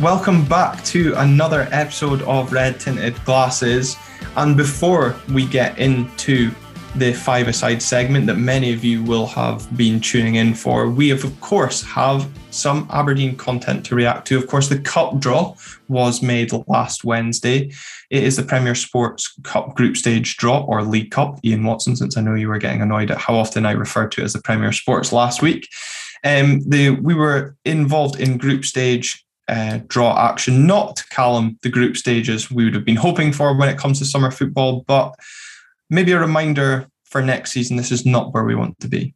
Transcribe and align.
welcome 0.00 0.44
back 0.44 0.84
to 0.84 1.14
another 1.16 1.68
episode 1.70 2.20
of 2.22 2.52
Red 2.52 2.78
Tinted 2.78 3.22
Glasses. 3.24 3.96
And 4.36 4.54
before 4.54 5.16
we 5.32 5.46
get 5.46 5.78
into 5.78 6.50
the 6.96 7.14
five-a-side 7.14 7.80
segment 7.80 8.26
that 8.26 8.36
many 8.36 8.74
of 8.74 8.84
you 8.84 9.02
will 9.02 9.26
have 9.26 9.74
been 9.74 9.98
tuning 9.98 10.34
in 10.34 10.54
for, 10.54 10.90
we 10.90 11.08
have, 11.08 11.24
of 11.24 11.40
course, 11.40 11.82
have 11.82 12.28
some 12.50 12.86
Aberdeen 12.90 13.36
content 13.36 13.86
to 13.86 13.94
react 13.94 14.26
to. 14.28 14.36
Of 14.36 14.48
course, 14.48 14.68
the 14.68 14.78
cup 14.78 15.18
draw 15.18 15.54
was 15.88 16.20
made 16.22 16.52
last 16.66 17.04
Wednesday. 17.04 17.72
It 18.10 18.22
is 18.22 18.36
the 18.36 18.42
Premier 18.42 18.74
Sports 18.74 19.34
Cup 19.44 19.76
group 19.76 19.96
stage 19.96 20.36
draw 20.36 20.60
or 20.64 20.82
League 20.82 21.10
Cup. 21.10 21.40
Ian 21.42 21.64
Watson, 21.64 21.96
since 21.96 22.18
I 22.18 22.20
know 22.20 22.34
you 22.34 22.48
were 22.48 22.58
getting 22.58 22.82
annoyed 22.82 23.10
at 23.10 23.18
how 23.18 23.34
often 23.34 23.64
I 23.64 23.72
referred 23.72 24.12
to 24.12 24.20
it 24.20 24.24
as 24.24 24.34
the 24.34 24.42
Premier 24.42 24.72
Sports 24.72 25.10
last 25.10 25.40
week. 25.40 25.68
Um, 26.22 26.60
the, 26.68 26.90
we 26.90 27.14
were 27.14 27.56
involved 27.64 28.20
in 28.20 28.36
group 28.36 28.64
stage 28.64 29.25
uh, 29.48 29.80
draw 29.86 30.18
action, 30.28 30.66
not 30.66 30.96
to 30.96 31.08
Callum 31.08 31.58
the 31.62 31.68
group 31.68 31.96
stages 31.96 32.50
we 32.50 32.64
would 32.64 32.74
have 32.74 32.84
been 32.84 32.96
hoping 32.96 33.32
for 33.32 33.56
when 33.56 33.68
it 33.68 33.78
comes 33.78 33.98
to 33.98 34.04
summer 34.04 34.30
football, 34.30 34.84
but 34.86 35.14
maybe 35.90 36.12
a 36.12 36.20
reminder 36.20 36.88
for 37.04 37.22
next 37.22 37.52
season 37.52 37.76
this 37.76 37.92
is 37.92 38.04
not 38.04 38.34
where 38.34 38.44
we 38.44 38.54
want 38.54 38.78
to 38.80 38.88
be. 38.88 39.14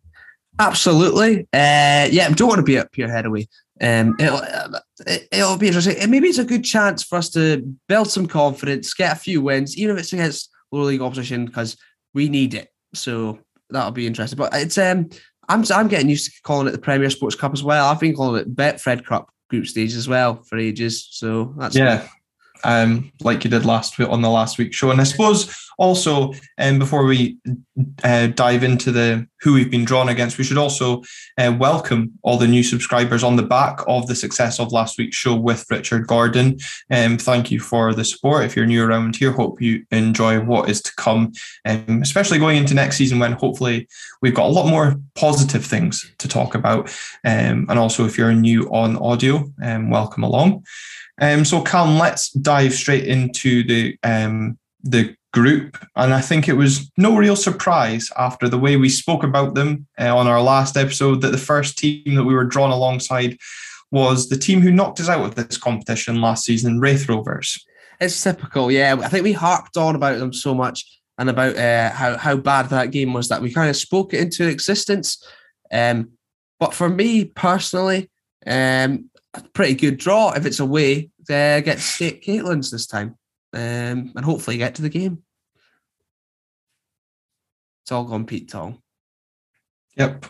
Absolutely. 0.59 1.41
Uh, 1.53 2.07
yeah, 2.11 2.29
don't 2.31 2.49
want 2.49 2.59
to 2.59 2.65
be 2.65 2.79
up 2.79 2.97
your 2.97 3.09
head 3.09 3.27
away. 3.27 3.49
Um, 3.81 4.15
it'll, 4.19 4.43
it'll 5.33 5.57
be 5.57 5.69
interesting. 5.69 5.97
And 5.97 6.11
maybe 6.11 6.29
it's 6.29 6.39
a 6.39 6.45
good 6.45 6.65
chance 6.65 7.03
for 7.03 7.17
us 7.17 7.31
to 7.31 7.63
build 7.89 8.11
some 8.11 8.27
confidence, 8.27 8.93
get 8.93 9.17
a 9.17 9.19
few 9.19 9.41
wins, 9.41 9.77
even 9.79 9.97
if 9.97 10.03
it's 10.03 10.13
against 10.13 10.51
lower 10.71 10.85
league 10.85 11.01
opposition, 11.01 11.47
because 11.47 11.79
we 12.13 12.29
need 12.29 12.55
it. 12.55 12.69
So 12.93 13.39
that'll 13.71 13.93
be 13.93 14.07
interesting. 14.07 14.37
But 14.37 14.55
it's 14.55 14.77
um, 14.77 15.09
I'm 15.49 15.65
I'm 15.73 15.89
getting 15.89 16.11
used 16.11 16.27
to 16.27 16.43
calling 16.43 16.69
it 16.69 16.73
the 16.73 16.79
Premier 16.79 17.09
Sports 17.09 17.37
Cup 17.37 17.55
as 17.55 17.63
well. 17.63 17.87
I've 17.87 18.01
been 18.01 18.15
calling 18.15 18.43
it 18.43 18.55
Betfred 18.55 19.07
Cup 19.07 19.33
group 19.51 19.67
stage 19.67 19.95
as 19.95 20.09
well 20.09 20.43
for 20.43 20.57
ages. 20.59 21.09
So 21.11 21.55
that's 21.59 21.77
yeah. 21.77 22.09
Um, 22.65 23.13
like 23.21 23.45
you 23.45 23.51
did 23.51 23.65
last 23.65 23.99
week 23.99 24.09
on 24.09 24.23
the 24.23 24.31
last 24.31 24.59
week 24.59 24.73
show, 24.73 24.91
and 24.91 25.01
I 25.01 25.05
suppose 25.05 25.55
also, 25.81 26.35
um, 26.59 26.79
before 26.79 27.07
we 27.07 27.39
uh, 28.05 28.27
dive 28.27 28.63
into 28.63 28.93
the 28.93 29.27
who 29.41 29.55
we've 29.55 29.71
been 29.71 29.87
drawn 29.87 30.11
against, 30.11 30.37
we 30.37 30.45
should 30.45 30.59
also 30.59 31.03
uh, 31.39 31.57
welcome 31.59 32.13
all 32.23 32.37
the 32.37 32.47
new 32.47 32.63
subscribers 32.63 33.25
on 33.25 33.37
the 33.37 33.43
back 33.43 33.81
of 33.89 34.07
the 34.07 34.15
success 34.15 34.61
of 34.61 34.73
last 34.73 34.99
week's 34.99 35.17
show 35.17 35.35
with 35.35 35.65
Richard 35.71 36.07
Gordon. 36.07 36.59
Um, 36.91 37.17
thank 37.17 37.51
you 37.51 37.61
for 37.61 37.95
the 37.95 38.05
support. 38.05 38.45
If 38.45 38.57
you're 38.57 38.67
new 38.67 38.85
around 38.85 39.17
here, 39.17 39.33
hope 39.33 39.63
you 39.63 39.87
enjoy 39.91 40.41
what 40.41 40.69
is 40.69 40.83
to 40.83 40.95
come, 40.97 41.33
um, 41.65 42.03
especially 42.03 42.39
going 42.39 42.59
into 42.59 42.75
next 42.75 42.97
season 42.97 43.19
when 43.19 43.33
hopefully 43.33 43.89
we've 44.21 44.35
got 44.35 44.51
a 44.51 44.53
lot 44.53 44.69
more 44.69 44.97
positive 45.15 45.65
things 45.65 46.13
to 46.19 46.29
talk 46.29 46.55
about. 46.55 46.91
Um, 47.25 47.65
and 47.71 47.79
also, 47.79 48.05
if 48.05 48.19
you're 48.19 48.35
new 48.35 48.65
on 48.65 48.99
audio, 48.99 49.51
um, 49.63 49.89
welcome 49.89 50.25
along. 50.25 50.63
Um, 51.21 51.45
so, 51.45 51.63
Calum, 51.63 51.99
let's 51.99 52.31
dive 52.31 52.50
straight 52.71 53.07
into 53.07 53.63
the 53.63 53.97
um, 54.03 54.59
the 54.83 55.15
group. 55.33 55.77
And 55.97 56.13
I 56.13 56.21
think 56.21 56.49
it 56.49 56.55
was 56.55 56.91
no 56.97 57.17
real 57.17 57.37
surprise 57.37 58.11
after 58.19 58.49
the 58.49 58.59
way 58.59 58.77
we 58.77 58.89
spoke 58.89 59.23
about 59.23 59.55
them 59.55 59.87
uh, 59.99 60.17
on 60.17 60.27
our 60.27 60.43
last 60.43 60.77
episode 60.77 61.21
that 61.21 61.31
the 61.31 61.39
first 61.39 61.79
team 61.79 62.15
that 62.15 62.25
we 62.25 62.35
were 62.35 62.45
drawn 62.45 62.71
alongside 62.71 63.37
was 63.93 64.29
the 64.29 64.37
team 64.37 64.61
who 64.61 64.71
knocked 64.71 65.01
us 65.01 65.09
out 65.09 65.25
of 65.25 65.35
this 65.35 65.57
competition 65.57 66.21
last 66.21 66.45
season, 66.45 66.81
Raith 66.81 67.09
Rovers. 67.09 67.65
It's 68.01 68.23
typical, 68.23 68.71
yeah. 68.71 68.97
I 69.01 69.09
think 69.09 69.25
we 69.25 69.33
harped 69.33 69.77
on 69.77 69.95
about 69.95 70.19
them 70.19 70.33
so 70.33 70.55
much 70.55 70.85
and 71.19 71.29
about 71.29 71.57
uh, 71.57 71.91
how 71.91 72.17
how 72.17 72.37
bad 72.37 72.71
that 72.71 72.93
game 72.93 73.13
was 73.13 73.29
that 73.29 73.43
we 73.43 73.53
kind 73.53 73.69
of 73.69 73.77
spoke 73.77 74.15
it 74.15 74.21
into 74.21 74.49
existence. 74.49 75.23
Um, 75.71 76.13
but 76.59 76.73
for 76.73 76.89
me 76.89 77.27
personally, 77.27 78.11
um, 78.47 79.11
pretty 79.53 79.75
good 79.75 79.99
draw 79.99 80.33
if 80.33 80.47
it's 80.47 80.61
away. 80.61 81.11
Uh, 81.31 81.61
get 81.61 81.79
St. 81.79 82.21
Caitlin's 82.21 82.71
this 82.71 82.87
time 82.87 83.17
um, 83.53 84.13
and 84.15 84.25
hopefully 84.25 84.57
get 84.57 84.75
to 84.77 84.83
the 84.83 84.89
game. 84.89 85.23
It's 87.83 87.93
all 87.93 88.05
gone 88.05 88.27
Pete 88.27 88.49
Tong. 88.49 88.81
Yep. 89.97 90.27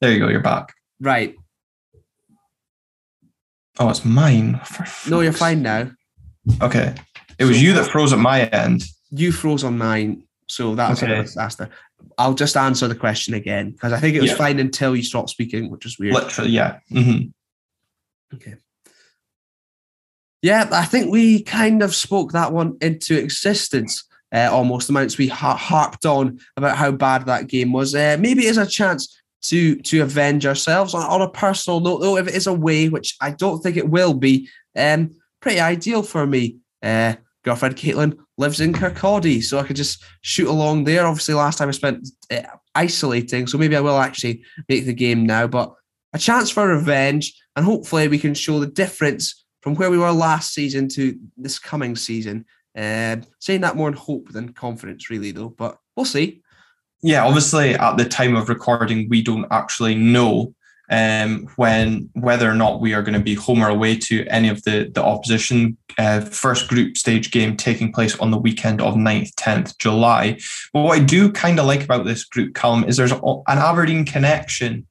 There 0.00 0.12
you 0.12 0.18
go. 0.18 0.28
You're 0.28 0.40
back. 0.40 0.74
Right. 1.00 1.34
Oh, 3.78 3.88
it's 3.88 4.04
mine. 4.04 4.60
no, 5.08 5.20
you're 5.20 5.32
fine 5.32 5.62
now. 5.62 5.90
Okay. 6.62 6.94
It 7.38 7.44
was 7.44 7.56
so, 7.56 7.62
you 7.62 7.72
that 7.74 7.90
froze 7.90 8.12
at 8.12 8.18
my 8.18 8.44
end. 8.44 8.84
You 9.10 9.32
froze 9.32 9.64
on 9.64 9.76
mine. 9.78 10.22
So 10.48 10.74
that's 10.74 11.02
okay. 11.02 11.26
that's 11.34 11.56
the. 11.56 11.70
I'll 12.18 12.34
just 12.34 12.56
answer 12.56 12.88
the 12.88 12.94
question 12.94 13.34
again 13.34 13.72
because 13.72 13.92
I 13.92 13.98
think 13.98 14.16
it 14.16 14.20
was 14.20 14.30
yeah. 14.30 14.36
fine 14.36 14.60
until 14.60 14.94
you 14.94 15.02
stopped 15.02 15.30
speaking, 15.30 15.70
which 15.70 15.84
is 15.84 15.98
weird. 15.98 16.14
Literally, 16.14 16.50
yeah. 16.50 16.78
Mm-hmm. 16.90 17.28
Okay. 18.34 18.56
Yeah, 20.42 20.68
I 20.70 20.84
think 20.84 21.10
we 21.10 21.42
kind 21.42 21.82
of 21.82 21.94
spoke 21.94 22.32
that 22.32 22.52
one 22.52 22.76
into 22.80 23.18
existence. 23.18 24.04
Uh, 24.32 24.48
almost 24.50 24.90
amounts 24.90 25.18
we 25.18 25.28
har- 25.28 25.56
harped 25.56 26.04
on 26.04 26.38
about 26.56 26.76
how 26.76 26.90
bad 26.90 27.26
that 27.26 27.46
game 27.46 27.72
was. 27.72 27.94
Uh, 27.94 28.16
maybe 28.18 28.46
it 28.46 28.50
is 28.50 28.58
a 28.58 28.66
chance 28.66 29.20
to 29.42 29.76
to 29.76 30.02
avenge 30.02 30.44
ourselves 30.44 30.94
on, 30.94 31.02
on 31.02 31.22
a 31.22 31.30
personal 31.30 31.80
note, 31.80 31.98
though. 32.00 32.16
If 32.16 32.28
it 32.28 32.34
is 32.34 32.46
a 32.46 32.52
way, 32.52 32.88
which 32.88 33.16
I 33.20 33.30
don't 33.30 33.60
think 33.60 33.76
it 33.76 33.88
will 33.88 34.14
be, 34.14 34.48
um, 34.76 35.14
pretty 35.40 35.60
ideal 35.60 36.02
for 36.02 36.26
me. 36.26 36.58
Uh, 36.82 37.14
girlfriend 37.44 37.76
Caitlin 37.76 38.18
lives 38.38 38.60
in 38.60 38.72
Kirkcaldy, 38.72 39.42
so 39.42 39.58
I 39.58 39.62
could 39.62 39.76
just 39.76 40.04
shoot 40.20 40.48
along 40.48 40.84
there. 40.84 41.06
Obviously, 41.06 41.34
last 41.34 41.58
time 41.58 41.68
I 41.68 41.72
spent 41.72 42.08
uh, 42.30 42.42
isolating, 42.74 43.46
so 43.46 43.58
maybe 43.58 43.76
I 43.76 43.80
will 43.80 43.98
actually 43.98 44.42
make 44.68 44.84
the 44.84 44.92
game 44.92 45.24
now. 45.24 45.46
But 45.46 45.72
a 46.16 46.18
chance 46.18 46.50
for 46.50 46.66
revenge, 46.66 47.34
and 47.54 47.64
hopefully 47.64 48.08
we 48.08 48.18
can 48.18 48.34
show 48.34 48.58
the 48.58 48.66
difference 48.66 49.44
from 49.60 49.74
where 49.74 49.90
we 49.90 49.98
were 49.98 50.10
last 50.10 50.54
season 50.54 50.88
to 50.88 51.16
this 51.36 51.58
coming 51.58 51.94
season. 51.94 52.44
Uh, 52.76 53.16
saying 53.38 53.60
that 53.60 53.76
more 53.76 53.88
in 53.88 53.94
hope 53.94 54.30
than 54.32 54.52
confidence, 54.52 55.08
really, 55.10 55.30
though. 55.30 55.50
But 55.50 55.78
we'll 55.94 56.04
see. 56.04 56.42
Yeah, 57.02 57.24
obviously, 57.24 57.74
at 57.74 57.96
the 57.96 58.04
time 58.04 58.34
of 58.34 58.48
recording, 58.48 59.08
we 59.08 59.22
don't 59.22 59.46
actually 59.50 59.94
know 59.94 60.54
um, 60.88 61.48
when 61.56 62.08
whether 62.14 62.50
or 62.50 62.54
not 62.54 62.80
we 62.80 62.94
are 62.94 63.02
going 63.02 63.14
to 63.14 63.20
be 63.20 63.34
home 63.34 63.62
or 63.62 63.68
away 63.68 63.96
to 63.96 64.26
any 64.28 64.48
of 64.48 64.62
the 64.64 64.90
the 64.92 65.04
opposition. 65.04 65.76
Uh, 65.98 66.20
first 66.20 66.68
group 66.68 66.96
stage 66.96 67.30
game 67.30 67.56
taking 67.56 67.90
place 67.90 68.18
on 68.18 68.30
the 68.30 68.36
weekend 68.36 68.82
of 68.82 68.94
9th, 68.94 69.32
10th 69.34 69.78
July. 69.78 70.38
But 70.74 70.82
what 70.82 70.98
I 70.98 71.02
do 71.02 71.32
kind 71.32 71.58
of 71.58 71.64
like 71.64 71.82
about 71.82 72.04
this 72.04 72.22
group, 72.24 72.54
Calum, 72.54 72.84
is 72.84 72.98
there's 72.98 73.12
an 73.12 73.42
Aberdeen 73.48 74.04
connection 74.04 74.86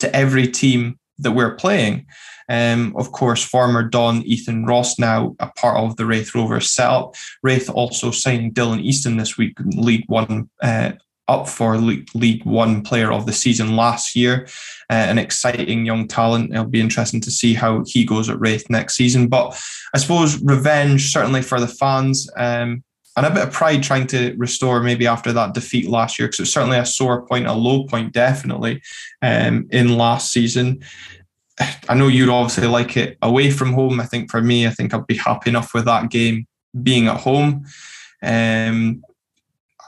to 0.00 0.14
every 0.14 0.48
team 0.48 0.98
that 1.18 1.32
we're 1.32 1.54
playing. 1.54 2.06
Um, 2.48 2.94
of 2.96 3.12
course, 3.12 3.44
former 3.44 3.82
Don 3.82 4.22
Ethan 4.22 4.64
Ross 4.64 4.98
now 4.98 5.36
a 5.38 5.50
part 5.52 5.76
of 5.76 5.96
the 5.96 6.06
Raith 6.06 6.34
Rovers 6.34 6.70
setup. 6.70 7.14
Raith 7.42 7.68
also 7.68 8.10
signed 8.10 8.54
Dylan 8.54 8.80
Easton 8.80 9.18
this 9.18 9.36
week, 9.36 9.58
League 9.60 10.04
One. 10.08 10.48
Uh, 10.62 10.92
up 11.28 11.46
for 11.46 11.76
League 11.76 12.44
One 12.44 12.82
Player 12.82 13.12
of 13.12 13.26
the 13.26 13.34
Season 13.34 13.76
last 13.76 14.16
year, 14.16 14.48
uh, 14.88 14.94
an 14.94 15.18
exciting 15.18 15.84
young 15.84 16.08
talent. 16.08 16.52
It'll 16.52 16.64
be 16.64 16.80
interesting 16.80 17.20
to 17.20 17.30
see 17.30 17.52
how 17.52 17.84
he 17.86 18.04
goes 18.04 18.30
at 18.30 18.40
Raith 18.40 18.68
next 18.70 18.94
season. 18.94 19.28
But 19.28 19.60
I 19.94 19.98
suppose 19.98 20.42
revenge 20.42 21.12
certainly 21.12 21.42
for 21.42 21.60
the 21.60 21.68
fans. 21.68 22.30
Um, 22.36 22.82
and 23.18 23.26
a 23.26 23.30
bit 23.30 23.48
of 23.48 23.52
pride 23.52 23.82
trying 23.82 24.06
to 24.06 24.32
restore 24.36 24.80
maybe 24.80 25.08
after 25.08 25.32
that 25.32 25.52
defeat 25.52 25.88
last 25.88 26.18
year 26.18 26.28
because 26.28 26.40
it's 26.40 26.52
certainly 26.52 26.78
a 26.78 26.86
sore 26.86 27.26
point, 27.26 27.48
a 27.48 27.52
low 27.52 27.82
point, 27.84 28.12
definitely 28.12 28.80
um, 29.22 29.66
in 29.72 29.98
last 29.98 30.30
season. 30.30 30.80
I 31.88 31.94
know 31.94 32.06
you'd 32.06 32.28
obviously 32.28 32.68
like 32.68 32.96
it 32.96 33.18
away 33.20 33.50
from 33.50 33.72
home. 33.72 33.98
I 33.98 34.06
think 34.06 34.30
for 34.30 34.40
me, 34.40 34.68
I 34.68 34.70
think 34.70 34.94
I'd 34.94 35.08
be 35.08 35.16
happy 35.16 35.50
enough 35.50 35.74
with 35.74 35.84
that 35.86 36.10
game 36.10 36.46
being 36.80 37.08
at 37.08 37.20
home. 37.20 37.66
Um, 38.22 39.02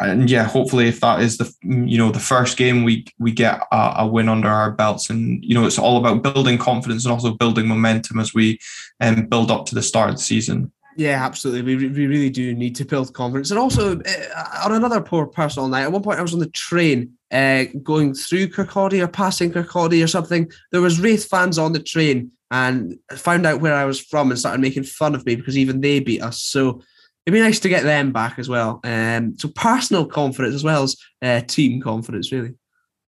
and 0.00 0.28
yeah, 0.28 0.44
hopefully, 0.44 0.88
if 0.88 0.98
that 1.00 1.20
is 1.20 1.38
the 1.38 1.54
you 1.62 1.98
know 1.98 2.10
the 2.10 2.18
first 2.18 2.56
game, 2.56 2.82
we 2.82 3.06
we 3.20 3.30
get 3.30 3.60
a, 3.70 3.94
a, 3.98 4.06
win 4.08 4.28
under 4.28 4.48
our 4.48 4.70
belts, 4.70 5.10
and 5.10 5.44
you 5.44 5.54
know 5.54 5.66
it's 5.66 5.78
all 5.78 5.98
about 5.98 6.22
building 6.22 6.58
confidence 6.58 7.04
and 7.04 7.12
also 7.12 7.34
building 7.34 7.68
momentum 7.68 8.18
as 8.18 8.34
we 8.34 8.58
um, 9.00 9.26
build 9.26 9.50
up 9.50 9.66
to 9.66 9.74
the 9.74 9.82
start 9.82 10.10
of 10.10 10.16
the 10.16 10.22
season. 10.22 10.72
Yeah, 10.96 11.24
absolutely. 11.24 11.62
We, 11.76 11.88
we 11.88 12.06
really 12.06 12.30
do 12.30 12.54
need 12.54 12.74
to 12.76 12.84
build 12.84 13.14
confidence. 13.14 13.50
And 13.50 13.58
also, 13.58 14.00
uh, 14.00 14.60
on 14.64 14.72
another 14.72 15.00
poor 15.00 15.26
personal 15.26 15.68
night, 15.68 15.82
at 15.82 15.92
one 15.92 16.02
point 16.02 16.18
I 16.18 16.22
was 16.22 16.34
on 16.34 16.40
the 16.40 16.50
train 16.50 17.12
uh, 17.30 17.64
going 17.82 18.14
through 18.14 18.48
Kirkcaldy 18.48 19.02
or 19.02 19.08
passing 19.08 19.52
Kirkcaldy 19.52 20.02
or 20.02 20.08
something. 20.08 20.50
There 20.72 20.80
was 20.80 21.00
Raith 21.00 21.26
fans 21.26 21.58
on 21.58 21.72
the 21.72 21.82
train 21.82 22.32
and 22.50 22.98
found 23.12 23.46
out 23.46 23.60
where 23.60 23.74
I 23.74 23.84
was 23.84 24.00
from 24.00 24.30
and 24.30 24.38
started 24.38 24.60
making 24.60 24.82
fun 24.82 25.14
of 25.14 25.24
me 25.24 25.36
because 25.36 25.56
even 25.56 25.80
they 25.80 26.00
beat 26.00 26.22
us. 26.22 26.42
So 26.42 26.82
it'd 27.24 27.34
be 27.34 27.40
nice 27.40 27.60
to 27.60 27.68
get 27.68 27.84
them 27.84 28.12
back 28.12 28.38
as 28.38 28.48
well. 28.48 28.80
Um, 28.82 29.38
so 29.38 29.48
personal 29.54 30.06
confidence 30.06 30.56
as 30.56 30.64
well 30.64 30.82
as 30.82 30.96
uh, 31.22 31.40
team 31.42 31.80
confidence, 31.80 32.32
really. 32.32 32.54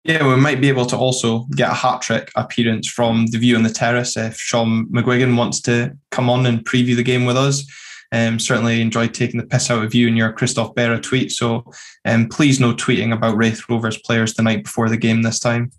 Yeah, 0.07 0.25
we 0.25 0.37
might 0.37 0.61
be 0.61 0.69
able 0.69 0.85
to 0.85 0.95
also 0.95 1.39
get 1.55 1.69
a 1.69 1.73
hat 1.73 2.01
trick 2.01 2.31
appearance 2.37 2.87
from 2.89 3.25
the 3.27 3.37
view 3.37 3.57
on 3.57 3.63
the 3.63 3.69
terrace 3.69 4.15
if 4.15 4.37
Sean 4.37 4.87
McGuigan 4.87 5.35
wants 5.35 5.59
to 5.63 5.97
come 6.11 6.29
on 6.29 6.45
and 6.45 6.63
preview 6.63 6.95
the 6.95 7.03
game 7.03 7.25
with 7.25 7.35
us. 7.35 7.65
Um, 8.13 8.39
certainly 8.39 8.79
enjoyed 8.79 9.13
taking 9.13 9.37
the 9.37 9.45
piss 9.45 9.69
out 9.69 9.83
of 9.83 9.93
you 9.93 10.07
in 10.07 10.15
your 10.15 10.31
Christophe 10.31 10.73
Berra 10.75 11.03
tweet. 11.03 11.33
So 11.33 11.69
um, 12.05 12.29
please 12.29 12.57
no 12.57 12.73
tweeting 12.73 13.11
about 13.13 13.35
Raith 13.35 13.67
Rovers 13.67 13.97
players 13.97 14.33
the 14.33 14.43
night 14.43 14.63
before 14.63 14.87
the 14.87 14.95
game 14.95 15.23
this 15.23 15.39
time. 15.39 15.73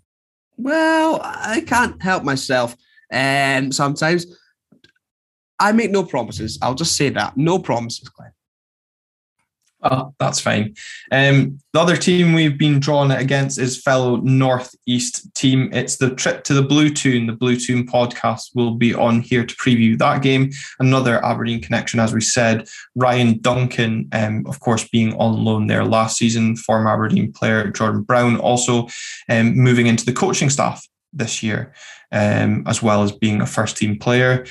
Well, 0.57 1.19
I 1.23 1.61
can't 1.61 1.99
help 1.99 2.23
myself. 2.23 2.75
um, 3.11 3.71
sometimes. 3.71 4.27
I 5.59 5.71
make 5.71 5.89
no 5.89 6.03
promises. 6.03 6.59
I'll 6.61 6.75
just 6.75 6.95
say 6.95 7.09
that. 7.09 7.35
No 7.35 7.57
promises, 7.57 8.07
Glenn. 8.09 8.31
Oh, 9.81 10.13
that's 10.19 10.41
fine. 10.41 10.75
Um, 11.09 11.59
the 11.71 11.79
other 11.79 11.95
team 11.95 12.33
we've 12.33 12.57
been 12.57 12.81
drawn 12.81 13.11
against 13.11 13.57
is 13.57 13.81
fellow 13.81 14.17
Northeast 14.17 15.33
team. 15.35 15.69
It's 15.71 15.95
the 15.95 16.13
trip 16.15 16.43
to 16.45 16.53
the 16.53 16.61
Blue 16.61 16.89
Toon. 16.89 17.27
The 17.27 17.33
Blue 17.33 17.55
Toon 17.55 17.87
podcast 17.87 18.53
will 18.55 18.75
be 18.75 18.93
on 18.93 19.21
here 19.21 19.45
to 19.45 19.55
preview 19.55 19.97
that 19.99 20.21
game. 20.21 20.49
Another 20.79 21.23
Aberdeen 21.23 21.61
connection, 21.61 22.01
as 22.01 22.13
we 22.13 22.19
said. 22.19 22.67
Ryan 22.95 23.39
Duncan, 23.39 24.09
um, 24.11 24.45
of 24.47 24.59
course, 24.59 24.85
being 24.89 25.13
on 25.15 25.45
loan 25.45 25.67
there 25.67 25.85
last 25.85 26.17
season. 26.17 26.57
Former 26.57 26.91
Aberdeen 26.91 27.31
player 27.31 27.69
Jordan 27.69 28.01
Brown 28.01 28.37
also 28.37 28.87
um, 29.29 29.55
moving 29.55 29.87
into 29.87 30.05
the 30.05 30.13
coaching 30.13 30.49
staff 30.49 30.85
this 31.13 31.41
year, 31.41 31.73
um, 32.11 32.63
as 32.67 32.83
well 32.83 33.01
as 33.01 33.13
being 33.13 33.39
a 33.39 33.45
first 33.45 33.77
team 33.77 33.97
player 33.97 34.45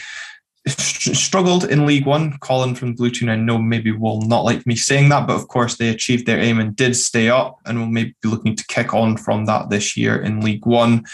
struggled 0.69 1.65
in 1.65 1.87
League 1.87 2.07
One. 2.07 2.39
Colin 2.39 2.75
from 2.75 2.95
Blue 2.95 3.11
Toon, 3.11 3.29
I 3.29 3.37
know 3.37 3.59
maybe 3.59 3.93
will 3.93 4.23
not 4.23 4.45
like 4.45 4.67
me 4.67 4.77
saying 4.77 5.09
that, 5.11 5.27
but 5.27 5.37
of 5.37 5.49
course 5.49 5.77
they 5.77 5.89
achieved 5.89 6.27
their 6.27 6.39
aim 6.41 6.59
and 6.61 6.75
did 6.77 6.97
stay 6.97 7.29
up, 7.29 7.59
and 7.67 7.79
will 7.79 7.87
maybe 7.87 8.15
be 8.23 8.29
looking 8.29 8.57
to 8.57 8.67
kick 8.67 8.95
on 8.95 9.17
from 9.17 9.47
that 9.47 9.71
this 9.71 9.97
year 9.97 10.21
in 10.21 10.41
League 10.41 10.67
One. 10.67 11.05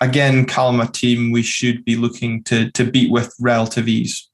Again, 0.00 0.46
Calma 0.46 0.86
team 0.88 1.30
we 1.30 1.42
should 1.42 1.84
be 1.84 1.96
looking 1.96 2.42
to 2.44 2.70
to 2.72 2.84
beat 2.84 3.10
with 3.10 3.34
relative 3.40 3.88
ease. 3.88 4.28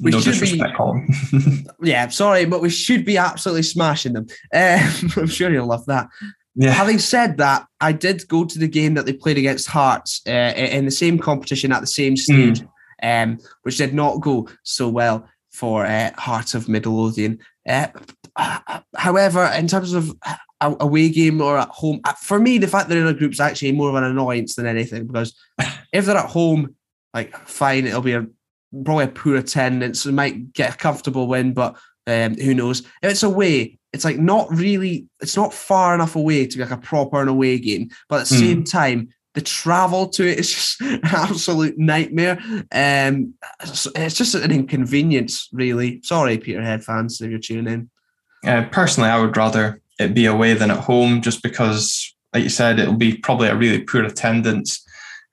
We 0.00 0.10
no 0.10 0.20
should 0.20 0.32
disrespect, 0.32 0.72
be- 0.72 0.76
Colin. 0.76 1.66
Yeah, 1.82 2.08
sorry, 2.08 2.44
but 2.46 2.60
we 2.62 2.70
should 2.70 3.04
be 3.04 3.18
absolutely 3.18 3.62
smashing 3.62 4.14
them. 4.14 4.26
Um, 4.54 5.10
I'm 5.16 5.26
sure 5.26 5.50
you'll 5.52 5.66
love 5.66 5.84
that. 5.86 6.08
yeah, 6.56 6.70
Having 6.72 6.98
said 6.98 7.36
that, 7.36 7.66
I 7.80 7.92
did 7.92 8.26
go 8.26 8.44
to 8.44 8.58
the 8.58 8.66
game 8.68 8.94
that 8.94 9.04
they 9.06 9.12
played 9.12 9.38
against 9.38 9.68
Hearts 9.68 10.22
uh, 10.26 10.30
in 10.56 10.86
the 10.86 10.90
same 10.90 11.18
competition 11.18 11.72
at 11.72 11.80
the 11.82 11.86
same 11.86 12.16
stage, 12.16 12.62
um, 13.02 13.38
which 13.62 13.78
did 13.78 13.94
not 13.94 14.20
go 14.20 14.48
so 14.62 14.88
well 14.88 15.28
for 15.50 15.84
uh, 15.84 16.10
Hearts 16.16 16.54
of 16.54 16.68
Midlothian. 16.68 17.38
Uh, 17.68 17.88
however, 18.96 19.44
in 19.56 19.66
terms 19.68 19.92
of 19.92 20.12
a 20.60 20.74
away 20.80 21.08
game 21.10 21.40
or 21.40 21.58
at 21.58 21.68
home, 21.68 22.00
uh, 22.04 22.12
for 22.14 22.38
me, 22.38 22.58
the 22.58 22.66
fact 22.68 22.88
they're 22.88 23.00
in 23.00 23.06
a 23.06 23.14
group 23.14 23.32
is 23.32 23.40
actually 23.40 23.72
more 23.72 23.88
of 23.88 23.94
an 23.94 24.04
annoyance 24.04 24.54
than 24.54 24.66
anything 24.66 25.06
because 25.06 25.34
if 25.92 26.06
they're 26.06 26.16
at 26.16 26.30
home, 26.30 26.74
like 27.14 27.36
fine, 27.48 27.86
it'll 27.86 28.00
be 28.00 28.14
a 28.14 28.26
probably 28.84 29.04
a 29.04 29.08
poor 29.08 29.36
attendance. 29.36 30.06
We 30.06 30.12
might 30.12 30.52
get 30.54 30.74
a 30.74 30.78
comfortable 30.78 31.26
win, 31.26 31.52
but 31.52 31.76
um, 32.06 32.34
who 32.36 32.54
knows? 32.54 32.80
If 33.02 33.10
it's 33.10 33.22
away, 33.22 33.78
it's 33.92 34.04
like 34.04 34.18
not 34.18 34.50
really, 34.50 35.06
it's 35.20 35.36
not 35.36 35.52
far 35.52 35.94
enough 35.94 36.16
away 36.16 36.46
to 36.46 36.56
be 36.56 36.64
like 36.64 36.72
a 36.72 36.78
proper 36.78 37.20
an 37.20 37.28
away 37.28 37.58
game. 37.58 37.90
But 38.08 38.22
at 38.22 38.28
the 38.28 38.34
Hmm. 38.36 38.40
same 38.40 38.64
time, 38.64 39.08
the 39.34 39.40
travel 39.40 40.08
to 40.10 40.28
it 40.28 40.38
is 40.38 40.52
just 40.52 40.80
an 40.80 41.00
absolute 41.04 41.78
nightmare. 41.78 42.38
Um, 42.72 43.34
it's 43.60 44.14
just 44.14 44.34
an 44.34 44.52
inconvenience, 44.52 45.48
really. 45.52 46.00
Sorry, 46.02 46.38
Peterhead 46.38 46.84
fans, 46.84 47.20
if 47.20 47.30
you're 47.30 47.38
tuning 47.38 47.72
in. 47.72 47.90
Uh, 48.44 48.68
personally, 48.70 49.08
I 49.08 49.20
would 49.20 49.36
rather 49.36 49.80
it 49.98 50.14
be 50.14 50.26
away 50.26 50.54
than 50.54 50.70
at 50.70 50.78
home, 50.78 51.22
just 51.22 51.42
because, 51.42 52.14
like 52.32 52.42
you 52.42 52.48
said, 52.48 52.78
it'll 52.78 52.94
be 52.94 53.16
probably 53.16 53.48
a 53.48 53.56
really 53.56 53.82
poor 53.82 54.04
attendance 54.04 54.84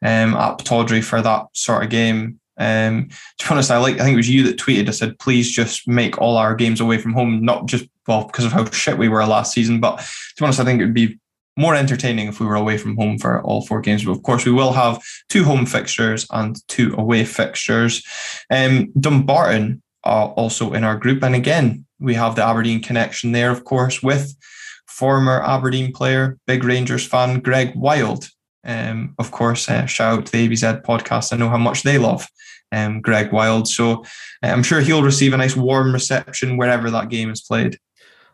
um, 0.04 0.36
at 0.36 0.60
Tawdry 0.60 1.02
for 1.02 1.22
that 1.22 1.48
sort 1.54 1.84
of 1.84 1.90
game. 1.90 2.40
Um, 2.58 3.10
to 3.38 3.48
be 3.48 3.52
honest, 3.52 3.72
I 3.72 3.78
like. 3.78 3.96
I 3.96 4.04
think 4.04 4.14
it 4.14 4.18
was 4.18 4.30
you 4.30 4.44
that 4.44 4.58
tweeted. 4.58 4.90
I 4.90 4.92
said, 4.92 5.18
"Please 5.18 5.50
just 5.50 5.88
make 5.88 6.18
all 6.20 6.38
our 6.38 6.56
games 6.56 6.82
away 6.82 6.98
from 6.98 7.14
home, 7.14 7.44
not 7.44 7.68
just 7.68 7.86
well 8.06 8.26
because 8.26 8.46
of 8.46 8.52
how 8.52 8.70
shit 8.70 8.98
we 8.98 9.08
were 9.08 9.26
last 9.26 9.54
season, 9.54 9.80
but 9.80 9.98
to 9.98 10.06
be 10.38 10.44
honest, 10.44 10.60
I 10.60 10.66
think 10.66 10.82
it 10.82 10.86
would 10.86 10.94
be 10.94 11.18
more 11.60 11.76
entertaining 11.76 12.28
if 12.28 12.40
we 12.40 12.46
were 12.46 12.56
away 12.56 12.78
from 12.78 12.96
home 12.96 13.18
for 13.18 13.42
all 13.44 13.66
four 13.66 13.82
games. 13.82 14.06
But 14.06 14.12
of 14.12 14.24
course, 14.24 14.46
we 14.46 14.52
will 14.52 14.72
have 14.74 15.02
two 15.30 15.44
home 15.44 15.66
fixtures 15.66 16.26
and 16.32 16.56
two 16.68 16.96
away 16.98 17.26
fixtures. 17.26 18.04
Um, 18.50 18.92
Dumbarton 19.00 19.82
are 20.04 20.30
also 20.30 20.74
in 20.74 20.84
our 20.84 20.98
group, 20.98 21.24
and 21.24 21.36
again, 21.36 21.86
we 22.00 22.14
have 22.16 22.36
the 22.36 22.46
Aberdeen 22.46 22.82
connection 22.82 23.34
there, 23.34 23.52
of 23.52 23.66
course, 23.66 24.02
with 24.02 24.36
former 24.88 25.42
Aberdeen 25.44 25.92
player, 25.92 26.38
big 26.48 26.64
Rangers 26.64 27.06
fan, 27.06 27.40
Greg 27.40 27.74
Wylde. 27.76 28.26
Um, 28.64 29.16
of 29.20 29.32
course, 29.32 29.70
uh, 29.70 29.86
shout 29.86 30.20
out 30.20 30.26
to 30.26 30.32
the 30.32 30.48
ABZ 30.48 30.84
podcast. 30.84 31.34
I 31.34 31.38
know 31.38 31.50
how 31.50 31.58
much 31.58 31.84
they 31.84 31.98
love 31.98 32.28
um, 32.72 33.02
Greg 33.02 33.32
Wylde. 33.32 33.68
So 33.68 34.04
uh, 34.44 34.48
I'm 34.48 34.64
sure 34.64 34.82
he'll 34.82 35.04
receive 35.04 35.34
a 35.34 35.38
nice 35.38 35.56
warm 35.56 35.94
reception 35.94 36.58
wherever 36.58 36.90
that 36.90 37.10
game 37.10 37.30
is 37.32 37.42
played. 37.42 37.78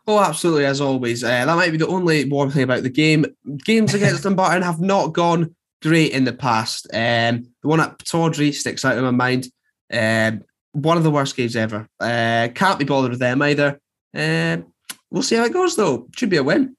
Oh, 0.06 0.20
absolutely, 0.20 0.66
as 0.66 0.80
always. 0.80 1.24
Uh, 1.24 1.44
that 1.44 1.56
might 1.56 1.72
be 1.72 1.78
the 1.78 1.86
only 1.88 2.28
warm 2.28 2.50
thing 2.50 2.62
about 2.62 2.84
the 2.84 2.90
game. 2.90 3.26
Games 3.64 3.92
against 3.92 4.22
Dumbarton 4.24 4.62
have 4.62 4.80
not 4.80 5.12
gone 5.12 5.54
great 5.82 6.12
in 6.12 6.24
the 6.24 6.32
past. 6.32 6.86
Um, 6.92 7.48
the 7.62 7.68
one 7.68 7.80
at 7.80 7.98
Tawdry 8.04 8.52
sticks 8.52 8.84
out 8.84 8.96
in 8.96 9.04
my 9.04 9.10
mind. 9.10 9.48
Um, 9.92 10.42
one 10.72 10.96
of 10.96 11.02
the 11.02 11.10
worst 11.10 11.36
games 11.36 11.56
ever. 11.56 11.88
Uh, 11.98 12.48
can't 12.54 12.78
be 12.78 12.84
bothered 12.84 13.10
with 13.10 13.20
them 13.20 13.42
either. 13.42 13.80
Um, 14.14 14.72
we'll 15.10 15.22
see 15.22 15.36
how 15.36 15.44
it 15.44 15.52
goes, 15.52 15.74
though. 15.74 16.06
Should 16.16 16.30
be 16.30 16.36
a 16.36 16.42
win. 16.42 16.76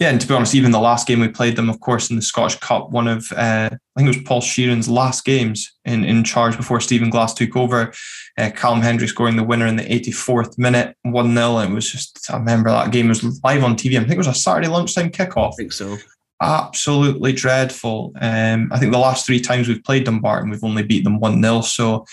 Yeah, 0.00 0.10
and 0.10 0.20
to 0.20 0.26
be 0.26 0.34
honest, 0.34 0.56
even 0.56 0.72
the 0.72 0.80
last 0.80 1.06
game 1.06 1.20
we 1.20 1.28
played 1.28 1.54
them, 1.54 1.70
of 1.70 1.78
course, 1.78 2.10
in 2.10 2.16
the 2.16 2.22
Scottish 2.22 2.58
Cup, 2.58 2.90
one 2.90 3.06
of 3.06 3.30
uh, 3.32 3.70
I 3.72 4.00
think 4.00 4.08
it 4.08 4.18
was 4.18 4.26
Paul 4.26 4.40
Sheerin's 4.40 4.88
last 4.88 5.24
games 5.24 5.72
in, 5.84 6.02
in 6.04 6.24
charge 6.24 6.56
before 6.56 6.80
Stephen 6.80 7.10
Glass 7.10 7.32
took 7.32 7.56
over. 7.56 7.92
Uh, 8.36 8.50
Callum 8.50 8.80
Hendry 8.80 9.06
scoring 9.06 9.36
the 9.36 9.44
winner 9.44 9.66
in 9.66 9.76
the 9.76 9.84
84th 9.84 10.58
minute, 10.58 10.96
1 11.02 11.34
0. 11.34 11.58
And 11.58 11.72
it 11.72 11.74
was 11.74 11.90
just, 11.90 12.28
I 12.28 12.36
remember 12.36 12.70
that 12.70 12.90
game 12.90 13.08
was 13.08 13.22
live 13.44 13.62
on 13.62 13.76
TV. 13.76 13.96
I 13.96 14.00
think 14.00 14.12
it 14.12 14.18
was 14.18 14.26
a 14.26 14.34
Saturday 14.34 14.66
lunchtime 14.66 15.10
kickoff. 15.10 15.52
I 15.52 15.56
think 15.56 15.72
so. 15.72 15.96
Absolutely 16.42 17.32
dreadful. 17.32 18.12
Um, 18.20 18.72
I 18.72 18.80
think 18.80 18.90
the 18.90 18.98
last 18.98 19.24
three 19.24 19.40
times 19.40 19.68
we've 19.68 19.84
played 19.84 20.04
Dumbarton, 20.04 20.50
we've 20.50 20.64
only 20.64 20.82
beat 20.82 21.04
them 21.04 21.20
1 21.20 21.40
0. 21.40 21.60
So 21.60 22.04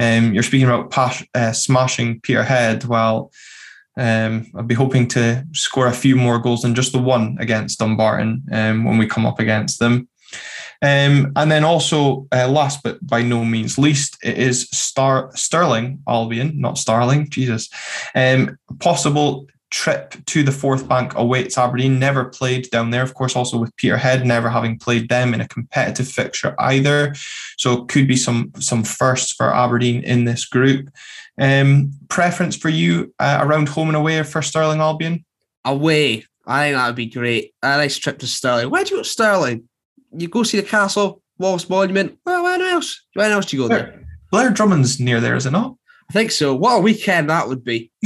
um, 0.00 0.34
you're 0.34 0.42
speaking 0.42 0.66
about 0.66 0.90
pas- 0.90 1.24
uh, 1.34 1.52
smashing 1.52 2.20
Peterhead. 2.20 2.84
Well, 2.84 3.30
um, 3.98 4.46
I'd 4.56 4.68
be 4.68 4.74
hoping 4.74 5.08
to 5.08 5.44
score 5.52 5.88
a 5.88 5.92
few 5.92 6.16
more 6.16 6.38
goals 6.38 6.62
than 6.62 6.74
just 6.74 6.92
the 6.92 6.98
one 6.98 7.36
against 7.40 7.78
Dumbarton 7.78 8.44
um, 8.52 8.84
when 8.84 8.98
we 8.98 9.06
come 9.06 9.26
up 9.26 9.40
against 9.40 9.80
them. 9.80 10.08
Um, 10.80 11.32
and 11.34 11.50
then 11.50 11.64
also, 11.64 12.28
uh, 12.32 12.48
last 12.48 12.82
but 12.84 13.04
by 13.04 13.22
no 13.22 13.44
means 13.44 13.78
least, 13.78 14.16
it 14.22 14.38
is 14.38 14.68
Star 14.70 15.30
Stirling 15.34 16.02
Albion, 16.06 16.60
not 16.60 16.78
Starling. 16.78 17.28
Jesus, 17.30 17.68
um, 18.14 18.56
possible 18.78 19.48
trip 19.70 20.14
to 20.26 20.42
the 20.42 20.52
Forthbank 20.52 21.14
awaits 21.14 21.58
Aberdeen. 21.58 21.98
Never 21.98 22.24
played 22.26 22.70
down 22.70 22.90
there, 22.90 23.02
of 23.02 23.14
course. 23.14 23.36
Also 23.36 23.58
with 23.58 23.74
Peterhead, 23.76 24.24
never 24.24 24.48
having 24.48 24.78
played 24.78 25.08
them 25.08 25.34
in 25.34 25.40
a 25.40 25.48
competitive 25.48 26.08
fixture 26.08 26.54
either. 26.58 27.14
So 27.56 27.84
could 27.84 28.06
be 28.06 28.16
some 28.16 28.52
some 28.58 28.84
firsts 28.84 29.32
for 29.32 29.54
Aberdeen 29.54 30.04
in 30.04 30.24
this 30.24 30.44
group. 30.44 30.90
Um, 31.38 31.92
preference 32.08 32.56
for 32.56 32.68
you 32.68 33.14
uh, 33.18 33.38
around 33.42 33.68
home 33.68 33.88
and 33.88 33.96
away 33.96 34.22
for 34.22 34.42
Stirling 34.42 34.80
Albion? 34.80 35.24
Away. 35.64 36.24
I 36.46 36.64
think 36.64 36.76
that 36.76 36.86
would 36.86 36.96
be 36.96 37.06
great. 37.06 37.54
A 37.62 37.76
nice 37.76 37.96
trip 37.98 38.18
to 38.20 38.26
Stirling. 38.26 38.70
Where 38.70 38.82
do 38.84 38.90
you 38.90 38.96
go 38.96 39.02
to 39.02 39.08
Stirling? 39.08 39.68
You 40.12 40.28
go 40.28 40.42
see 40.42 40.60
the 40.60 40.66
castle, 40.66 41.22
Wallace 41.38 41.68
Monument. 41.68 42.18
Well, 42.24 42.42
where 42.42 42.60
else? 42.70 43.00
Where 43.14 43.30
else 43.30 43.46
do 43.46 43.56
you 43.56 43.62
go 43.64 43.68
there? 43.68 43.84
Blair, 43.84 44.06
Blair 44.30 44.50
Drummond's 44.50 44.98
near 44.98 45.20
there, 45.20 45.36
is 45.36 45.46
it 45.46 45.50
not? 45.50 45.76
I 46.10 46.12
think 46.14 46.30
so. 46.30 46.54
What 46.54 46.78
a 46.78 46.80
weekend 46.80 47.28
that 47.28 47.48
would 47.48 47.62
be. 47.62 47.90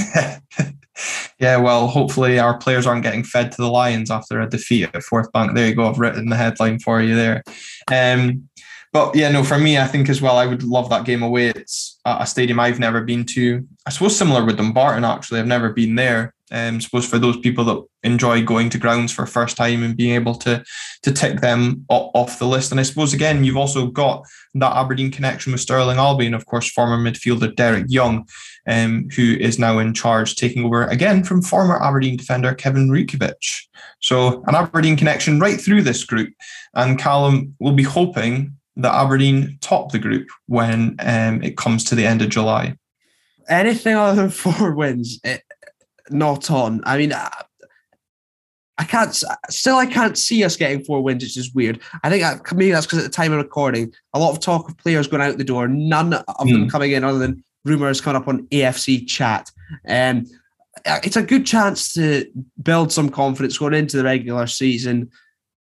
yeah, 1.38 1.56
well, 1.56 1.86
hopefully 1.86 2.38
our 2.38 2.58
players 2.58 2.86
aren't 2.86 3.04
getting 3.04 3.22
fed 3.22 3.52
to 3.52 3.62
the 3.62 3.70
Lions 3.70 4.10
after 4.10 4.40
a 4.40 4.48
defeat 4.48 4.84
at 4.84 5.02
Forthbank. 5.02 5.54
There 5.54 5.68
you 5.68 5.74
go. 5.74 5.88
I've 5.88 5.98
written 5.98 6.28
the 6.28 6.36
headline 6.36 6.80
for 6.80 7.00
you 7.00 7.14
there. 7.14 7.44
Um, 7.90 8.48
but 8.92 9.16
yeah, 9.16 9.30
no, 9.30 9.42
for 9.42 9.58
me, 9.58 9.78
I 9.78 9.86
think 9.86 10.08
as 10.10 10.20
well, 10.20 10.36
I 10.36 10.46
would 10.46 10.62
love 10.62 10.90
that 10.90 11.06
game 11.06 11.22
away. 11.22 11.48
It's 11.48 11.98
a 12.04 12.26
stadium 12.26 12.60
I've 12.60 12.78
never 12.78 13.00
been 13.00 13.24
to. 13.26 13.66
I 13.86 13.90
suppose 13.90 14.16
similar 14.16 14.44
with 14.44 14.58
Dumbarton, 14.58 15.04
actually. 15.04 15.40
I've 15.40 15.46
never 15.46 15.72
been 15.72 15.94
there. 15.94 16.34
Um, 16.50 16.76
I 16.76 16.78
suppose 16.80 17.08
for 17.08 17.18
those 17.18 17.38
people 17.38 17.64
that 17.64 17.82
enjoy 18.02 18.44
going 18.44 18.68
to 18.68 18.78
grounds 18.78 19.10
for 19.10 19.24
first 19.24 19.56
time 19.56 19.82
and 19.82 19.96
being 19.96 20.14
able 20.14 20.34
to 20.34 20.62
to 21.02 21.10
tick 21.12 21.40
them 21.40 21.86
off 21.88 22.38
the 22.38 22.46
list. 22.46 22.70
And 22.70 22.78
I 22.78 22.82
suppose 22.82 23.14
again, 23.14 23.42
you've 23.42 23.56
also 23.56 23.86
got 23.86 24.26
that 24.54 24.76
Aberdeen 24.76 25.10
connection 25.10 25.52
with 25.52 25.62
Stirling 25.62 25.96
Albion, 25.96 26.34
of 26.34 26.44
course, 26.44 26.70
former 26.70 26.98
midfielder 26.98 27.56
Derek 27.56 27.86
Young, 27.88 28.28
um, 28.66 29.08
who 29.16 29.36
is 29.40 29.58
now 29.58 29.78
in 29.78 29.94
charge, 29.94 30.36
taking 30.36 30.66
over 30.66 30.84
again 30.84 31.24
from 31.24 31.40
former 31.40 31.82
Aberdeen 31.82 32.18
defender 32.18 32.52
Kevin 32.52 32.90
Rutkiewicz. 32.90 33.62
So 34.00 34.44
an 34.46 34.54
Aberdeen 34.54 34.96
connection 34.98 35.40
right 35.40 35.58
through 35.58 35.82
this 35.82 36.04
group. 36.04 36.34
And 36.74 36.98
Callum 36.98 37.54
will 37.60 37.72
be 37.72 37.82
hoping 37.82 38.56
that 38.76 38.94
Aberdeen 38.94 39.58
top 39.60 39.92
the 39.92 39.98
group 39.98 40.28
when 40.46 40.96
um, 41.00 41.42
it 41.42 41.56
comes 41.56 41.84
to 41.84 41.94
the 41.94 42.06
end 42.06 42.22
of 42.22 42.30
July. 42.30 42.76
Anything 43.48 43.96
other 43.96 44.22
than 44.22 44.30
four 44.30 44.74
wins, 44.74 45.20
it, 45.24 45.42
not 46.10 46.50
on. 46.50 46.80
I 46.84 46.98
mean, 46.98 47.12
I, 47.12 47.30
I 48.78 48.84
can't. 48.84 49.14
Still, 49.50 49.76
I 49.76 49.86
can't 49.86 50.16
see 50.16 50.42
us 50.44 50.56
getting 50.56 50.84
four 50.84 51.02
wins. 51.02 51.22
It's 51.22 51.34
just 51.34 51.54
weird. 51.54 51.80
I 52.02 52.10
think 52.10 52.22
that, 52.22 52.54
maybe 52.54 52.72
that's 52.72 52.86
because 52.86 52.98
at 52.98 53.04
the 53.04 53.10
time 53.10 53.32
of 53.32 53.38
recording, 53.38 53.92
a 54.14 54.18
lot 54.18 54.32
of 54.32 54.40
talk 54.40 54.68
of 54.68 54.78
players 54.78 55.06
going 55.06 55.22
out 55.22 55.36
the 55.38 55.44
door, 55.44 55.68
none 55.68 56.14
of 56.14 56.24
mm. 56.26 56.52
them 56.52 56.70
coming 56.70 56.92
in, 56.92 57.04
other 57.04 57.18
than 57.18 57.44
rumors 57.64 58.00
coming 58.00 58.20
up 58.20 58.28
on 58.28 58.46
AFC 58.48 59.06
chat. 59.06 59.50
Um, 59.86 60.26
it's 60.84 61.16
a 61.16 61.22
good 61.22 61.46
chance 61.46 61.92
to 61.92 62.26
build 62.62 62.92
some 62.92 63.10
confidence 63.10 63.58
going 63.58 63.74
into 63.74 63.96
the 63.96 64.04
regular 64.04 64.46
season. 64.46 65.10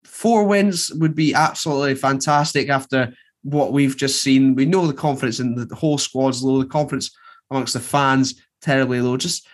Four 0.04 0.44
wins 0.44 0.92
would 0.94 1.14
be 1.14 1.34
absolutely 1.34 1.94
fantastic 1.94 2.68
after 2.68 3.12
what 3.42 3.72
we've 3.72 3.96
just 3.96 4.22
seen. 4.22 4.54
We 4.54 4.66
know 4.66 4.86
the 4.86 4.94
confidence 4.94 5.40
in 5.40 5.54
the 5.54 5.74
whole 5.74 5.98
squad's 5.98 6.42
low, 6.42 6.62
the 6.62 6.68
confidence 6.68 7.10
amongst 7.50 7.74
the 7.74 7.80
fans 7.80 8.40
terribly 8.60 9.00
low. 9.00 9.16
Just 9.16 9.46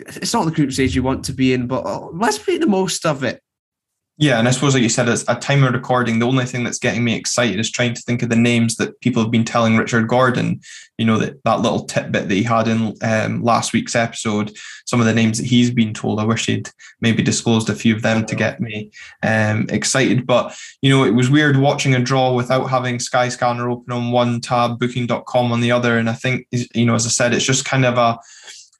it's 0.00 0.32
not 0.34 0.44
the 0.44 0.50
group 0.50 0.72
stage 0.72 0.94
you 0.94 1.02
want 1.02 1.24
to 1.24 1.32
be 1.32 1.52
in, 1.52 1.66
but 1.66 1.84
uh, 1.84 2.08
let's 2.12 2.46
make 2.46 2.60
the 2.60 2.66
most 2.66 3.04
of 3.04 3.24
it. 3.24 3.42
Yeah, 4.20 4.40
and 4.40 4.48
I 4.48 4.50
suppose, 4.50 4.74
like 4.74 4.82
you 4.82 4.88
said, 4.88 5.08
it's 5.08 5.24
a 5.28 5.36
time 5.36 5.62
of 5.62 5.72
recording. 5.72 6.18
The 6.18 6.26
only 6.26 6.44
thing 6.44 6.64
that's 6.64 6.80
getting 6.80 7.04
me 7.04 7.14
excited 7.14 7.60
is 7.60 7.70
trying 7.70 7.94
to 7.94 8.02
think 8.02 8.20
of 8.20 8.30
the 8.30 8.34
names 8.36 8.74
that 8.76 9.00
people 9.00 9.22
have 9.22 9.30
been 9.30 9.44
telling 9.44 9.76
Richard 9.76 10.08
Gordon. 10.08 10.60
You 10.98 11.06
know 11.06 11.18
that 11.18 11.40
that 11.44 11.60
little 11.60 11.84
tidbit 11.84 12.28
that 12.28 12.34
he 12.34 12.42
had 12.42 12.66
in 12.66 12.96
um, 13.00 13.44
last 13.44 13.72
week's 13.72 13.94
episode. 13.94 14.50
Some 14.86 14.98
of 14.98 15.06
the 15.06 15.14
names 15.14 15.38
that 15.38 15.46
he's 15.46 15.70
been 15.70 15.94
told. 15.94 16.18
I 16.18 16.24
wish 16.24 16.46
he'd 16.46 16.68
maybe 17.00 17.22
disclosed 17.22 17.70
a 17.70 17.76
few 17.76 17.94
of 17.94 18.02
them 18.02 18.26
to 18.26 18.34
get 18.34 18.60
me 18.60 18.90
um, 19.22 19.66
excited. 19.70 20.26
But 20.26 20.58
you 20.82 20.90
know, 20.90 21.04
it 21.04 21.14
was 21.14 21.30
weird 21.30 21.56
watching 21.56 21.94
a 21.94 22.00
draw 22.00 22.34
without 22.34 22.66
having 22.66 22.98
Skyscanner 22.98 23.70
open 23.70 23.92
on 23.92 24.10
one 24.10 24.40
tab, 24.40 24.80
Booking.com 24.80 25.52
on 25.52 25.60
the 25.60 25.70
other. 25.70 25.96
And 25.96 26.10
I 26.10 26.14
think, 26.14 26.48
you 26.50 26.86
know, 26.86 26.96
as 26.96 27.06
I 27.06 27.10
said, 27.10 27.34
it's 27.34 27.46
just 27.46 27.64
kind 27.64 27.84
of 27.84 27.96
a 27.96 28.18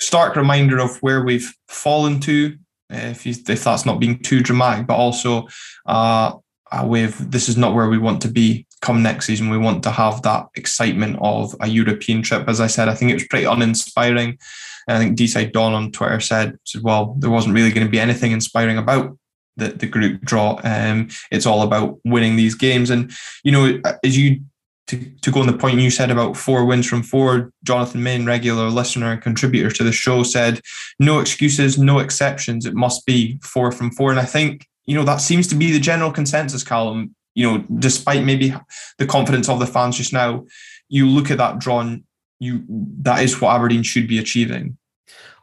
stark 0.00 0.34
reminder 0.34 0.80
of 0.80 0.96
where 0.98 1.22
we've 1.22 1.54
fallen 1.68 2.18
to 2.20 2.56
if 2.90 3.26
you, 3.26 3.34
if 3.48 3.64
that's 3.64 3.86
not 3.86 4.00
being 4.00 4.18
too 4.18 4.40
dramatic, 4.40 4.86
but 4.86 4.96
also 4.96 5.48
uh, 5.86 6.32
a 6.72 6.86
way 6.86 7.04
of 7.04 7.30
this 7.30 7.48
is 7.48 7.56
not 7.56 7.74
where 7.74 7.88
we 7.88 7.98
want 7.98 8.20
to 8.22 8.28
be 8.28 8.66
come 8.80 9.02
next 9.02 9.26
season. 9.26 9.50
We 9.50 9.58
want 9.58 9.82
to 9.82 9.90
have 9.90 10.22
that 10.22 10.46
excitement 10.54 11.18
of 11.20 11.54
a 11.60 11.68
European 11.68 12.22
trip. 12.22 12.48
As 12.48 12.60
I 12.60 12.68
said, 12.68 12.88
I 12.88 12.94
think 12.94 13.10
it 13.10 13.14
was 13.14 13.26
pretty 13.26 13.46
uninspiring. 13.46 14.38
I 14.86 14.98
think 14.98 15.16
D-side 15.16 15.52
Don 15.52 15.74
on 15.74 15.92
Twitter 15.92 16.20
said, 16.20 16.58
said, 16.64 16.82
well, 16.82 17.14
there 17.18 17.28
wasn't 17.28 17.54
really 17.54 17.72
going 17.72 17.86
to 17.86 17.90
be 17.90 18.00
anything 18.00 18.32
inspiring 18.32 18.78
about 18.78 19.18
the, 19.56 19.68
the 19.68 19.86
group 19.86 20.22
draw. 20.22 20.58
Um, 20.64 21.08
it's 21.30 21.44
all 21.44 21.62
about 21.62 21.98
winning 22.04 22.36
these 22.36 22.54
games. 22.54 22.88
And, 22.88 23.12
you 23.44 23.52
know, 23.52 23.80
as 24.02 24.16
you 24.16 24.40
to, 24.88 25.04
to 25.22 25.30
go 25.30 25.40
on 25.40 25.46
the 25.46 25.56
point 25.56 25.78
you 25.78 25.90
said 25.90 26.10
about 26.10 26.36
four 26.36 26.64
wins 26.64 26.86
from 26.86 27.02
four, 27.02 27.52
Jonathan 27.62 28.02
Main, 28.02 28.26
regular 28.26 28.68
listener 28.68 29.12
and 29.12 29.22
contributor 29.22 29.70
to 29.70 29.84
the 29.84 29.92
show, 29.92 30.22
said, 30.22 30.60
no 30.98 31.20
excuses, 31.20 31.78
no 31.78 31.98
exceptions. 31.98 32.66
It 32.66 32.74
must 32.74 33.06
be 33.06 33.38
four 33.42 33.70
from 33.70 33.90
four. 33.90 34.10
And 34.10 34.18
I 34.18 34.24
think, 34.24 34.66
you 34.86 34.94
know, 34.94 35.04
that 35.04 35.20
seems 35.20 35.46
to 35.48 35.54
be 35.54 35.70
the 35.70 35.78
general 35.80 36.10
consensus, 36.10 36.64
Callum. 36.64 37.14
You 37.34 37.46
know, 37.46 37.64
despite 37.78 38.24
maybe 38.24 38.52
the 38.96 39.06
confidence 39.06 39.48
of 39.48 39.60
the 39.60 39.66
fans 39.66 39.96
just 39.96 40.12
now, 40.12 40.44
you 40.88 41.06
look 41.06 41.30
at 41.30 41.38
that 41.38 41.60
drawn, 41.60 42.04
you 42.40 42.64
that 43.02 43.22
is 43.22 43.40
what 43.40 43.54
Aberdeen 43.54 43.84
should 43.84 44.08
be 44.08 44.18
achieving. 44.18 44.76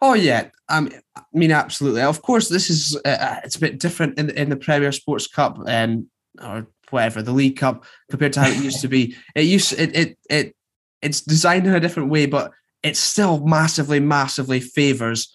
Oh 0.01 0.13
yeah, 0.13 0.49
I 0.67 0.89
mean 1.31 1.51
absolutely. 1.51 2.01
Of 2.01 2.21
course, 2.21 2.49
this 2.49 2.69
is 2.69 2.99
uh, 3.05 3.07
uh 3.07 3.39
it's 3.45 3.55
a 3.55 3.61
bit 3.61 3.79
different 3.79 4.19
in 4.19 4.29
in 4.31 4.49
the 4.49 4.57
Premier 4.57 4.91
Sports 4.91 5.27
Cup, 5.27 5.57
um, 5.67 6.09
or 6.43 6.67
whatever 6.95 7.21
the 7.21 7.31
League 7.31 7.57
Cup 7.57 7.85
compared 8.09 8.33
to 8.33 8.41
how 8.41 8.47
it 8.47 8.57
used 8.57 8.81
to 8.81 8.87
be. 8.87 9.15
It 9.35 9.43
used 9.43 9.73
it 9.73 9.95
it 9.95 10.17
it 10.29 10.55
it's 11.01 11.21
designed 11.21 11.67
in 11.67 11.75
a 11.75 11.79
different 11.79 12.09
way, 12.09 12.25
but 12.25 12.51
it 12.81 12.97
still 12.97 13.45
massively, 13.45 13.99
massively 13.99 14.59
favors 14.59 15.33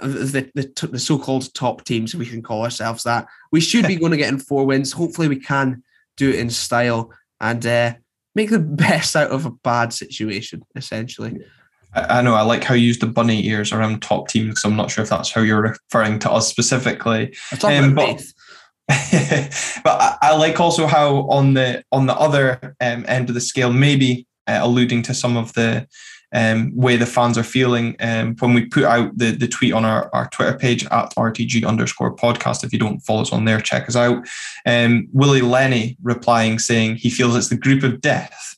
the, 0.00 0.50
the, 0.54 0.88
the 0.88 0.98
so-called 0.98 1.52
top 1.54 1.84
teams. 1.84 2.14
We 2.14 2.26
can 2.26 2.42
call 2.42 2.62
ourselves 2.62 3.02
that. 3.04 3.26
We 3.50 3.60
should 3.60 3.86
be 3.86 3.96
going 4.00 4.12
to 4.12 4.18
get 4.18 4.32
in 4.32 4.38
four 4.38 4.64
wins. 4.66 4.92
Hopefully, 4.92 5.28
we 5.28 5.40
can 5.40 5.82
do 6.16 6.30
it 6.30 6.36
in 6.36 6.50
style 6.50 7.12
and 7.40 7.64
uh, 7.66 7.94
make 8.34 8.50
the 8.50 8.58
best 8.86 9.16
out 9.16 9.30
of 9.30 9.46
a 9.46 9.50
bad 9.50 9.92
situation. 9.92 10.62
Essentially. 10.76 11.38
I 11.94 12.20
know 12.20 12.34
I 12.34 12.42
like 12.42 12.64
how 12.64 12.74
you 12.74 12.86
use 12.86 12.98
the 12.98 13.06
bunny 13.06 13.46
ears 13.46 13.72
around 13.72 14.02
top 14.02 14.28
teams 14.28 14.48
because 14.48 14.64
I'm 14.64 14.76
not 14.76 14.90
sure 14.90 15.02
if 15.02 15.10
that's 15.10 15.32
how 15.32 15.40
you're 15.40 15.74
referring 15.90 16.18
to 16.20 16.30
us 16.30 16.46
specifically. 16.46 17.34
I'm 17.50 17.58
talking 17.58 17.78
um, 17.78 17.92
about 17.92 18.16
but, 18.18 18.24
but 19.84 20.00
I, 20.00 20.16
I, 20.22 20.36
like 20.36 20.58
also 20.58 20.86
how 20.86 21.28
on 21.28 21.52
the 21.52 21.84
on 21.92 22.06
the 22.06 22.16
other 22.16 22.74
um, 22.80 23.04
end 23.06 23.28
of 23.28 23.34
the 23.34 23.40
scale, 23.40 23.70
maybe 23.70 24.26
uh, 24.46 24.60
alluding 24.62 25.02
to 25.02 25.14
some 25.14 25.36
of 25.36 25.52
the 25.52 25.86
um, 26.32 26.74
way 26.74 26.96
the 26.96 27.06
fans 27.06 27.38
are 27.38 27.44
feeling 27.44 27.96
um, 28.00 28.34
when 28.36 28.54
we 28.54 28.66
put 28.66 28.84
out 28.84 29.16
the, 29.16 29.30
the 29.32 29.48
tweet 29.48 29.72
on 29.72 29.84
our, 29.84 30.10
our 30.14 30.28
Twitter 30.30 30.56
page 30.56 30.84
at 30.86 31.14
RTG 31.16 31.66
underscore 31.66 32.14
podcast. 32.14 32.64
If 32.64 32.72
you 32.72 32.78
don't 32.78 33.00
follow 33.00 33.22
us 33.22 33.32
on 33.32 33.44
there, 33.44 33.60
check 33.60 33.88
us 33.88 33.96
out. 33.96 34.26
Um, 34.66 35.08
Willie 35.12 35.42
Lenny 35.42 35.96
replying 36.02 36.58
saying 36.58 36.96
he 36.96 37.10
feels 37.10 37.36
it's 37.36 37.48
the 37.48 37.56
group 37.56 37.82
of 37.82 38.00
death. 38.00 38.56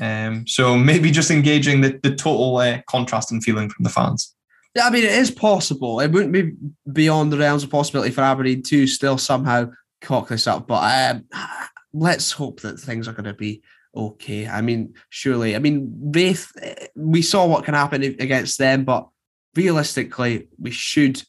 Um, 0.00 0.46
so 0.46 0.76
maybe 0.76 1.10
just 1.10 1.30
engaging 1.30 1.82
the, 1.82 1.98
the 2.02 2.14
total 2.14 2.56
uh, 2.56 2.80
contrast 2.88 3.30
and 3.30 3.44
feeling 3.44 3.68
from 3.68 3.84
the 3.84 3.90
fans. 3.90 4.34
I 4.80 4.90
mean, 4.90 5.04
it 5.04 5.12
is 5.12 5.30
possible. 5.30 6.00
It 6.00 6.12
wouldn't 6.12 6.32
be 6.32 6.52
beyond 6.90 7.32
the 7.32 7.38
realms 7.38 7.62
of 7.62 7.70
possibility 7.70 8.10
for 8.10 8.22
Aberdeen 8.22 8.62
to 8.64 8.86
still 8.86 9.18
somehow 9.18 9.70
cock 10.00 10.28
this 10.28 10.46
up. 10.46 10.66
But 10.66 11.14
um, 11.14 11.24
let's 11.92 12.32
hope 12.32 12.60
that 12.60 12.80
things 12.80 13.06
are 13.06 13.12
going 13.12 13.24
to 13.24 13.34
be 13.34 13.62
okay. 13.94 14.48
I 14.48 14.62
mean, 14.62 14.94
surely. 15.10 15.54
I 15.54 15.58
mean, 15.58 15.92
Raith, 16.14 16.52
we 16.94 17.22
saw 17.22 17.46
what 17.46 17.64
can 17.64 17.74
happen 17.74 18.02
against 18.02 18.58
them, 18.58 18.84
but 18.84 19.08
realistically, 19.54 20.48
we 20.58 20.70
should 20.70 21.22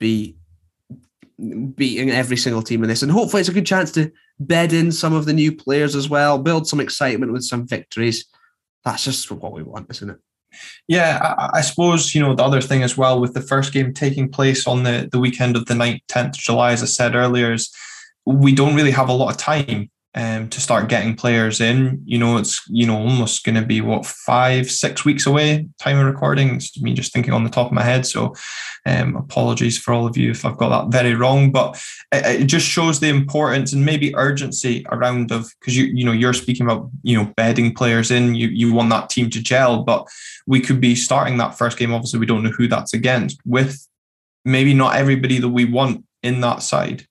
be 0.00 0.36
beating 1.76 2.10
every 2.10 2.36
single 2.36 2.62
team 2.62 2.82
in 2.82 2.88
this. 2.88 3.02
And 3.02 3.12
hopefully, 3.12 3.40
it's 3.40 3.48
a 3.48 3.54
good 3.54 3.66
chance 3.66 3.92
to 3.92 4.10
bed 4.40 4.72
in 4.72 4.90
some 4.90 5.14
of 5.14 5.24
the 5.24 5.32
new 5.32 5.54
players 5.54 5.94
as 5.94 6.08
well, 6.08 6.38
build 6.38 6.66
some 6.66 6.80
excitement 6.80 7.32
with 7.32 7.44
some 7.44 7.66
victories. 7.66 8.26
That's 8.84 9.04
just 9.04 9.30
what 9.30 9.52
we 9.52 9.62
want, 9.62 9.90
isn't 9.90 10.10
it? 10.10 10.18
Yeah, 10.86 11.34
I, 11.38 11.58
I, 11.58 11.60
suppose 11.60 12.14
you 12.14 12.20
know 12.20 12.34
the 12.34 12.44
other 12.44 12.60
thing 12.60 12.82
as 12.82 12.96
well 12.96 13.20
with 13.20 13.34
the 13.34 13.40
first 13.40 13.72
game 13.72 13.92
taking 13.92 14.28
place 14.30 14.66
on 14.66 14.82
the 14.82 15.08
the 15.10 15.18
weekend 15.18 15.56
of 15.56 15.66
the 15.66 15.74
9th, 15.74 16.00
10th 16.08 16.34
July, 16.34 16.72
as 16.72 16.82
I 16.82 16.86
said 16.86 17.14
earlier, 17.14 17.52
is 17.52 17.70
we 18.24 18.54
don't 18.54 18.74
really 18.74 18.90
have 18.90 19.08
a 19.08 19.12
lot 19.12 19.30
of 19.30 19.36
time 19.36 19.90
um, 20.14 20.48
to 20.48 20.60
start 20.60 20.88
getting 20.88 21.14
players 21.14 21.60
in. 21.60 22.02
You 22.04 22.18
know, 22.18 22.38
it's 22.38 22.62
you 22.68 22.86
know 22.86 22.96
almost 22.96 23.44
going 23.44 23.54
to 23.56 23.64
be 23.64 23.80
what 23.80 24.06
five, 24.06 24.70
six 24.70 25.04
weeks 25.04 25.26
away. 25.26 25.68
Time 25.78 25.98
of 25.98 26.06
recording. 26.06 26.56
It's 26.56 26.80
me 26.80 26.94
just 26.94 27.12
thinking 27.12 27.32
on 27.32 27.44
the 27.44 27.50
top 27.50 27.66
of 27.66 27.72
my 27.72 27.82
head. 27.82 28.06
So, 28.06 28.34
um, 28.86 29.16
apologies 29.16 29.78
for 29.78 29.92
all 29.92 30.06
of 30.06 30.16
you 30.16 30.30
if 30.30 30.44
I've 30.44 30.56
got 30.56 30.90
that 30.90 30.96
very 30.96 31.14
wrong. 31.14 31.52
But 31.52 31.82
it, 32.12 32.42
it 32.42 32.44
just 32.46 32.66
shows 32.66 33.00
the 33.00 33.08
importance 33.08 33.72
and 33.72 33.84
maybe 33.84 34.16
urgency 34.16 34.84
around 34.90 35.30
of 35.30 35.52
because 35.60 35.76
you 35.76 35.84
you 35.84 36.04
know 36.04 36.12
you're 36.12 36.32
speaking 36.32 36.66
about 36.66 36.90
you 37.02 37.16
know 37.16 37.32
bedding 37.36 37.74
players 37.74 38.10
in. 38.10 38.34
You 38.34 38.48
you 38.48 38.72
want 38.72 38.90
that 38.90 39.10
team 39.10 39.30
to 39.30 39.42
gel, 39.42 39.82
but 39.82 40.08
we 40.46 40.60
could 40.60 40.80
be 40.80 40.94
starting 40.94 41.36
that 41.38 41.58
first 41.58 41.78
game. 41.78 41.92
Obviously, 41.92 42.18
we 42.18 42.26
don't 42.26 42.42
know 42.42 42.50
who 42.50 42.66
that's 42.66 42.94
against 42.94 43.38
with 43.44 43.86
maybe 44.44 44.72
not 44.72 44.96
everybody 44.96 45.38
that 45.38 45.48
we 45.48 45.64
want 45.64 46.04
in 46.22 46.40
that 46.40 46.62
side. 46.62 47.06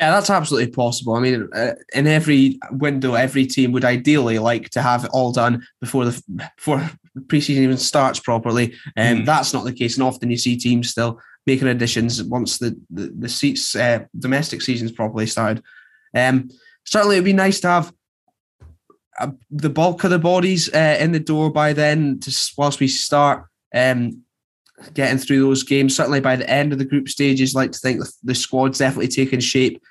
Yeah, 0.00 0.12
that's 0.12 0.30
absolutely 0.30 0.72
possible. 0.72 1.12
I 1.12 1.20
mean, 1.20 1.46
uh, 1.54 1.74
in 1.92 2.06
every 2.06 2.58
window, 2.70 3.12
every 3.12 3.44
team 3.44 3.70
would 3.72 3.84
ideally 3.84 4.38
like 4.38 4.70
to 4.70 4.80
have 4.80 5.04
it 5.04 5.10
all 5.12 5.30
done 5.30 5.62
before 5.78 6.06
the 6.06 6.48
before 6.56 6.90
preseason 7.26 7.58
even 7.58 7.76
starts 7.76 8.18
properly, 8.18 8.74
and 8.96 9.18
um, 9.18 9.22
mm. 9.22 9.26
that's 9.26 9.52
not 9.52 9.64
the 9.64 9.74
case. 9.74 9.98
And 9.98 10.04
often 10.04 10.30
you 10.30 10.38
see 10.38 10.56
teams 10.56 10.88
still 10.88 11.20
making 11.46 11.68
additions 11.68 12.22
once 12.22 12.56
the 12.56 12.80
the, 12.88 13.12
the 13.14 13.28
seats 13.28 13.76
uh, 13.76 14.04
domestic 14.18 14.62
season's 14.62 14.90
properly 14.90 15.26
started. 15.26 15.62
Um, 16.16 16.48
certainly, 16.86 17.16
it'd 17.16 17.26
be 17.26 17.34
nice 17.34 17.60
to 17.60 17.68
have 17.68 17.92
uh, 19.18 19.32
the 19.50 19.68
bulk 19.68 20.02
of 20.04 20.10
the 20.10 20.18
bodies 20.18 20.72
uh, 20.72 20.96
in 20.98 21.12
the 21.12 21.20
door 21.20 21.52
by 21.52 21.74
then, 21.74 22.20
to 22.20 22.34
whilst 22.56 22.80
we 22.80 22.88
start. 22.88 23.44
Um, 23.74 24.22
getting 24.94 25.18
through 25.18 25.40
those 25.40 25.62
games. 25.62 25.94
Certainly 25.94 26.20
by 26.20 26.36
the 26.36 26.48
end 26.48 26.72
of 26.72 26.78
the 26.78 26.86
group 26.86 27.06
stages, 27.06 27.54
like 27.54 27.70
to 27.72 27.78
think 27.78 28.02
the 28.22 28.34
squad's 28.34 28.78
definitely 28.78 29.08
taken 29.08 29.38
shape 29.38 29.82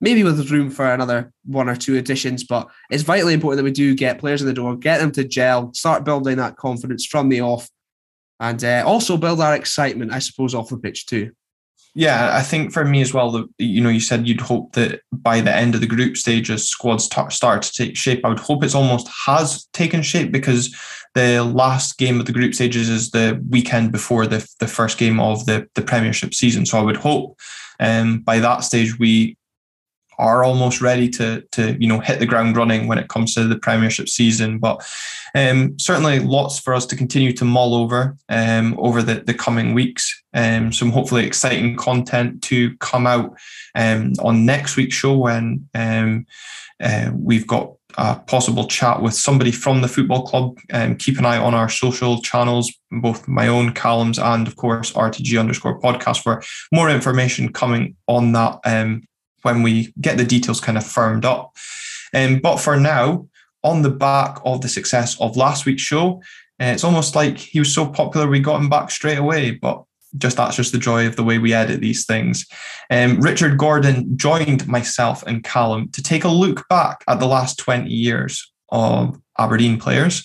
maybe 0.00 0.22
with 0.24 0.50
room 0.50 0.70
for 0.70 0.92
another 0.92 1.32
one 1.44 1.68
or 1.68 1.76
two 1.76 1.96
additions. 1.96 2.44
But 2.44 2.68
it's 2.90 3.02
vitally 3.02 3.34
important 3.34 3.58
that 3.58 3.64
we 3.64 3.72
do 3.72 3.94
get 3.94 4.18
players 4.18 4.42
in 4.42 4.46
the 4.46 4.54
door, 4.54 4.76
get 4.76 4.98
them 4.98 5.12
to 5.12 5.24
gel, 5.24 5.72
start 5.74 6.04
building 6.04 6.36
that 6.36 6.56
confidence 6.56 7.06
from 7.06 7.28
the 7.28 7.40
off, 7.40 7.68
and 8.40 8.62
uh, 8.62 8.84
also 8.86 9.16
build 9.16 9.40
our 9.40 9.54
excitement, 9.54 10.12
I 10.12 10.18
suppose, 10.18 10.54
off 10.54 10.68
the 10.68 10.78
pitch 10.78 11.06
too. 11.06 11.32
Yeah, 11.98 12.36
I 12.36 12.42
think 12.42 12.74
for 12.74 12.84
me 12.84 13.00
as 13.00 13.14
well, 13.14 13.30
the, 13.30 13.48
you 13.56 13.80
know, 13.80 13.88
you 13.88 14.00
said 14.00 14.28
you'd 14.28 14.42
hope 14.42 14.72
that 14.72 15.00
by 15.12 15.40
the 15.40 15.54
end 15.54 15.74
of 15.74 15.80
the 15.80 15.86
group 15.86 16.18
stages, 16.18 16.68
squads 16.68 17.08
t- 17.08 17.22
start 17.30 17.62
to 17.62 17.72
take 17.72 17.96
shape. 17.96 18.22
I 18.22 18.28
would 18.28 18.38
hope 18.38 18.62
it's 18.62 18.74
almost 18.74 19.08
has 19.24 19.64
taken 19.72 20.02
shape 20.02 20.30
because 20.30 20.76
the 21.14 21.42
last 21.42 21.96
game 21.96 22.20
of 22.20 22.26
the 22.26 22.34
group 22.34 22.52
stages 22.52 22.90
is 22.90 23.12
the 23.12 23.42
weekend 23.48 23.92
before 23.92 24.26
the, 24.26 24.46
the 24.60 24.66
first 24.66 24.98
game 24.98 25.18
of 25.18 25.46
the, 25.46 25.66
the 25.74 25.80
Premiership 25.80 26.34
season. 26.34 26.66
So 26.66 26.78
I 26.78 26.82
would 26.82 26.98
hope 26.98 27.40
um, 27.80 28.20
by 28.20 28.40
that 28.40 28.58
stage 28.64 28.98
we 28.98 29.38
are 30.18 30.44
almost 30.44 30.80
ready 30.80 31.08
to 31.10 31.42
to 31.52 31.76
you 31.80 31.88
know 31.88 32.00
hit 32.00 32.18
the 32.18 32.26
ground 32.26 32.56
running 32.56 32.86
when 32.86 32.98
it 32.98 33.08
comes 33.08 33.34
to 33.34 33.44
the 33.44 33.58
Premiership 33.58 34.08
season. 34.08 34.58
But 34.58 34.86
um, 35.34 35.78
certainly 35.78 36.20
lots 36.20 36.58
for 36.58 36.74
us 36.74 36.86
to 36.86 36.96
continue 36.96 37.32
to 37.34 37.44
mull 37.44 37.74
over 37.74 38.16
um, 38.28 38.74
over 38.78 39.02
the, 39.02 39.16
the 39.16 39.34
coming 39.34 39.74
weeks. 39.74 40.22
Um, 40.34 40.72
some 40.72 40.90
hopefully 40.90 41.26
exciting 41.26 41.76
content 41.76 42.42
to 42.44 42.76
come 42.78 43.06
out 43.06 43.36
um, 43.74 44.12
on 44.22 44.44
next 44.44 44.76
week's 44.76 44.96
show 44.96 45.16
when 45.16 45.68
um, 45.74 46.26
uh, 46.80 47.10
we've 47.14 47.46
got 47.46 47.72
a 47.98 48.16
possible 48.16 48.66
chat 48.66 49.00
with 49.00 49.14
somebody 49.14 49.50
from 49.50 49.80
the 49.80 49.88
football 49.88 50.26
club. 50.26 50.58
Um, 50.72 50.96
keep 50.96 51.18
an 51.18 51.24
eye 51.24 51.38
on 51.38 51.54
our 51.54 51.68
social 51.68 52.20
channels, 52.20 52.72
both 52.90 53.26
my 53.26 53.48
own 53.48 53.72
columns 53.72 54.18
and, 54.18 54.46
of 54.46 54.56
course, 54.56 54.92
RTG 54.92 55.38
underscore 55.38 55.80
podcast 55.80 56.22
for 56.22 56.42
more 56.72 56.90
information 56.90 57.52
coming 57.52 57.96
on 58.06 58.32
that 58.32 58.58
um, 58.64 59.02
when 59.46 59.62
we 59.62 59.94
get 60.02 60.18
the 60.18 60.24
details 60.24 60.60
kind 60.60 60.76
of 60.76 60.84
firmed 60.84 61.24
up. 61.24 61.56
Um, 62.12 62.40
but 62.40 62.58
for 62.58 62.76
now, 62.76 63.26
on 63.66 63.82
the 63.82 63.90
back 63.90 64.38
of 64.44 64.60
the 64.60 64.68
success 64.68 65.20
of 65.20 65.36
last 65.36 65.66
week's 65.66 65.82
show. 65.82 66.22
Uh, 66.60 66.66
it's 66.66 66.84
almost 66.84 67.16
like 67.16 67.36
he 67.36 67.58
was 67.58 67.74
so 67.74 67.84
popular 67.86 68.28
we 68.28 68.38
got 68.38 68.60
him 68.60 68.70
back 68.70 68.90
straight 68.90 69.18
away, 69.18 69.50
but 69.50 69.82
just 70.16 70.36
that's 70.36 70.56
just 70.56 70.72
the 70.72 70.78
joy 70.78 71.06
of 71.06 71.16
the 71.16 71.24
way 71.24 71.38
we 71.38 71.52
edit 71.52 71.80
these 71.80 72.06
things. 72.06 72.46
Um, 72.90 73.20
Richard 73.20 73.58
Gordon 73.58 74.16
joined 74.16 74.66
myself 74.68 75.22
and 75.26 75.42
Callum 75.42 75.90
to 75.90 76.02
take 76.02 76.22
a 76.22 76.28
look 76.28 76.66
back 76.68 77.02
at 77.08 77.18
the 77.18 77.26
last 77.26 77.58
20 77.58 77.90
years 77.90 78.50
of 78.70 79.20
Aberdeen 79.36 79.78
players. 79.78 80.24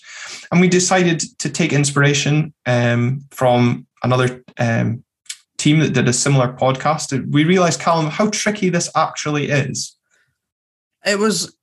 And 0.52 0.62
we 0.62 0.68
decided 0.68 1.22
to 1.40 1.50
take 1.50 1.74
inspiration 1.74 2.54
um, 2.68 3.26
from 3.32 3.88
another 4.04 4.44
um, 4.60 5.04
team 5.62 5.80
that 5.80 5.94
did 5.94 6.08
a 6.08 6.14
similar 6.14 6.54
podcast. 6.54 7.32
We 7.32 7.44
realized, 7.44 7.80
Callum, 7.80 8.08
how 8.08 8.30
tricky 8.30 8.70
this 8.70 8.90
actually 8.96 9.50
is. 9.50 9.96
It 11.06 11.20
was 11.20 11.56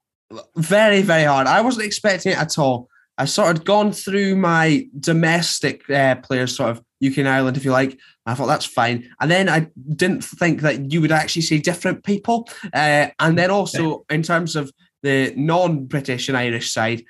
very, 0.57 1.03
very 1.03 1.25
hard. 1.25 1.47
I 1.47 1.61
wasn't 1.61 1.87
expecting 1.87 2.33
it 2.33 2.39
at 2.39 2.59
all. 2.59 2.89
I 3.17 3.25
sort 3.25 3.57
of 3.57 3.65
gone 3.65 3.93
through 3.93 4.37
my 4.37 4.87
domestic 5.01 5.89
uh, 5.91 6.17
players, 6.17 6.55
sort 6.55 6.71
of 6.71 6.79
UK 7.05 7.19
and 7.19 7.29
Ireland, 7.29 7.57
if 7.57 7.65
you 7.65 7.73
like. 7.73 7.99
I 8.27 8.35
thought 8.35 8.47
that's 8.47 8.65
fine. 8.65 9.11
And 9.21 9.31
then 9.31 9.49
I 9.49 9.69
didn't 9.97 10.23
think 10.23 10.61
that 10.61 10.93
you 10.93 11.01
would 11.01 11.13
actually 11.13 11.43
see 11.43 11.59
different 11.59 12.05
people. 12.05 12.49
Uh, 12.73 13.09
and 13.19 13.37
then 13.37 13.51
also 13.51 14.05
in 14.09 14.23
terms 14.23 14.55
of 14.55 14.71
the 15.03 15.33
non-British 15.37 16.29
and 16.29 16.37
Irish 16.39 16.71
side, 16.71 17.05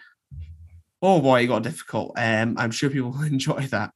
oh 1.02 1.20
boy, 1.20 1.42
it 1.42 1.48
got 1.48 1.62
difficult. 1.62 2.12
Um, 2.16 2.56
I'm 2.56 2.70
sure 2.70 2.88
people 2.88 3.10
will 3.16 3.24
enjoy 3.24 3.66
that. 3.66 3.92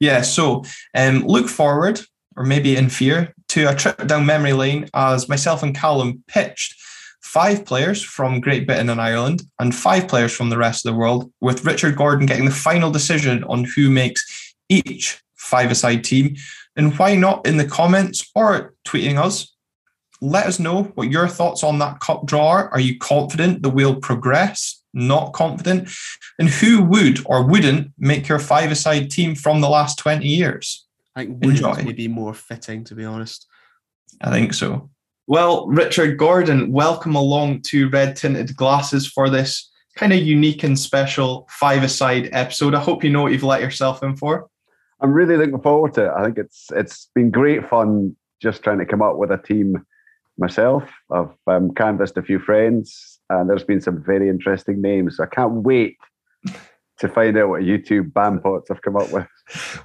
Yeah, 0.00 0.22
so 0.22 0.64
um, 0.94 1.26
look 1.26 1.48
forward, 1.48 2.00
or 2.36 2.44
maybe 2.44 2.76
in 2.76 2.90
fear, 2.90 3.34
to 3.48 3.70
a 3.70 3.74
trip 3.74 4.06
down 4.06 4.26
memory 4.26 4.52
lane 4.52 4.88
as 4.92 5.28
myself 5.28 5.62
and 5.62 5.74
Callum 5.74 6.22
pitched 6.28 6.74
five 7.22 7.64
players 7.64 8.02
from 8.02 8.40
Great 8.40 8.66
Britain 8.66 8.90
and 8.90 9.00
Ireland 9.00 9.42
and 9.58 9.74
five 9.74 10.06
players 10.06 10.34
from 10.34 10.50
the 10.50 10.58
rest 10.58 10.84
of 10.84 10.92
the 10.92 10.98
world, 10.98 11.32
with 11.40 11.64
Richard 11.64 11.96
Gordon 11.96 12.26
getting 12.26 12.44
the 12.44 12.50
final 12.50 12.90
decision 12.90 13.42
on 13.44 13.64
who 13.64 13.90
makes 13.90 14.54
each 14.68 15.20
five-a-side 15.36 16.04
team. 16.04 16.36
And 16.76 16.96
why 16.98 17.14
not 17.14 17.46
in 17.46 17.56
the 17.56 17.66
comments 17.66 18.30
or 18.34 18.74
tweeting 18.86 19.16
us? 19.16 19.54
Let 20.20 20.46
us 20.46 20.58
know 20.58 20.84
what 20.94 21.10
your 21.10 21.28
thoughts 21.28 21.62
on 21.64 21.78
that 21.78 22.00
cup 22.00 22.26
draw 22.26 22.48
are. 22.48 22.68
Are 22.70 22.80
you 22.80 22.98
confident 22.98 23.62
that 23.62 23.70
we'll 23.70 23.96
progress? 23.96 24.82
Not 24.96 25.34
confident? 25.34 25.90
And 26.38 26.48
who 26.48 26.82
would 26.84 27.20
or 27.26 27.46
wouldn't 27.46 27.92
make 27.98 28.28
your 28.28 28.38
five-a-side 28.38 29.10
team 29.10 29.34
from 29.34 29.60
the 29.60 29.68
last 29.68 29.98
20 29.98 30.26
years? 30.26 30.86
I 31.14 31.26
think 31.26 31.44
Enjoy. 31.44 31.84
would 31.84 31.96
be 31.96 32.08
more 32.08 32.32
fitting, 32.32 32.82
to 32.84 32.94
be 32.94 33.04
honest. 33.04 33.46
I 34.22 34.30
think 34.30 34.54
so. 34.54 34.88
Well, 35.26 35.66
Richard 35.66 36.16
Gordon, 36.16 36.72
welcome 36.72 37.14
along 37.14 37.60
to 37.66 37.90
Red 37.90 38.16
Tinted 38.16 38.56
Glasses 38.56 39.06
for 39.06 39.28
this 39.28 39.70
kind 39.96 40.14
of 40.14 40.20
unique 40.20 40.62
and 40.62 40.78
special 40.78 41.46
five-a-side 41.50 42.30
episode. 42.32 42.74
I 42.74 42.80
hope 42.80 43.04
you 43.04 43.10
know 43.10 43.20
what 43.20 43.32
you've 43.32 43.42
let 43.42 43.60
yourself 43.60 44.02
in 44.02 44.16
for. 44.16 44.48
I'm 45.00 45.12
really 45.12 45.36
looking 45.36 45.60
forward 45.60 45.92
to 45.94 46.06
it. 46.06 46.12
I 46.16 46.24
think 46.24 46.38
it's 46.38 46.68
it's 46.74 47.10
been 47.14 47.30
great 47.30 47.68
fun 47.68 48.16
just 48.40 48.62
trying 48.62 48.78
to 48.78 48.86
come 48.86 49.02
up 49.02 49.16
with 49.16 49.30
a 49.30 49.36
team 49.36 49.84
myself. 50.38 50.88
I've 51.10 51.34
um, 51.46 51.74
canvassed 51.74 52.16
a 52.16 52.22
few 52.22 52.38
friends, 52.38 53.15
and 53.30 53.48
there's 53.48 53.64
been 53.64 53.80
some 53.80 54.02
very 54.02 54.28
interesting 54.28 54.80
names. 54.80 55.20
I 55.20 55.26
can't 55.26 55.62
wait 55.62 55.96
to 56.98 57.08
find 57.08 57.36
out 57.36 57.50
what 57.50 57.62
YouTube 57.62 58.12
bandpots 58.12 58.68
have 58.68 58.80
come 58.80 58.96
up 58.96 59.12
with. 59.12 59.26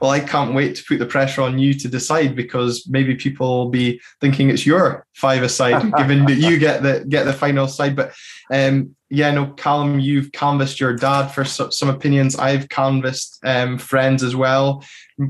Well, 0.01 0.11
I 0.11 0.21
can't 0.21 0.55
wait 0.55 0.75
to 0.77 0.83
put 0.87 0.99
the 0.99 1.05
pressure 1.05 1.41
on 1.41 1.59
you 1.59 1.73
to 1.73 1.87
decide 1.87 2.35
because 2.35 2.87
maybe 2.89 3.15
people 3.15 3.47
will 3.47 3.69
be 3.69 3.99
thinking 4.21 4.49
it's 4.49 4.65
your 4.65 5.05
five 5.13 5.43
aside, 5.43 5.93
given 5.97 6.25
that 6.25 6.37
you 6.37 6.57
get 6.57 6.83
the 6.83 7.05
get 7.07 7.25
the 7.25 7.33
final 7.33 7.67
side. 7.67 7.95
But 7.95 8.13
um, 8.51 8.95
yeah, 9.09 9.29
no, 9.31 9.47
Callum, 9.47 9.99
you've 9.99 10.31
canvassed 10.31 10.79
your 10.79 10.95
dad 10.95 11.27
for 11.27 11.43
some 11.43 11.89
opinions. 11.89 12.37
I've 12.37 12.69
canvassed 12.69 13.39
um, 13.43 13.77
friends 13.77 14.23
as 14.23 14.35
well, 14.35 14.83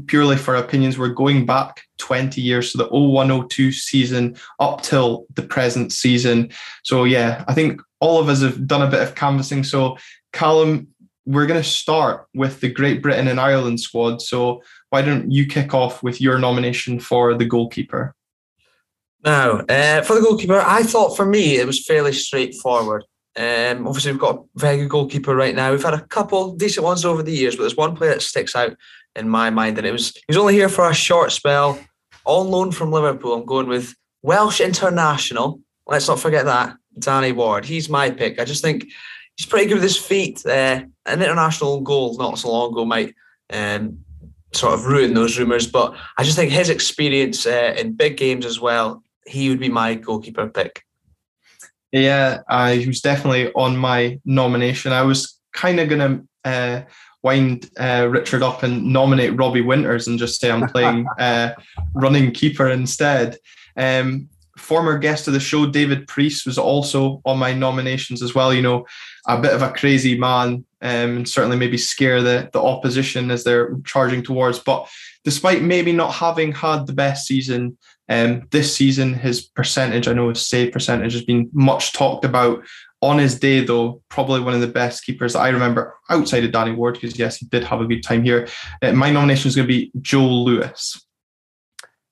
purely 0.05 0.37
for 0.37 0.55
opinions. 0.55 0.99
We're 0.99 1.09
going 1.09 1.45
back 1.47 1.81
20 1.97 2.39
years, 2.41 2.71
so 2.71 2.77
the 2.77 2.89
0102 2.89 3.71
season 3.71 4.37
up 4.59 4.81
till 4.83 5.25
the 5.33 5.43
present 5.43 5.91
season. 5.91 6.51
So 6.83 7.05
yeah, 7.05 7.43
I 7.47 7.55
think 7.55 7.81
all 8.01 8.19
of 8.19 8.27
us 8.27 8.41
have 8.41 8.67
done 8.67 8.81
a 8.81 8.89
bit 8.89 9.01
of 9.01 9.15
canvassing. 9.15 9.63
So 9.63 9.97
Callum, 10.33 10.87
we're 11.25 11.45
going 11.45 11.61
to 11.61 11.67
start 11.67 12.27
with 12.33 12.59
the 12.59 12.69
Great 12.69 13.01
Britain 13.01 13.27
and 13.27 13.39
Ireland 13.39 13.79
squad. 13.79 14.21
So 14.21 14.63
why 14.89 15.01
don't 15.03 15.31
you 15.31 15.45
kick 15.45 15.73
off 15.73 16.03
with 16.03 16.19
your 16.19 16.39
nomination 16.39 16.99
for 16.99 17.35
the 17.35 17.45
goalkeeper? 17.45 18.15
Now, 19.23 19.59
uh, 19.59 20.01
for 20.01 20.15
the 20.15 20.21
goalkeeper, 20.21 20.59
I 20.59 20.81
thought 20.83 21.15
for 21.15 21.25
me 21.25 21.57
it 21.57 21.67
was 21.67 21.85
fairly 21.85 22.11
straightforward. 22.11 23.05
Um, 23.37 23.87
obviously, 23.87 24.11
we've 24.11 24.19
got 24.19 24.35
a 24.35 24.43
very 24.55 24.77
good 24.77 24.89
goalkeeper 24.89 25.35
right 25.35 25.55
now. 25.55 25.71
We've 25.71 25.83
had 25.83 25.93
a 25.93 26.01
couple 26.01 26.55
decent 26.55 26.83
ones 26.83 27.05
over 27.05 27.21
the 27.21 27.31
years, 27.31 27.55
but 27.55 27.61
there's 27.61 27.77
one 27.77 27.95
player 27.95 28.13
that 28.13 28.23
sticks 28.23 28.55
out 28.55 28.75
in 29.15 29.29
my 29.29 29.49
mind, 29.51 29.77
and 29.77 29.87
it 29.87 29.91
was 29.91 30.11
he 30.15 30.23
was 30.27 30.37
only 30.37 30.53
here 30.53 30.67
for 30.67 30.89
a 30.89 30.93
short 30.93 31.31
spell, 31.31 31.79
on 32.25 32.49
loan 32.49 32.71
from 32.71 32.91
Liverpool. 32.91 33.33
I'm 33.33 33.45
going 33.45 33.67
with 33.67 33.93
Welsh 34.21 34.59
international. 34.59 35.61
Let's 35.87 36.09
not 36.09 36.19
forget 36.19 36.45
that 36.45 36.75
Danny 36.99 37.31
Ward. 37.31 37.65
He's 37.65 37.89
my 37.89 38.11
pick. 38.11 38.39
I 38.39 38.45
just 38.45 38.61
think 38.61 38.85
he's 39.37 39.45
pretty 39.45 39.67
good 39.67 39.75
with 39.75 39.83
his 39.83 39.97
feet. 39.97 40.45
Uh, 40.45 40.83
an 41.05 41.21
international 41.21 41.81
goal 41.81 42.17
not 42.17 42.39
so 42.39 42.51
long 42.51 42.71
ago 42.71 42.85
might 42.85 43.15
um, 43.51 43.99
sort 44.53 44.73
of 44.73 44.85
ruin 44.85 45.13
those 45.13 45.37
rumours, 45.37 45.67
but 45.67 45.95
I 46.17 46.23
just 46.23 46.37
think 46.37 46.51
his 46.51 46.69
experience 46.69 47.45
uh, 47.45 47.75
in 47.77 47.93
big 47.93 48.17
games 48.17 48.45
as 48.45 48.59
well, 48.59 49.03
he 49.25 49.49
would 49.49 49.59
be 49.59 49.69
my 49.69 49.95
goalkeeper 49.95 50.47
pick. 50.47 50.83
Yeah, 51.91 52.41
uh, 52.49 52.71
he 52.71 52.87
was 52.87 53.01
definitely 53.01 53.51
on 53.53 53.77
my 53.77 54.19
nomination. 54.23 54.93
I 54.93 55.01
was 55.01 55.39
kind 55.53 55.79
of 55.79 55.89
going 55.89 55.99
to 56.43 56.49
uh, 56.49 56.81
wind 57.23 57.69
uh, 57.79 58.07
Richard 58.09 58.41
up 58.41 58.63
and 58.63 58.85
nominate 58.85 59.37
Robbie 59.37 59.61
Winters 59.61 60.07
and 60.07 60.17
just 60.17 60.39
say 60.39 60.49
I'm 60.49 60.67
playing 60.67 61.05
uh, 61.19 61.51
running 61.93 62.31
keeper 62.31 62.69
instead. 62.69 63.37
Um, 63.75 64.29
former 64.57 64.97
guest 64.97 65.27
of 65.27 65.33
the 65.33 65.39
show, 65.39 65.65
David 65.65 66.07
Priest, 66.07 66.45
was 66.45 66.57
also 66.57 67.21
on 67.25 67.37
my 67.37 67.53
nominations 67.53 68.21
as 68.21 68.35
well. 68.35 68.53
You 68.53 68.61
know, 68.61 68.85
a 69.27 69.39
bit 69.39 69.53
of 69.53 69.61
a 69.61 69.71
crazy 69.71 70.17
man, 70.17 70.65
um, 70.81 71.17
and 71.17 71.29
certainly 71.29 71.57
maybe 71.57 71.77
scare 71.77 72.21
the, 72.21 72.49
the 72.53 72.61
opposition 72.61 73.31
as 73.31 73.43
they're 73.43 73.75
charging 73.85 74.23
towards. 74.23 74.59
But 74.59 74.89
despite 75.23 75.61
maybe 75.61 75.91
not 75.91 76.13
having 76.13 76.51
had 76.51 76.87
the 76.87 76.93
best 76.93 77.27
season 77.27 77.77
um, 78.09 78.47
this 78.51 78.75
season, 78.75 79.13
his 79.13 79.41
percentage, 79.41 80.07
I 80.07 80.13
know 80.13 80.29
his 80.29 80.45
save 80.45 80.73
percentage 80.73 81.13
has 81.13 81.23
been 81.23 81.49
much 81.53 81.93
talked 81.93 82.25
about. 82.25 82.63
On 83.03 83.17
his 83.17 83.39
day, 83.39 83.65
though, 83.65 84.03
probably 84.09 84.41
one 84.41 84.53
of 84.53 84.61
the 84.61 84.67
best 84.67 85.03
keepers 85.05 85.33
that 85.33 85.39
I 85.39 85.49
remember 85.49 85.95
outside 86.11 86.43
of 86.43 86.51
Danny 86.51 86.71
Ward, 86.71 86.93
because 86.93 87.17
yes, 87.17 87.37
he 87.37 87.47
did 87.47 87.63
have 87.63 87.81
a 87.81 87.87
good 87.87 88.03
time 88.03 88.23
here. 88.23 88.47
Uh, 88.83 88.91
my 88.91 89.09
nomination 89.09 89.47
is 89.47 89.55
going 89.55 89.67
to 89.67 89.73
be 89.73 89.91
Joe 90.01 90.27
Lewis. 90.27 91.03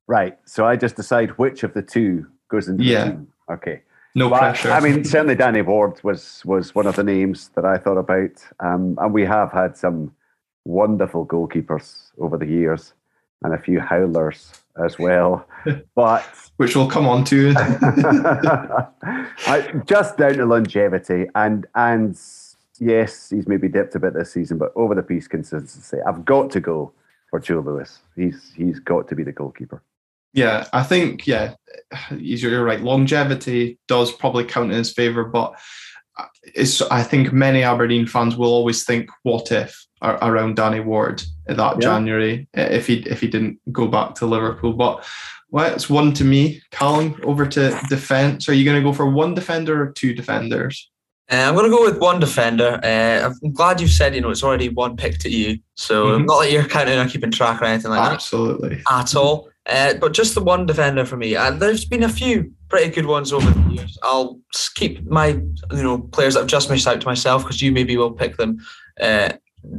Right. 0.09 0.39
So 0.45 0.65
I 0.65 0.75
just 0.75 0.95
decide 0.95 1.37
which 1.37 1.61
of 1.61 1.75
the 1.75 1.83
two 1.83 2.25
goes 2.47 2.67
into 2.67 2.83
yeah. 2.83 3.03
the 3.03 3.11
team. 3.11 3.27
Okay. 3.51 3.81
No 4.15 4.27
but, 4.27 4.39
pressure. 4.39 4.71
I 4.71 4.79
mean, 4.79 5.03
certainly 5.05 5.35
Danny 5.35 5.61
Ward 5.61 6.03
was 6.03 6.41
was 6.45 6.73
one 6.73 6.87
of 6.87 6.95
the 6.95 7.03
names 7.03 7.49
that 7.49 7.63
I 7.63 7.77
thought 7.77 7.99
about, 7.99 8.31
um, 8.59 8.97
and 8.99 9.13
we 9.13 9.23
have 9.25 9.51
had 9.51 9.77
some 9.77 10.11
wonderful 10.65 11.27
goalkeepers 11.27 12.09
over 12.17 12.37
the 12.37 12.47
years, 12.47 12.93
and 13.43 13.53
a 13.53 13.59
few 13.59 13.79
howlers 13.79 14.51
as 14.83 14.97
well. 14.97 15.45
But 15.93 16.25
which 16.57 16.75
we'll 16.75 16.89
come 16.89 17.05
on 17.05 17.23
to. 17.25 17.53
I, 19.45 19.79
just 19.85 20.17
down 20.17 20.37
to 20.37 20.45
longevity, 20.47 21.27
and 21.35 21.67
and 21.75 22.19
yes, 22.79 23.29
he's 23.29 23.47
maybe 23.47 23.67
dipped 23.67 23.93
a 23.93 23.99
bit 23.99 24.15
this 24.15 24.33
season, 24.33 24.57
but 24.57 24.71
over 24.75 24.95
the 24.95 25.03
piece 25.03 25.27
consistency, 25.27 25.97
I've 26.07 26.25
got 26.25 26.49
to 26.51 26.59
go 26.59 26.93
for 27.29 27.39
Joe 27.39 27.59
Lewis. 27.59 27.99
He's 28.15 28.53
he's 28.55 28.79
got 28.79 29.07
to 29.09 29.15
be 29.15 29.23
the 29.23 29.33
goalkeeper. 29.33 29.83
Yeah, 30.33 30.67
I 30.73 30.83
think 30.83 31.25
yeah, 31.25 31.55
you're 32.11 32.63
right. 32.63 32.81
Longevity 32.81 33.79
does 33.87 34.11
probably 34.11 34.45
count 34.45 34.71
in 34.71 34.77
his 34.77 34.93
favour, 34.93 35.23
but 35.23 35.59
it's 36.43 36.81
I 36.81 37.03
think 37.03 37.33
many 37.33 37.63
Aberdeen 37.63 38.05
fans 38.05 38.35
will 38.35 38.53
always 38.53 38.83
think, 38.83 39.09
"What 39.23 39.51
if?" 39.51 39.85
around 40.01 40.55
Danny 40.55 40.79
Ward 40.79 41.21
that 41.45 41.75
yeah. 41.75 41.79
January 41.79 42.47
if 42.53 42.87
he 42.87 42.99
if 42.99 43.19
he 43.19 43.27
didn't 43.27 43.59
go 43.71 43.87
back 43.87 44.15
to 44.15 44.25
Liverpool. 44.25 44.73
But 44.73 45.05
well, 45.49 45.73
it's 45.73 45.89
one 45.89 46.13
to 46.13 46.23
me. 46.23 46.61
Callum, 46.71 47.19
over 47.23 47.45
to 47.45 47.79
defence. 47.89 48.47
Are 48.47 48.53
you 48.53 48.65
going 48.65 48.77
to 48.77 48.83
go 48.83 48.93
for 48.93 49.09
one 49.09 49.33
defender 49.33 49.81
or 49.81 49.91
two 49.91 50.13
defenders? 50.13 50.89
Uh, 51.31 51.35
I'm 51.35 51.55
going 51.55 51.69
to 51.69 51.75
go 51.75 51.83
with 51.83 51.99
one 51.99 52.19
defender. 52.19 52.79
Uh, 52.83 53.31
I'm 53.43 53.53
glad 53.53 53.81
you've 53.81 53.91
said 53.91 54.15
you 54.15 54.21
know 54.21 54.29
it's 54.29 54.43
already 54.43 54.69
one 54.69 54.95
pick 54.95 55.17
to 55.19 55.29
you, 55.29 55.59
so 55.75 56.07
mm-hmm. 56.07 56.25
not 56.25 56.41
that 56.41 56.51
you're 56.51 56.67
counting 56.67 56.97
or 56.97 57.07
keeping 57.07 57.31
track 57.31 57.61
or 57.61 57.65
anything 57.65 57.91
like 57.91 58.11
Absolutely. 58.11 58.75
that. 58.75 58.83
Absolutely, 58.89 59.13
at 59.13 59.15
all. 59.15 59.48
Uh, 59.69 59.93
but 59.95 60.13
just 60.13 60.33
the 60.33 60.43
one 60.43 60.65
defender 60.65 61.05
for 61.05 61.17
me, 61.17 61.35
and 61.35 61.61
there's 61.61 61.85
been 61.85 62.03
a 62.03 62.09
few 62.09 62.51
pretty 62.69 62.89
good 62.89 63.05
ones 63.05 63.31
over 63.31 63.49
the 63.49 63.73
years. 63.75 63.97
I'll 64.01 64.39
keep 64.75 65.05
my 65.05 65.27
you 65.27 65.83
know 65.83 65.99
players 65.99 66.33
that 66.33 66.41
I've 66.41 66.47
just 66.47 66.69
missed 66.69 66.87
out 66.87 67.01
to 67.01 67.07
myself 67.07 67.43
because 67.43 67.61
you 67.61 67.71
maybe 67.71 67.95
will 67.97 68.11
pick 68.11 68.37
them 68.37 68.57
uh, 68.99 69.29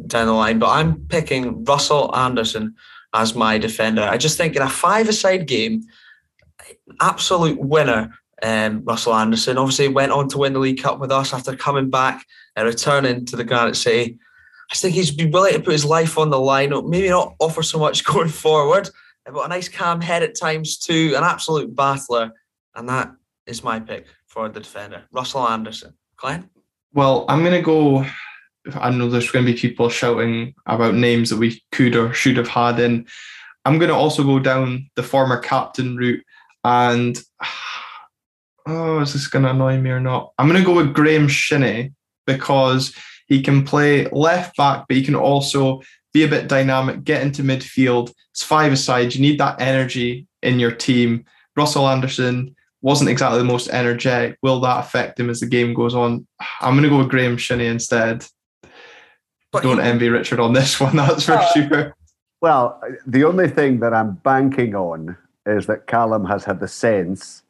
down 0.07 0.27
the 0.27 0.33
line. 0.33 0.59
But 0.59 0.71
I'm 0.71 1.07
picking 1.09 1.65
Russell 1.65 2.15
Anderson 2.15 2.75
as 3.15 3.35
my 3.35 3.59
defender. 3.59 4.03
I 4.03 4.17
just 4.17 4.37
think 4.39 4.55
in 4.55 4.63
a 4.63 4.69
five-a-side 4.69 5.47
game, 5.47 5.83
absolute 7.01 7.59
winner. 7.59 8.15
um, 8.43 8.85
Russell 8.85 9.15
Anderson. 9.15 9.59
Obviously, 9.59 9.89
went 9.89 10.13
on 10.13 10.29
to 10.29 10.39
win 10.39 10.53
the 10.53 10.59
League 10.59 10.83
Cup 10.83 10.99
with 11.01 11.11
us 11.13 11.35
after 11.35 11.57
coming 11.57 11.91
back 11.91 12.25
and 12.57 12.67
returning 12.67 13.25
to 13.27 13.37
the 13.37 13.45
Granite 13.45 13.77
City. 13.77 14.19
I 14.73 14.75
think 14.77 14.95
he's 14.95 15.11
been 15.11 15.31
willing 15.31 15.55
to 15.55 15.61
put 15.61 15.73
his 15.73 15.85
life 15.85 16.17
on 16.17 16.31
the 16.31 16.39
line, 16.39 16.71
maybe 16.89 17.09
not 17.09 17.35
offer 17.41 17.63
so 17.63 17.79
much 17.79 18.05
going 18.13 18.29
forward, 18.29 18.89
but 19.25 19.45
a 19.45 19.49
nice 19.49 19.69
calm 19.69 20.01
head 20.01 20.23
at 20.23 20.39
times 20.39 20.79
too, 20.79 21.15
an 21.17 21.25
absolute 21.25 21.75
battler. 21.75 22.33
And 22.75 22.89
that 22.89 23.13
is 23.47 23.65
my 23.65 23.81
pick 23.81 24.07
for 24.27 24.49
the 24.49 24.61
defender, 24.61 25.05
Russell 25.13 25.47
Anderson. 25.47 25.95
Glenn? 26.17 26.49
Well, 26.93 27.25
I'm 27.29 27.41
going 27.41 27.53
to 27.53 27.63
go. 27.63 28.05
I 28.75 28.91
know 28.91 29.09
there's 29.09 29.31
going 29.31 29.47
to 29.47 29.53
be 29.53 29.59
people 29.59 29.89
shouting 29.89 30.55
about 30.67 30.95
names 30.95 31.31
that 31.31 31.39
we 31.39 31.63
could 31.73 31.97
or 31.97 32.13
should 32.13 32.37
have 32.37 32.49
had 32.49 32.79
in. 32.79 33.07
I'm 33.65 33.79
going 33.79 33.89
to 33.89 33.95
also 33.95 34.23
go 34.23 34.39
down 34.39 34.91
the 34.97 35.03
former 35.03 35.39
captain 35.39 35.97
route. 35.97 36.23
And 36.65 37.19
oh, 38.67 39.01
is 39.01 39.13
this 39.13 39.29
going 39.29 39.45
to 39.45 39.51
annoy 39.51 39.79
me 39.79 39.91
or 39.91 40.01
not? 40.01 40.33
I'm 40.39 40.49
going 40.49 40.61
to 40.61 40.67
go 40.67 40.75
with 40.75 40.95
Graeme 40.95 41.29
Shinnie 41.29 41.93
because 42.27 42.95
he 43.27 43.43
can 43.43 43.65
play 43.65 44.07
left 44.11 44.57
back, 44.57 44.87
but 44.89 44.97
he 44.97 45.05
can 45.05 45.15
also 45.15 45.81
be 46.13 46.25
a 46.25 46.29
bit 46.29 46.49
dynamic, 46.49 47.05
get 47.05 47.23
into 47.23 47.43
midfield. 47.43 48.13
It's 48.33 48.43
five 48.43 48.73
aside. 48.73 49.15
You 49.15 49.21
need 49.21 49.39
that 49.41 49.61
energy 49.61 50.27
in 50.43 50.59
your 50.59 50.73
team. 50.73 51.25
Russell 51.57 51.89
Anderson 51.89 52.55
wasn't 52.83 53.11
exactly 53.11 53.39
the 53.39 53.45
most 53.45 53.69
energetic. 53.69 54.39
Will 54.43 54.61
that 54.61 54.81
affect 54.81 55.21
him 55.21 55.31
as 55.31 55.41
the 55.41 55.47
game 55.47 55.75
goes 55.75 55.95
on? 55.95 56.27
I'm 56.61 56.75
going 56.75 56.85
to 56.85 56.89
go 56.89 56.99
with 56.99 57.11
Graeme 57.11 57.37
Shinnie 57.37 57.67
instead. 57.67 58.27
But 59.53 59.63
Don't 59.63 59.79
he, 59.79 59.85
envy 59.85 60.09
Richard 60.09 60.41
on 60.41 60.53
this 60.53 60.81
one, 60.81 60.97
that's 60.97 61.25
for 61.25 61.33
uh, 61.33 61.53
sure. 61.53 61.97
Well, 62.41 62.81
the 63.07 63.25
only 63.25 63.49
thing 63.49 63.81
that 63.81 63.93
I'm 63.93 64.15
banking 64.15 64.75
on 64.75 65.17
is 65.45 65.67
that 65.67 65.87
Callum 65.87 66.25
has 66.27 66.45
had 66.45 66.61
the 66.61 66.69
sense 66.69 67.43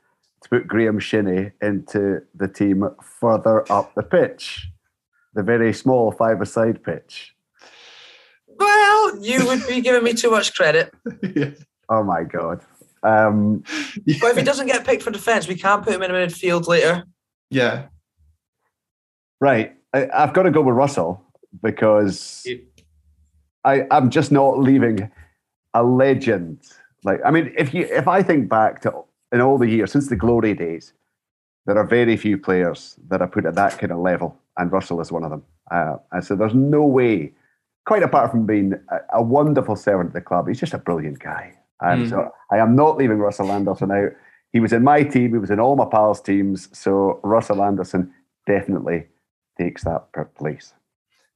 to 0.42 0.48
put 0.48 0.66
Graeme 0.66 0.98
Shinnie 0.98 1.52
into 1.60 2.22
the 2.34 2.48
team 2.48 2.88
further 3.02 3.70
up 3.70 3.94
the 3.94 4.02
pitch, 4.02 4.68
the 5.34 5.42
very 5.42 5.72
small 5.72 6.10
five-a-side 6.10 6.82
pitch. 6.82 7.34
Well, 8.60 9.24
you 9.24 9.46
would 9.46 9.66
be 9.66 9.80
giving 9.80 10.04
me 10.04 10.12
too 10.12 10.30
much 10.30 10.54
credit. 10.54 10.92
yeah. 11.34 11.50
Oh 11.88 12.04
my 12.04 12.22
god. 12.22 12.60
Um, 13.02 13.64
yeah. 14.04 14.18
But 14.20 14.32
if 14.32 14.36
he 14.36 14.42
doesn't 14.42 14.66
get 14.66 14.84
picked 14.84 15.02
for 15.02 15.10
defence, 15.10 15.48
we 15.48 15.54
can't 15.54 15.82
put 15.82 15.94
him 15.94 16.02
in 16.02 16.12
the 16.12 16.18
midfield 16.18 16.66
later. 16.66 17.04
Yeah. 17.50 17.86
Right. 19.40 19.74
I, 19.94 20.08
have 20.12 20.34
got 20.34 20.42
to 20.42 20.50
go 20.50 20.60
with 20.60 20.76
Russell 20.76 21.24
because 21.62 22.46
I, 23.64 23.86
I'm 23.90 24.10
just 24.10 24.30
not 24.30 24.58
leaving 24.58 25.10
a 25.74 25.82
legend. 25.82 26.60
Like, 27.02 27.20
I 27.24 27.30
mean, 27.30 27.52
if 27.56 27.72
you 27.74 27.88
if 27.90 28.06
I 28.06 28.22
think 28.22 28.48
back 28.48 28.82
to 28.82 29.04
in 29.32 29.40
all 29.40 29.58
the 29.58 29.68
years 29.68 29.90
since 29.90 30.08
the 30.08 30.16
glory 30.16 30.54
days, 30.54 30.92
there 31.66 31.78
are 31.78 31.86
very 31.86 32.16
few 32.16 32.36
players 32.36 32.96
that 33.08 33.22
are 33.22 33.28
put 33.28 33.46
at 33.46 33.54
that 33.54 33.78
kind 33.78 33.92
of 33.92 33.98
level, 33.98 34.36
and 34.58 34.70
Russell 34.70 35.00
is 35.00 35.10
one 35.10 35.24
of 35.24 35.30
them. 35.30 35.42
Uh, 35.70 35.96
and 36.12 36.24
so 36.24 36.36
there's 36.36 36.54
no 36.54 36.84
way, 36.84 37.32
quite 37.90 38.04
apart 38.04 38.30
from 38.30 38.46
being 38.46 38.72
a, 38.92 38.98
a 39.14 39.20
wonderful 39.20 39.74
servant 39.74 40.10
of 40.10 40.12
the 40.12 40.20
club, 40.20 40.46
he's 40.46 40.60
just 40.60 40.74
a 40.74 40.78
brilliant 40.78 41.18
guy. 41.18 41.52
And 41.80 42.06
mm. 42.06 42.10
so 42.10 42.30
I 42.52 42.58
am 42.58 42.76
not 42.76 42.96
leaving 42.96 43.18
Russell 43.18 43.50
Anderson 43.50 43.90
out. 43.90 44.12
He 44.52 44.60
was 44.60 44.72
in 44.72 44.84
my 44.84 45.02
team. 45.02 45.32
He 45.32 45.38
was 45.38 45.50
in 45.50 45.58
all 45.58 45.74
my 45.74 45.86
pals' 45.90 46.20
teams. 46.20 46.68
So 46.72 47.18
Russell 47.24 47.64
Anderson 47.64 48.12
definitely 48.46 49.08
takes 49.58 49.82
that 49.82 50.04
place. 50.36 50.72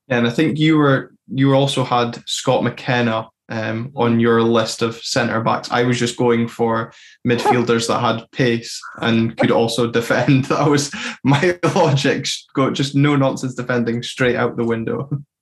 Yeah, 0.07 0.19
and 0.19 0.29
I 0.29 0.31
think 0.31 0.61
you 0.61 0.79
were 0.79 1.13
you 1.27 1.53
also 1.55 1.83
had 1.83 2.23
Scott 2.25 2.63
McKenna 2.63 3.31
um, 3.49 3.91
on 3.97 4.21
your 4.21 4.41
list 4.41 4.81
of 4.81 4.95
centre 4.99 5.41
backs. 5.41 5.73
I 5.73 5.83
was 5.83 5.99
just 5.99 6.17
going 6.17 6.47
for 6.47 6.93
midfielders 7.27 7.89
that 7.89 7.99
had 7.99 8.31
pace 8.31 8.81
and 8.99 9.37
could 9.39 9.51
also 9.51 9.91
defend. 9.99 10.45
That 10.45 10.71
was 10.71 10.95
my 11.25 11.59
logic. 11.75 12.29
Go 12.55 12.71
just 12.71 12.95
no 12.95 13.17
nonsense 13.17 13.57
defending 13.57 14.05
straight 14.05 14.37
out 14.37 14.57
the 14.57 14.65
window. 14.65 15.11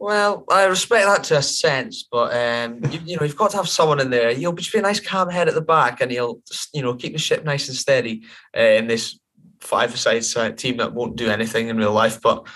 Well, 0.00 0.44
I 0.48 0.64
respect 0.64 1.06
that 1.06 1.24
to 1.24 1.38
a 1.38 1.42
sense, 1.42 2.06
but 2.10 2.32
um, 2.32 2.80
you, 2.92 3.00
you, 3.04 3.16
know 3.16 3.24
you've 3.24 3.36
got 3.36 3.50
to 3.50 3.56
have 3.56 3.68
someone 3.68 4.00
in 4.00 4.10
there. 4.10 4.32
He'll 4.32 4.52
just 4.52 4.72
be 4.72 4.78
a 4.78 4.82
nice 4.82 5.00
calm 5.00 5.28
head 5.28 5.48
at 5.48 5.54
the 5.54 5.60
back, 5.60 6.00
and 6.00 6.10
he'll 6.10 6.40
you 6.72 6.82
know 6.82 6.94
keep 6.94 7.14
the 7.14 7.18
ship 7.18 7.44
nice 7.44 7.66
and 7.68 7.76
steady 7.76 8.22
uh, 8.56 8.60
in 8.60 8.86
this 8.86 9.18
five-a-side 9.60 10.56
team 10.56 10.76
that 10.76 10.94
won't 10.94 11.16
do 11.16 11.28
anything 11.28 11.68
in 11.68 11.76
real 11.76 11.92
life. 11.92 12.22
But 12.22 12.46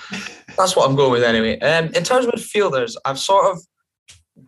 that's 0.57 0.77
what 0.77 0.89
I'm 0.89 0.95
going 0.95 1.11
with 1.11 1.25
anyway. 1.25 1.59
Um, 1.59 1.87
in 1.87 2.05
terms 2.05 2.27
of 2.27 2.33
midfielders, 2.33 2.95
I've 3.05 3.19
sort 3.19 3.57
of 3.57 3.61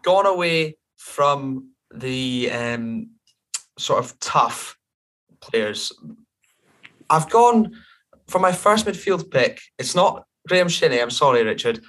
gone 0.02 0.26
away 0.26 0.76
from 0.96 1.70
the 1.92 2.50
um, 2.52 3.10
sort 3.76 4.04
of 4.04 4.18
tough 4.20 4.76
players. 5.40 5.92
I've 7.10 7.28
gone 7.28 7.72
for 8.28 8.38
my 8.38 8.52
first 8.52 8.86
midfield 8.86 9.30
pick. 9.30 9.60
It's 9.78 9.94
not 9.96 10.24
Graeme 10.46 10.68
Shinnie. 10.68 11.00
I'm 11.00 11.10
sorry, 11.10 11.42
Richard. 11.42 11.80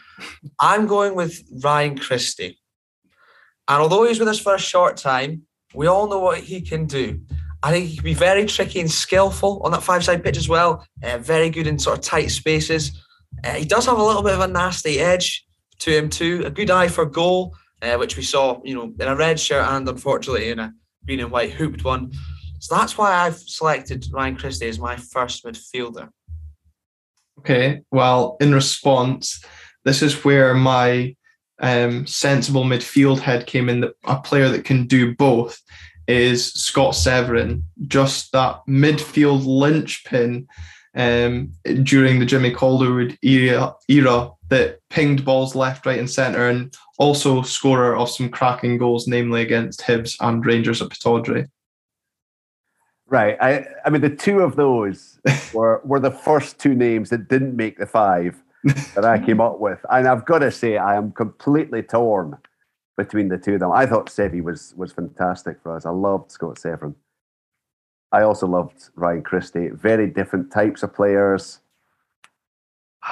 I'm 0.60 0.88
going 0.88 1.16
with 1.16 1.44
Ryan 1.64 1.98
Christie. 1.98 2.60
And 3.68 3.82
although 3.82 4.06
he's 4.06 4.20
with 4.20 4.28
us 4.28 4.40
for 4.40 4.56
a 4.56 4.60
short 4.60 4.98
time, 4.98 5.44
we 5.74 5.88
all 5.88 6.08
know 6.08 6.20
what 6.20 6.40
he 6.40 6.62
can 6.62 6.86
do. 6.86 7.20
I 7.64 7.72
think 7.72 7.88
he 7.88 7.96
can 7.96 8.06
be 8.06 8.14
very 8.14 8.46
tricky 8.46 8.80
and 8.80 8.92
skillful 8.92 9.62
on 9.64 9.72
that 9.72 9.84
five 9.84 10.04
side 10.06 10.24
pitch 10.24 10.38
as 10.38 10.48
well. 10.48 10.86
Uh, 11.04 11.18
very 11.18 11.50
good 11.50 11.68
in 11.68 11.80
sort 11.80 11.98
of 11.98 12.04
tight 12.04 12.28
spaces. 12.28 13.02
Uh, 13.44 13.54
he 13.54 13.66
does 13.66 13.86
have 13.88 13.98
a 13.98 14.04
little 14.04 14.22
bit 14.22 14.34
of 14.34 14.40
a 14.40 14.48
nasty 14.48 15.00
edge 15.00 15.46
to 15.80 15.92
him 15.92 16.10
too. 16.10 16.44
A 16.46 16.50
good 16.50 16.70
eye 16.70 16.88
for 16.88 17.06
goal, 17.06 17.56
uh, 17.82 17.96
which 17.98 18.16
we 18.18 18.24
saw, 18.24 18.62
you 18.64 18.76
know, 18.76 18.94
in 19.00 19.08
a 19.08 19.16
red 19.16 19.40
shirt 19.40 19.68
and 19.68 19.90
unfortunately 19.90 20.50
in 20.50 20.60
a 20.60 20.74
green 21.06 21.20
and 21.20 21.32
white 21.32 21.52
hooped 21.52 21.84
one. 21.84 22.12
So 22.60 22.76
that's 22.76 22.98
why 22.98 23.14
I've 23.14 23.38
selected 23.38 24.06
Ryan 24.12 24.36
Christie 24.36 24.68
as 24.68 24.80
my 24.80 24.96
first 24.96 25.44
midfielder. 25.44 26.10
Okay, 27.46 27.82
well, 27.92 28.38
in 28.42 28.56
response, 28.56 29.40
this 29.84 30.02
is 30.02 30.26
where 30.26 30.56
my 30.56 31.16
um, 31.60 32.08
sensible 32.08 32.64
midfield 32.64 33.20
head 33.20 33.46
came 33.46 33.70
in. 33.70 33.88
A 34.06 34.20
player 34.20 34.50
that 34.50 34.66
can 34.66 34.88
do 34.88 35.16
both 35.16 35.62
is 36.08 36.52
Scott 36.54 36.96
Severin, 36.96 37.62
just 37.86 38.32
that 38.32 38.62
midfield 38.68 39.46
linchpin 39.46 40.48
um, 40.96 41.52
during 41.84 42.18
the 42.18 42.26
Jimmy 42.26 42.52
Calderwood 42.52 43.16
era, 43.22 43.76
era 43.88 44.32
that 44.50 44.80
pinged 44.90 45.24
balls 45.24 45.54
left, 45.54 45.86
right, 45.86 46.00
and 46.00 46.10
centre, 46.10 46.50
and 46.50 46.76
also 46.98 47.44
scorer 47.44 47.96
of 47.96 48.10
some 48.10 48.30
cracking 48.30 48.80
goals, 48.80 49.08
namely 49.08 49.44
against 49.44 49.82
Hibs 49.82 50.16
and 50.20 50.44
Rangers 50.44 50.82
at 50.82 50.90
Pittodrie. 50.90 51.48
Right. 53.08 53.38
I 53.40 53.66
I 53.86 53.90
mean 53.90 54.02
the 54.02 54.10
two 54.10 54.40
of 54.40 54.56
those 54.56 55.20
were 55.54 55.82
were 55.86 56.00
the 56.00 56.12
first 56.12 56.60
two 56.60 56.74
names 56.74 57.10
that 57.12 57.28
didn't 57.28 57.56
make 57.56 57.78
the 57.78 57.86
five 57.86 58.42
that 58.96 59.06
I 59.06 59.24
came 59.24 59.40
up 59.40 59.60
with. 59.60 59.86
And 59.92 60.08
I've 60.08 60.26
got 60.26 60.40
to 60.40 60.52
say 60.52 60.78
I 60.78 60.96
am 60.96 61.12
completely 61.12 61.84
torn 61.84 62.38
between 62.98 63.30
the 63.30 63.38
two 63.38 63.56
of 63.56 63.60
them. 63.60 63.72
I 63.72 63.86
thought 63.86 64.08
Sevi 64.08 64.42
was 64.42 64.74
was 64.76 64.92
fantastic 64.92 65.62
for 65.62 65.76
us. 65.76 65.86
I 65.86 65.92
loved 65.92 66.32
Scott 66.32 66.58
Severin. 66.58 66.96
I 68.12 68.22
also 68.24 68.48
loved 68.48 68.90
Ryan 68.96 69.22
Christie. 69.22 69.70
Very 69.70 70.08
different 70.08 70.52
types 70.52 70.84
of 70.84 70.94
players. 70.94 71.60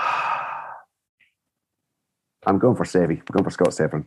I'm 2.45 2.59
going 2.59 2.75
for 2.75 2.83
Sevi. 2.85 3.19
I'm 3.19 3.25
going 3.31 3.43
for 3.43 3.51
Scott 3.51 3.73
Severin. 3.73 4.05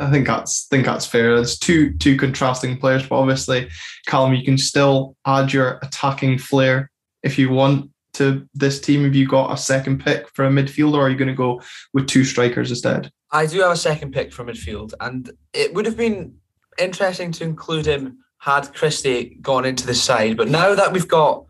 I 0.00 0.10
think 0.10 0.26
that's 0.26 0.66
think 0.66 0.86
that's 0.86 1.06
fair. 1.06 1.36
There's 1.36 1.58
two 1.58 1.96
two 1.98 2.16
contrasting 2.16 2.78
players, 2.78 3.06
but 3.06 3.20
obviously, 3.20 3.68
Callum, 4.06 4.34
you 4.34 4.44
can 4.44 4.56
still 4.56 5.16
add 5.26 5.52
your 5.52 5.78
attacking 5.82 6.38
flair 6.38 6.90
if 7.22 7.38
you 7.38 7.50
want 7.50 7.90
to 8.14 8.48
this 8.54 8.80
team. 8.80 9.04
Have 9.04 9.14
you 9.14 9.28
got 9.28 9.52
a 9.52 9.56
second 9.56 10.02
pick 10.02 10.28
for 10.34 10.46
a 10.46 10.50
midfielder, 10.50 10.94
or 10.94 11.02
are 11.02 11.10
you 11.10 11.16
going 11.16 11.28
to 11.28 11.34
go 11.34 11.60
with 11.92 12.06
two 12.06 12.24
strikers 12.24 12.70
instead? 12.70 13.12
I 13.30 13.46
do 13.46 13.60
have 13.60 13.72
a 13.72 13.76
second 13.76 14.12
pick 14.12 14.32
for 14.32 14.44
midfield, 14.44 14.94
and 15.00 15.30
it 15.52 15.74
would 15.74 15.86
have 15.86 15.96
been 15.96 16.34
interesting 16.78 17.30
to 17.32 17.44
include 17.44 17.86
him 17.86 18.18
had 18.38 18.72
Christie 18.74 19.36
gone 19.42 19.66
into 19.66 19.86
the 19.86 19.94
side. 19.94 20.38
But 20.38 20.48
now 20.48 20.74
that 20.74 20.92
we've 20.92 21.06
got 21.06 21.44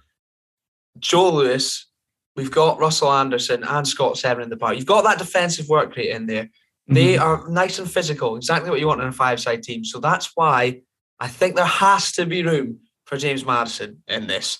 Joe 0.98 1.30
Lewis, 1.30 1.86
we've 2.34 2.50
got 2.50 2.80
Russell 2.80 3.12
Anderson 3.12 3.62
and 3.62 3.86
Scott 3.86 4.18
Severin 4.18 4.44
in 4.44 4.50
the 4.50 4.56
back, 4.56 4.76
you've 4.76 4.86
got 4.86 5.04
that 5.04 5.18
defensive 5.18 5.68
work 5.68 5.94
rate 5.96 6.10
in 6.10 6.26
there. 6.26 6.50
They 6.90 7.14
mm-hmm. 7.14 7.22
are 7.22 7.48
nice 7.48 7.78
and 7.78 7.88
physical, 7.88 8.36
exactly 8.36 8.68
what 8.68 8.80
you 8.80 8.88
want 8.88 9.00
in 9.00 9.06
a 9.06 9.12
five 9.12 9.38
side 9.38 9.62
team. 9.62 9.84
So 9.84 10.00
that's 10.00 10.32
why 10.34 10.82
I 11.20 11.28
think 11.28 11.54
there 11.54 11.64
has 11.64 12.10
to 12.12 12.26
be 12.26 12.42
room 12.42 12.80
for 13.06 13.16
James 13.16 13.46
Maddison 13.46 14.02
in 14.08 14.26
this. 14.26 14.58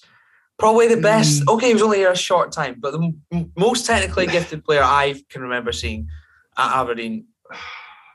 Probably 0.56 0.86
the 0.86 1.00
best. 1.00 1.42
Mm. 1.42 1.54
Okay, 1.54 1.68
he 1.68 1.72
was 1.72 1.82
only 1.82 1.98
here 1.98 2.12
a 2.12 2.16
short 2.16 2.52
time, 2.52 2.76
but 2.78 2.92
the 2.92 3.12
m- 3.32 3.52
most 3.56 3.84
technically 3.84 4.26
gifted 4.28 4.64
player 4.64 4.82
I 4.82 5.20
can 5.28 5.42
remember 5.42 5.72
seeing 5.72 6.08
at 6.56 6.76
Aberdeen 6.76 7.26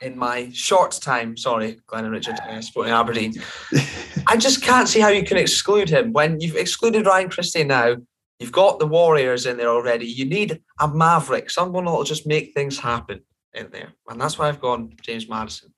in 0.01 0.17
my 0.17 0.49
short 0.53 0.91
time. 0.93 1.35
Sorry, 1.35 1.81
Glenn 1.85 2.05
and 2.05 2.13
Richard, 2.13 2.35
uh, 2.39 2.61
sporting 2.61 2.93
Aberdeen. 2.93 3.33
I 4.27 4.37
just 4.37 4.61
can't 4.61 4.87
see 4.87 5.01
how 5.01 5.09
you 5.09 5.23
can 5.23 5.37
exclude 5.37 5.89
him 5.89 6.13
when 6.13 6.39
you've 6.39 6.55
excluded 6.55 7.05
Ryan 7.05 7.29
Christie 7.29 7.65
now. 7.65 7.97
You've 8.39 8.51
got 8.51 8.79
the 8.79 8.87
Warriors 8.87 9.45
in 9.45 9.57
there 9.57 9.69
already. 9.69 10.05
You 10.05 10.25
need 10.25 10.61
a 10.79 10.87
Maverick, 10.87 11.49
someone 11.49 11.85
that'll 11.85 12.03
just 12.03 12.27
make 12.27 12.53
things 12.53 12.79
happen 12.79 13.21
in 13.55 13.69
there, 13.71 13.93
and 14.07 14.19
that's 14.19 14.37
why 14.37 14.47
I've 14.47 14.61
gone 14.61 14.93
James 15.01 15.27
Maddison. 15.29 15.73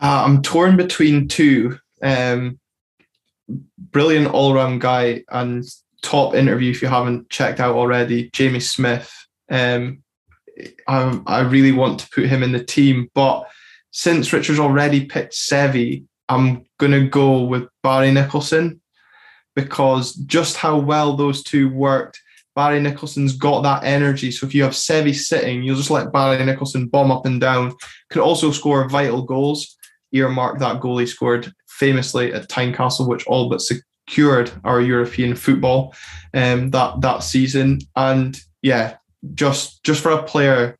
Uh, 0.00 0.22
I'm 0.24 0.42
torn 0.42 0.76
between 0.76 1.28
two. 1.28 1.78
Um, 2.02 2.60
brilliant 3.78 4.28
all 4.28 4.54
round 4.54 4.80
guy 4.80 5.24
and 5.30 5.64
top 6.02 6.34
interview 6.34 6.70
if 6.70 6.82
you 6.82 6.88
haven't 6.88 7.30
checked 7.30 7.60
out 7.60 7.74
already. 7.74 8.30
Jamie 8.32 8.60
Smith. 8.60 9.12
Um, 9.50 10.02
I, 10.86 11.20
I 11.26 11.40
really 11.40 11.72
want 11.72 12.00
to 12.00 12.10
put 12.10 12.26
him 12.26 12.42
in 12.42 12.52
the 12.52 12.62
team, 12.62 13.10
but 13.14 13.44
since 13.90 14.32
Richard's 14.32 14.60
already 14.60 15.06
picked 15.06 15.34
Sevi, 15.34 16.04
I'm 16.28 16.66
going 16.78 16.92
to 16.92 17.08
go 17.08 17.42
with 17.42 17.68
Barry 17.82 18.12
Nicholson 18.12 18.80
because 19.56 20.14
just 20.14 20.56
how 20.56 20.78
well 20.78 21.16
those 21.16 21.42
two 21.42 21.68
worked. 21.68 22.20
Barry 22.58 22.80
Nicholson's 22.80 23.36
got 23.36 23.62
that 23.62 23.84
energy. 23.84 24.32
So 24.32 24.44
if 24.44 24.52
you 24.52 24.64
have 24.64 24.72
Seve 24.72 25.14
sitting, 25.14 25.62
you'll 25.62 25.76
just 25.76 25.92
let 25.92 26.12
Barry 26.12 26.44
Nicholson 26.44 26.88
bomb 26.88 27.12
up 27.12 27.24
and 27.24 27.40
down. 27.40 27.72
Can 28.10 28.20
also 28.20 28.50
score 28.50 28.88
vital 28.88 29.22
goals. 29.22 29.76
Earmark 30.10 30.58
that 30.58 30.80
goal 30.80 30.98
he 30.98 31.06
scored 31.06 31.52
famously 31.68 32.32
at 32.34 32.48
Tynecastle, 32.48 33.06
which 33.06 33.24
all 33.28 33.48
but 33.48 33.60
secured 33.60 34.50
our 34.64 34.80
European 34.80 35.36
football 35.36 35.94
um, 36.34 36.70
that 36.70 37.00
that 37.00 37.22
season. 37.22 37.78
And 37.94 38.36
yeah, 38.60 38.96
just 39.34 39.84
just 39.84 40.02
for 40.02 40.10
a 40.10 40.24
player 40.24 40.76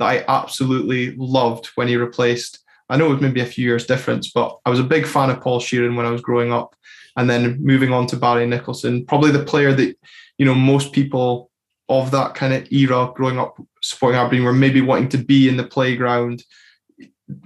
that 0.00 0.04
I 0.04 0.24
absolutely 0.28 1.16
loved 1.16 1.70
when 1.76 1.88
he 1.88 1.96
replaced. 1.96 2.58
I 2.90 2.98
know 2.98 3.06
it 3.06 3.14
was 3.14 3.22
maybe 3.22 3.40
a 3.40 3.46
few 3.46 3.64
years 3.64 3.86
difference, 3.86 4.30
but 4.30 4.58
I 4.66 4.70
was 4.70 4.80
a 4.80 4.84
big 4.84 5.06
fan 5.06 5.30
of 5.30 5.40
Paul 5.40 5.60
Sheerin 5.60 5.96
when 5.96 6.04
I 6.04 6.10
was 6.10 6.20
growing 6.20 6.52
up. 6.52 6.76
And 7.16 7.28
then 7.28 7.58
moving 7.62 7.92
on 7.92 8.06
to 8.08 8.16
Barry 8.16 8.46
Nicholson, 8.46 9.04
probably 9.06 9.30
the 9.30 9.44
player 9.44 9.72
that, 9.74 9.96
you 10.38 10.46
know, 10.46 10.54
most 10.54 10.92
people 10.92 11.50
of 11.88 12.10
that 12.10 12.34
kind 12.34 12.52
of 12.54 12.70
era 12.72 13.10
growing 13.14 13.38
up 13.38 13.56
supporting 13.82 14.18
Aberdeen 14.18 14.44
were 14.44 14.52
maybe 14.52 14.80
wanting 14.80 15.08
to 15.10 15.18
be 15.18 15.48
in 15.48 15.56
the 15.56 15.64
playground. 15.64 16.44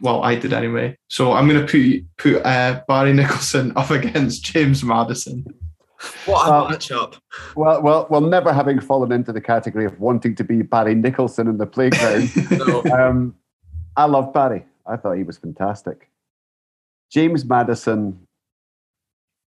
Well, 0.01 0.23
I 0.23 0.35
did 0.35 0.53
anyway. 0.53 0.97
So 1.09 1.33
I'm 1.33 1.49
going 1.49 1.67
to 1.67 2.05
put 2.17 2.17
put 2.17 2.45
uh, 2.45 2.83
Barry 2.89 3.13
Nicholson 3.13 3.73
up 3.77 3.91
against 3.99 4.45
James 4.45 4.83
Maddison. 4.83 5.45
What 6.27 6.47
a 6.47 6.51
well, 6.51 6.69
matchup! 6.69 7.19
Well, 7.55 7.83
well, 7.83 8.07
well, 8.11 8.21
never 8.21 8.53
having 8.53 8.81
fallen 8.81 9.13
into 9.13 9.33
the 9.33 9.41
category 9.41 9.87
of 9.87 9.99
wanting 9.99 10.35
to 10.37 10.45
be 10.45 10.63
Barry 10.63 10.95
Nicholson 10.95 11.49
in 11.49 11.57
the 11.57 11.67
playground. 11.67 12.31
no. 12.51 12.83
um, 12.93 13.35
I 13.97 14.05
love 14.05 14.33
Barry. 14.33 14.65
I 14.87 14.97
thought 14.97 15.17
he 15.17 15.23
was 15.23 15.39
fantastic. 15.39 16.11
James 17.11 17.45
Maddison 17.45 18.27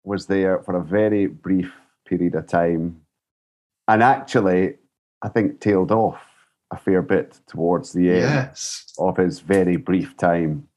was 0.02 0.26
there 0.26 0.60
for 0.62 0.76
a 0.76 0.82
very 0.82 1.26
brief 1.26 1.72
period 2.06 2.34
of 2.34 2.48
time, 2.48 2.99
and 3.88 4.02
actually, 4.02 4.76
I 5.22 5.28
think 5.28 5.60
tailed 5.60 5.92
off 5.92 6.20
a 6.72 6.76
fair 6.76 7.02
bit 7.02 7.40
towards 7.46 7.92
the 7.92 8.10
end 8.10 8.20
yes. 8.20 8.92
of 8.98 9.16
his 9.16 9.40
very 9.40 9.76
brief 9.76 10.16
time. 10.16 10.68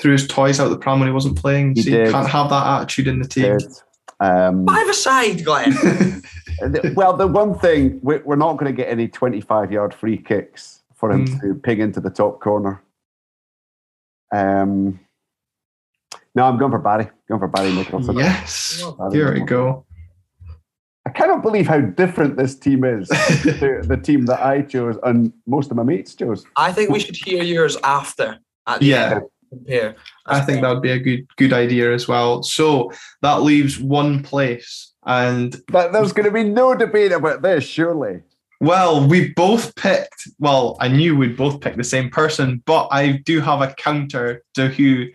Threw 0.00 0.12
his 0.12 0.26
toys 0.26 0.58
out 0.58 0.68
the 0.68 0.78
pram 0.78 0.98
when 0.98 1.08
he 1.08 1.12
wasn't 1.12 1.38
playing. 1.38 1.74
He 1.76 1.82
so 1.82 1.90
did. 1.90 2.06
you 2.06 2.12
can't 2.12 2.28
have 2.28 2.50
that 2.50 2.66
attitude 2.66 3.06
in 3.06 3.20
the 3.20 3.28
team. 3.28 3.58
Um, 4.20 4.66
Five 4.66 4.88
aside, 4.88 5.44
Glenn. 5.44 5.72
well, 6.94 7.16
the 7.16 7.26
one 7.26 7.58
thing 7.58 8.00
we're 8.02 8.36
not 8.36 8.54
going 8.54 8.74
to 8.74 8.76
get 8.76 8.88
any 8.88 9.08
25 9.08 9.70
yard 9.70 9.94
free 9.94 10.18
kicks 10.18 10.82
for 10.94 11.10
him 11.10 11.26
mm. 11.26 11.40
to 11.40 11.54
ping 11.54 11.80
into 11.80 12.00
the 12.00 12.10
top 12.10 12.40
corner. 12.40 12.82
Um, 14.34 15.00
no, 16.34 16.44
I'm 16.44 16.58
going 16.58 16.72
for 16.72 16.78
Barry. 16.78 17.08
Going 17.28 17.40
for 17.40 17.48
Barry 17.48 17.72
Nicholson. 17.72 18.16
Yes, 18.16 18.82
Barry 18.98 19.12
here 19.12 19.32
we 19.32 19.40
go. 19.40 19.84
I 21.06 21.10
cannot 21.10 21.42
believe 21.42 21.66
how 21.66 21.80
different 21.80 22.36
this 22.36 22.54
team 22.58 22.84
is 22.84 23.08
to 23.42 23.82
the 23.84 24.00
team 24.02 24.26
that 24.26 24.42
I 24.42 24.62
chose 24.62 24.96
and 25.02 25.32
most 25.46 25.70
of 25.70 25.76
my 25.76 25.82
mates 25.82 26.14
chose. 26.14 26.44
I 26.56 26.72
think 26.72 26.90
we 26.90 27.00
should 27.00 27.16
hear 27.16 27.42
yours 27.42 27.76
after. 27.84 28.38
yeah. 28.80 29.20
Compare. 29.50 29.96
I 30.26 30.40
think 30.40 30.62
that 30.62 30.70
would 30.70 30.82
be 30.82 30.90
a 30.90 30.98
good 30.98 31.26
good 31.36 31.52
idea 31.52 31.92
as 31.94 32.08
well. 32.08 32.42
So 32.42 32.90
that 33.22 33.42
leaves 33.42 33.78
one 33.78 34.22
place, 34.24 34.92
and 35.06 35.54
but 35.68 35.92
there's 35.92 36.12
going 36.12 36.24
to 36.24 36.32
be 36.32 36.42
no 36.42 36.74
debate 36.74 37.12
about 37.12 37.42
this, 37.42 37.62
surely. 37.62 38.22
Well, 38.60 39.06
we 39.06 39.32
both 39.34 39.76
picked. 39.76 40.26
Well, 40.40 40.76
I 40.80 40.88
knew 40.88 41.16
we'd 41.16 41.36
both 41.36 41.60
pick 41.60 41.76
the 41.76 41.84
same 41.84 42.10
person, 42.10 42.62
but 42.66 42.88
I 42.90 43.18
do 43.24 43.40
have 43.40 43.60
a 43.60 43.72
counter 43.74 44.42
to 44.54 44.68
who 44.68 45.06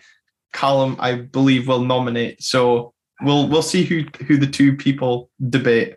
Callum, 0.53 0.95
I 0.99 1.15
believe, 1.15 1.67
will 1.67 1.83
nominate. 1.83 2.41
So 2.41 2.93
we'll 3.21 3.47
we'll 3.47 3.61
see 3.61 3.83
who 3.83 4.05
who 4.25 4.37
the 4.37 4.47
two 4.47 4.75
people 4.75 5.29
debate. 5.49 5.95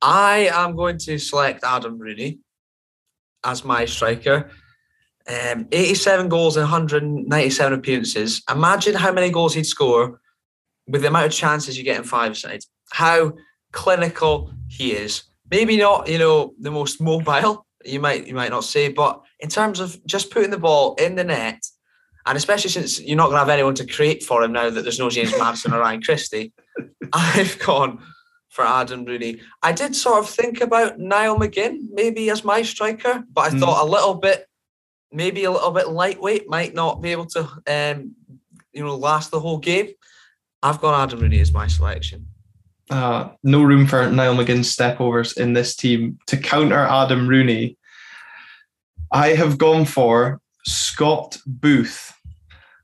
I 0.00 0.50
am 0.52 0.74
going 0.74 0.98
to 0.98 1.18
select 1.18 1.62
Adam 1.64 1.98
Rooney 1.98 2.40
as 3.44 3.64
my 3.64 3.84
striker. 3.84 4.50
Um, 5.28 5.68
87 5.70 6.28
goals 6.28 6.56
in 6.56 6.62
197 6.62 7.72
appearances. 7.72 8.42
Imagine 8.50 8.94
how 8.94 9.12
many 9.12 9.30
goals 9.30 9.54
he'd 9.54 9.66
score 9.66 10.20
with 10.88 11.02
the 11.02 11.08
amount 11.08 11.26
of 11.26 11.32
chances 11.32 11.78
you 11.78 11.84
get 11.84 11.98
in 11.98 12.04
five 12.04 12.36
sides. 12.36 12.68
How 12.90 13.34
clinical 13.70 14.52
he 14.68 14.92
is. 14.92 15.22
Maybe 15.48 15.76
not, 15.76 16.08
you 16.08 16.18
know, 16.18 16.54
the 16.58 16.72
most 16.72 17.00
mobile. 17.00 17.66
You 17.84 18.00
might 18.00 18.26
you 18.28 18.34
might 18.34 18.50
not 18.50 18.64
say, 18.64 18.88
but 18.88 19.22
in 19.40 19.48
terms 19.48 19.80
of 19.80 20.04
just 20.06 20.30
putting 20.30 20.50
the 20.50 20.58
ball 20.58 20.94
in 20.96 21.16
the 21.16 21.24
net, 21.24 21.64
and 22.26 22.36
especially 22.36 22.70
since 22.70 23.00
you're 23.00 23.16
not 23.16 23.26
going 23.26 23.34
to 23.34 23.40
have 23.40 23.48
anyone 23.48 23.74
to 23.74 23.86
create 23.86 24.22
for 24.22 24.42
him 24.42 24.52
now 24.52 24.70
that 24.70 24.82
there's 24.82 24.98
no 24.98 25.10
James 25.10 25.36
Maddison 25.38 25.72
or 25.72 25.80
Ryan 25.80 26.02
Christie, 26.02 26.52
I've 27.12 27.58
gone 27.58 28.02
for 28.48 28.66
Adam 28.66 29.04
Rooney. 29.04 29.40
I 29.62 29.72
did 29.72 29.96
sort 29.96 30.20
of 30.20 30.28
think 30.28 30.60
about 30.60 30.98
Niall 30.98 31.38
McGinn 31.38 31.78
maybe 31.92 32.30
as 32.30 32.44
my 32.44 32.62
striker, 32.62 33.24
but 33.32 33.52
I 33.52 33.54
mm. 33.54 33.60
thought 33.60 33.86
a 33.86 33.90
little 33.90 34.14
bit 34.14 34.46
maybe 35.12 35.44
a 35.44 35.50
little 35.50 35.70
bit 35.70 35.88
lightweight, 35.88 36.48
might 36.48 36.74
not 36.74 37.02
be 37.02 37.12
able 37.12 37.26
to, 37.26 37.40
um, 37.66 38.14
you 38.72 38.82
know, 38.82 38.96
last 38.96 39.30
the 39.30 39.40
whole 39.40 39.58
game. 39.58 39.88
I've 40.62 40.80
got 40.80 41.02
Adam 41.02 41.20
Rooney 41.20 41.40
as 41.40 41.52
my 41.52 41.66
selection. 41.66 42.26
Uh, 42.90 43.30
no 43.42 43.62
room 43.62 43.86
for 43.86 44.10
Niall 44.10 44.34
McGinn's 44.34 44.74
stepovers 44.74 45.36
in 45.36 45.52
this 45.52 45.76
team. 45.76 46.18
To 46.26 46.36
counter 46.36 46.78
Adam 46.78 47.28
Rooney, 47.28 47.76
I 49.10 49.28
have 49.28 49.58
gone 49.58 49.84
for 49.84 50.40
Scott 50.64 51.38
Booth. 51.46 52.12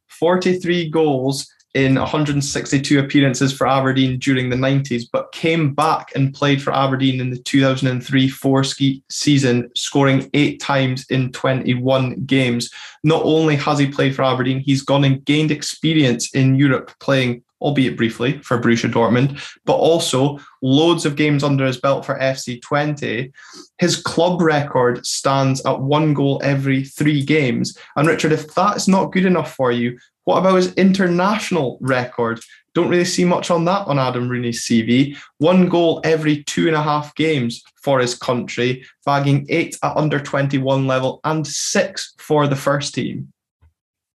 43 0.09 0.91
goals 0.91 1.49
in 1.75 1.95
162 1.95 2.99
appearances 2.99 3.53
for 3.53 3.67
Aberdeen 3.67 4.19
during 4.19 4.49
the 4.49 4.57
90s, 4.57 5.05
but 5.13 5.31
came 5.33 5.75
back 5.75 6.11
and 6.15 6.35
played 6.35 6.63
for 6.63 6.75
Aberdeen 6.75 7.21
in 7.21 7.31
the 7.31 7.39
2003 7.39 8.29
4 8.29 8.65
ski 8.65 9.03
season, 9.11 9.71
scoring 9.77 10.29
eight 10.35 10.61
times 10.61 11.07
in 11.11 11.31
21 11.33 12.25
games. 12.25 12.71
Not 13.05 13.23
only 13.25 13.55
has 13.57 13.79
he 13.79 13.87
played 13.87 14.17
for 14.17 14.23
Aberdeen, 14.23 14.61
he's 14.61 14.83
gone 14.83 15.05
and 15.05 15.25
gained 15.25 15.51
experience 15.51 16.35
in 16.35 16.57
Europe 16.57 16.91
playing 17.01 17.45
albeit 17.61 17.97
briefly, 17.97 18.39
for 18.39 18.61
Borussia 18.61 18.91
Dortmund, 18.91 19.41
but 19.65 19.77
also 19.77 20.39
loads 20.63 21.05
of 21.05 21.17
games 21.17 21.43
under 21.43 21.67
his 21.67 21.81
belt 21.81 22.05
for 22.05 22.19
FC 22.19 22.61
Twente. 22.61 23.33
His 23.79 24.01
club 24.01 24.41
record 24.41 25.07
stands 25.07 25.65
at 25.65 25.81
one 25.81 26.15
goal 26.15 26.41
every 26.43 26.85
three 26.85 27.25
games. 27.25 27.77
And 27.97 28.09
Richard, 28.09 28.33
if 28.33 28.55
that's 28.55 28.89
not 28.89 29.13
good 29.13 29.27
enough 29.27 29.55
for 29.55 29.73
you, 29.73 29.99
what 30.25 30.39
about 30.39 30.57
his 30.57 30.75
international 30.75 31.79
record? 31.81 32.41
Don't 32.75 32.91
really 32.91 33.07
see 33.07 33.25
much 33.25 33.51
on 33.51 33.65
that 33.65 33.87
on 33.87 33.99
Adam 33.99 34.29
Rooney's 34.29 34.63
CV. 34.67 35.17
One 35.39 35.69
goal 35.69 36.03
every 36.05 36.45
two 36.45 36.67
and 36.67 36.77
a 36.77 36.83
half 36.83 37.15
games 37.15 37.63
for 37.83 37.99
his 37.99 38.15
country, 38.15 38.85
bagging 39.07 39.47
eight 39.49 39.79
at 39.83 39.97
under 39.97 40.21
21 40.21 40.87
level 40.87 41.21
and 41.25 41.47
six 41.47 42.15
for 42.19 42.47
the 42.47 42.57
first 42.57 42.95
team. 42.95 43.33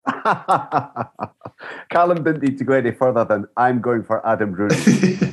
Callum 1.91 2.23
didn't 2.25 2.43
need 2.43 2.59
to 2.59 2.65
go 2.65 2.75
any 2.75 2.93
further 2.93 3.25
than 3.25 3.47
I'm 3.57 3.81
going 3.81 4.03
for 4.03 4.27
Adam 4.27 4.53
Rooney. 4.53 5.19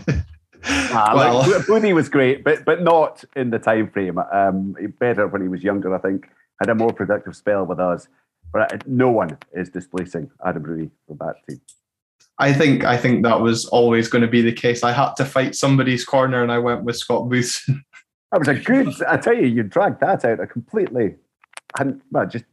Ah, 0.68 1.12
well, 1.14 1.48
like, 1.48 1.68
Rooney 1.68 1.94
was 1.94 2.10
great, 2.10 2.44
but 2.44 2.66
but 2.66 2.82
not 2.82 3.24
in 3.36 3.52
the 3.52 3.60
time 3.60 3.90
frame. 3.92 4.18
Um, 4.18 4.76
better 5.00 5.28
when 5.28 5.42
he 5.42 5.48
was 5.48 5.64
younger, 5.64 5.94
I 5.94 6.00
think. 6.00 6.28
Had 6.60 6.70
a 6.70 6.76
more 6.76 6.92
productive 6.92 7.36
spell 7.36 7.66
with 7.66 7.80
us. 7.80 8.08
But 8.52 8.88
no 8.88 9.12
one 9.12 9.38
is 9.54 9.70
displacing 9.70 10.32
Adam 10.46 10.64
Rooney 10.64 10.90
from 11.06 11.18
that 11.18 11.36
team. 11.48 11.60
I 12.40 12.54
think 12.54 12.84
I 12.84 12.98
think 12.98 13.24
that 13.24 13.42
was 13.42 13.66
always 13.66 14.08
going 14.08 14.22
to 14.22 14.28
be 14.28 14.42
the 14.42 14.54
case. 14.54 14.84
I 14.84 14.92
had 14.92 15.14
to 15.16 15.26
fight 15.26 15.56
somebody's 15.56 16.04
corner, 16.06 16.42
and 16.42 16.52
I 16.52 16.60
went 16.60 16.84
with 16.84 16.98
Scott 16.98 17.30
Booth. 17.30 17.66
that 18.32 18.40
was 18.40 18.48
a 18.48 18.56
good. 18.56 18.90
I 19.04 19.18
tell 19.18 19.36
you, 19.36 19.48
you 19.48 19.64
dragged 19.64 20.02
that 20.02 20.26
out. 20.26 20.40
I 20.40 20.46
completely 20.46 21.16
hadn't 21.78 22.02
well, 22.12 22.26
just 22.26 22.46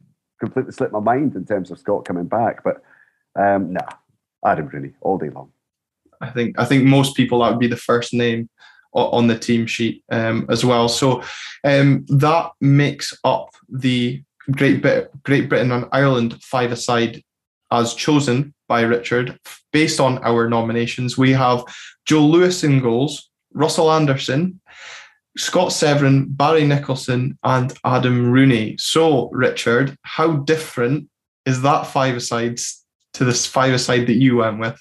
completely 0.43 0.73
slipped 0.73 0.93
my 0.93 0.99
mind 0.99 1.35
in 1.35 1.45
terms 1.45 1.71
of 1.71 1.79
Scott 1.79 2.05
coming 2.05 2.25
back. 2.25 2.63
But 2.63 2.83
um, 3.35 3.73
nah, 3.73 3.89
Adam 4.45 4.67
Rooney 4.67 4.91
all 5.01 5.17
day 5.17 5.29
long. 5.29 5.49
I 6.19 6.29
think 6.29 6.59
I 6.59 6.65
think 6.65 6.83
most 6.83 7.15
people 7.15 7.39
that 7.39 7.49
would 7.51 7.59
be 7.59 7.75
the 7.75 7.85
first 7.91 8.13
name 8.13 8.49
on 8.93 9.27
the 9.27 9.39
team 9.39 9.65
sheet 9.65 10.03
um, 10.11 10.45
as 10.49 10.63
well. 10.63 10.87
So 10.87 11.23
um, 11.63 12.05
that 12.09 12.51
makes 12.61 13.17
up 13.23 13.49
the 13.67 14.21
Great, 14.51 14.81
Brit- 14.81 15.09
Great 15.23 15.49
Britain 15.49 15.71
and 15.71 15.87
Ireland 15.91 16.31
five 16.43 16.71
aside 16.71 17.23
as 17.71 17.93
chosen 17.95 18.53
by 18.67 18.81
Richard. 18.81 19.39
Based 19.71 19.99
on 19.99 20.23
our 20.23 20.47
nominations, 20.47 21.17
we 21.17 21.31
have 21.31 21.63
Joe 22.05 22.25
Lewis 22.33 22.63
in 22.63 22.81
goals, 22.81 23.31
Russell 23.53 23.91
Anderson, 23.91 24.59
Scott 25.37 25.71
Severin, 25.71 26.27
Barry 26.29 26.65
Nicholson, 26.65 27.37
and 27.43 27.73
Adam 27.83 28.31
Rooney. 28.31 28.75
So, 28.77 29.29
Richard, 29.31 29.95
how 30.03 30.33
different 30.37 31.09
is 31.45 31.61
that 31.63 31.87
five 31.87 32.15
aside 32.15 32.59
to 33.13 33.25
this 33.25 33.45
five 33.45 33.73
aside 33.73 34.07
that 34.07 34.13
you 34.13 34.37
went 34.37 34.59
with? 34.59 34.79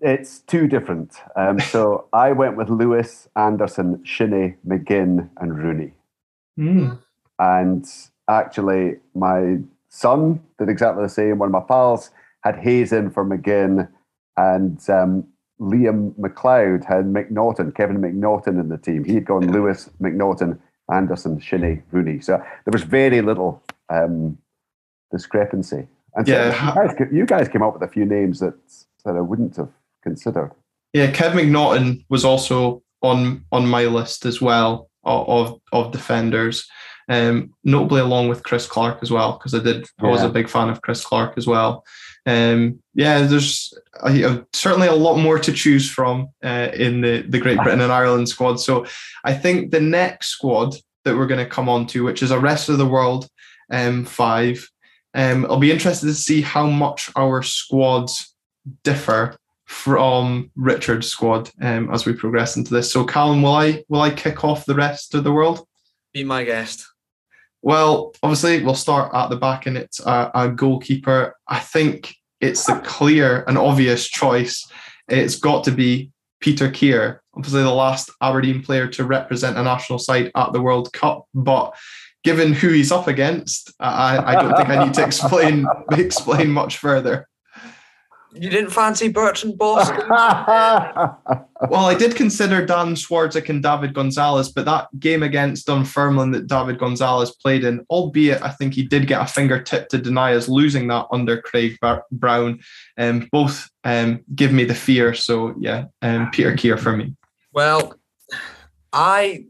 It's 0.00 0.40
two 0.40 0.66
different. 0.68 1.16
Um, 1.36 1.60
so 1.72 2.08
I 2.12 2.32
went 2.32 2.56
with 2.56 2.70
Lewis, 2.70 3.28
Anderson, 3.36 4.02
Shinnie, 4.04 4.56
McGinn, 4.66 5.28
and 5.38 5.56
Rooney. 5.56 5.92
Mm. 6.58 6.98
And 7.38 7.86
actually, 8.28 8.96
my 9.14 9.58
son 9.88 10.40
did 10.58 10.68
exactly 10.68 11.04
the 11.04 11.08
same. 11.08 11.38
One 11.38 11.48
of 11.48 11.52
my 11.52 11.60
pals 11.60 12.10
had 12.42 12.56
Hayes 12.56 12.92
in 12.92 13.10
for 13.10 13.24
McGinn, 13.24 13.88
and 14.36 14.90
um, 14.90 15.26
Liam 15.60 16.14
McLeod 16.14 16.84
had 16.84 17.06
McNaughton, 17.06 17.74
Kevin 17.74 17.98
McNaughton 17.98 18.60
in 18.60 18.68
the 18.68 18.78
team. 18.78 19.04
He 19.04 19.14
had 19.14 19.24
gone 19.24 19.50
Lewis, 19.52 19.90
McNaughton, 20.00 20.58
Anderson, 20.92 21.40
Shinnie, 21.40 21.82
Rooney. 21.90 22.20
So 22.20 22.36
there 22.36 22.72
was 22.72 22.82
very 22.82 23.20
little 23.22 23.62
um, 23.90 24.38
discrepancy. 25.10 25.86
And 26.14 26.26
so 26.26 26.32
Yeah. 26.32 26.68
you, 26.68 26.74
guys, 26.74 27.08
you 27.12 27.26
guys 27.26 27.48
came 27.48 27.62
up 27.62 27.74
with 27.74 27.82
a 27.82 27.92
few 27.92 28.04
names 28.04 28.40
that, 28.40 28.54
that 29.04 29.16
I 29.16 29.20
wouldn't 29.20 29.56
have 29.56 29.70
considered. 30.02 30.52
Yeah, 30.92 31.10
Kev 31.10 31.32
McNaughton 31.32 32.04
was 32.08 32.24
also 32.24 32.82
on 33.02 33.44
on 33.52 33.66
my 33.66 33.84
list 33.84 34.24
as 34.26 34.40
well 34.40 34.90
of 35.04 35.28
of, 35.28 35.60
of 35.72 35.92
defenders, 35.92 36.66
um, 37.08 37.52
notably 37.62 38.00
along 38.00 38.28
with 38.28 38.42
Chris 38.42 38.66
Clark 38.66 38.98
as 39.02 39.10
well 39.10 39.32
because 39.32 39.54
I 39.54 39.62
did 39.62 39.86
I 40.00 40.06
was 40.06 40.22
a 40.22 40.28
big 40.28 40.48
fan 40.48 40.70
of 40.70 40.80
Chris 40.82 41.04
Clark 41.04 41.34
as 41.36 41.46
well. 41.46 41.84
Um, 42.28 42.82
yeah, 42.92 43.22
there's 43.22 43.72
uh, 44.00 44.40
certainly 44.52 44.88
a 44.88 44.94
lot 44.94 45.16
more 45.16 45.38
to 45.38 45.50
choose 45.50 45.90
from 45.90 46.28
uh, 46.44 46.68
in 46.74 47.00
the 47.00 47.22
the 47.22 47.38
Great 47.38 47.56
Britain 47.62 47.80
and 47.80 47.90
Ireland 47.90 48.28
squad. 48.28 48.56
So 48.56 48.84
I 49.24 49.32
think 49.32 49.70
the 49.70 49.80
next 49.80 50.28
squad 50.28 50.74
that 51.04 51.16
we're 51.16 51.26
going 51.26 51.42
to 51.42 51.50
come 51.50 51.70
on 51.70 51.86
to, 51.86 52.04
which 52.04 52.22
is 52.22 52.30
a 52.30 52.38
rest 52.38 52.68
of 52.68 52.76
the 52.76 52.86
world 52.86 53.30
um, 53.72 54.04
five, 54.04 54.68
um, 55.14 55.46
I'll 55.46 55.58
be 55.58 55.72
interested 55.72 56.06
to 56.06 56.14
see 56.14 56.42
how 56.42 56.66
much 56.66 57.10
our 57.16 57.42
squads 57.42 58.34
differ 58.84 59.38
from 59.64 60.50
Richard's 60.54 61.08
squad 61.08 61.50
um, 61.62 61.88
as 61.94 62.04
we 62.04 62.12
progress 62.12 62.56
into 62.56 62.74
this. 62.74 62.92
So, 62.92 63.04
Callum, 63.04 63.40
will 63.40 63.54
I 63.54 63.84
will 63.88 64.02
I 64.02 64.10
kick 64.10 64.44
off 64.44 64.66
the 64.66 64.74
rest 64.74 65.14
of 65.14 65.24
the 65.24 65.32
world? 65.32 65.66
Be 66.12 66.24
my 66.24 66.44
guest. 66.44 66.84
Well, 67.62 68.14
obviously, 68.22 68.62
we'll 68.62 68.74
start 68.74 69.14
at 69.14 69.30
the 69.30 69.36
back, 69.36 69.64
and 69.64 69.78
it's 69.78 69.98
a, 70.00 70.30
a 70.34 70.48
goalkeeper. 70.50 71.34
I 71.48 71.58
think 71.58 72.14
it's 72.40 72.66
the 72.66 72.80
clear 72.84 73.44
and 73.46 73.58
obvious 73.58 74.06
choice. 74.06 74.70
It's 75.08 75.36
got 75.36 75.64
to 75.64 75.72
be 75.72 76.10
Peter 76.40 76.68
Kjær, 76.68 77.18
obviously 77.34 77.62
the 77.62 77.70
last 77.70 78.10
Aberdeen 78.22 78.62
player 78.62 78.86
to 78.88 79.04
represent 79.04 79.56
a 79.56 79.62
national 79.62 79.98
side 79.98 80.30
at 80.34 80.52
the 80.52 80.62
World 80.62 80.92
Cup. 80.92 81.26
But 81.34 81.74
given 82.24 82.52
who 82.52 82.68
he's 82.68 82.92
up 82.92 83.08
against, 83.08 83.72
I, 83.80 84.18
I 84.18 84.34
don't 84.42 84.56
think 84.56 84.68
I 84.68 84.84
need 84.84 84.94
to 84.94 85.04
explain 85.04 85.66
explain 85.92 86.50
much 86.50 86.78
further. 86.78 87.28
You 88.32 88.50
didn't 88.50 88.70
fancy 88.70 89.08
Bertrand 89.08 89.58
Boston? 89.58 90.04
Well, 91.70 91.86
I 91.86 91.94
did 91.96 92.14
consider 92.14 92.64
Dan 92.64 92.94
Swarzik 92.94 93.48
and 93.48 93.60
David 93.60 93.92
Gonzalez, 93.92 94.48
but 94.52 94.64
that 94.66 94.86
game 95.00 95.24
against 95.24 95.66
Dunfermline 95.66 96.30
that 96.30 96.46
David 96.46 96.78
Gonzalez 96.78 97.32
played 97.32 97.64
in, 97.64 97.84
albeit 97.90 98.40
I 98.42 98.50
think 98.50 98.74
he 98.74 98.84
did 98.84 99.08
get 99.08 99.20
a 99.20 99.26
fingertip 99.26 99.88
to 99.88 99.98
deny 99.98 100.34
us 100.34 100.48
losing 100.48 100.86
that 100.86 101.06
under 101.10 101.42
Craig 101.42 101.76
Bar- 101.80 102.04
Brown, 102.12 102.60
um, 102.96 103.28
both 103.32 103.68
um, 103.82 104.20
give 104.36 104.52
me 104.52 104.64
the 104.64 104.74
fear. 104.74 105.14
So, 105.14 105.52
yeah, 105.58 105.86
um, 106.00 106.30
Peter 106.30 106.52
Kjær 106.52 106.78
for 106.78 106.96
me. 106.96 107.16
Well, 107.52 107.94
I 108.92 109.46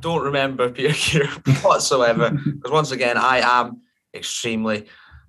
don't 0.00 0.24
remember 0.24 0.70
Peter 0.70 0.88
Kjær 0.88 1.64
whatsoever 1.64 2.30
because 2.30 2.72
once 2.72 2.90
again, 2.90 3.16
I 3.16 3.38
am 3.38 3.80
extremely 4.12 4.86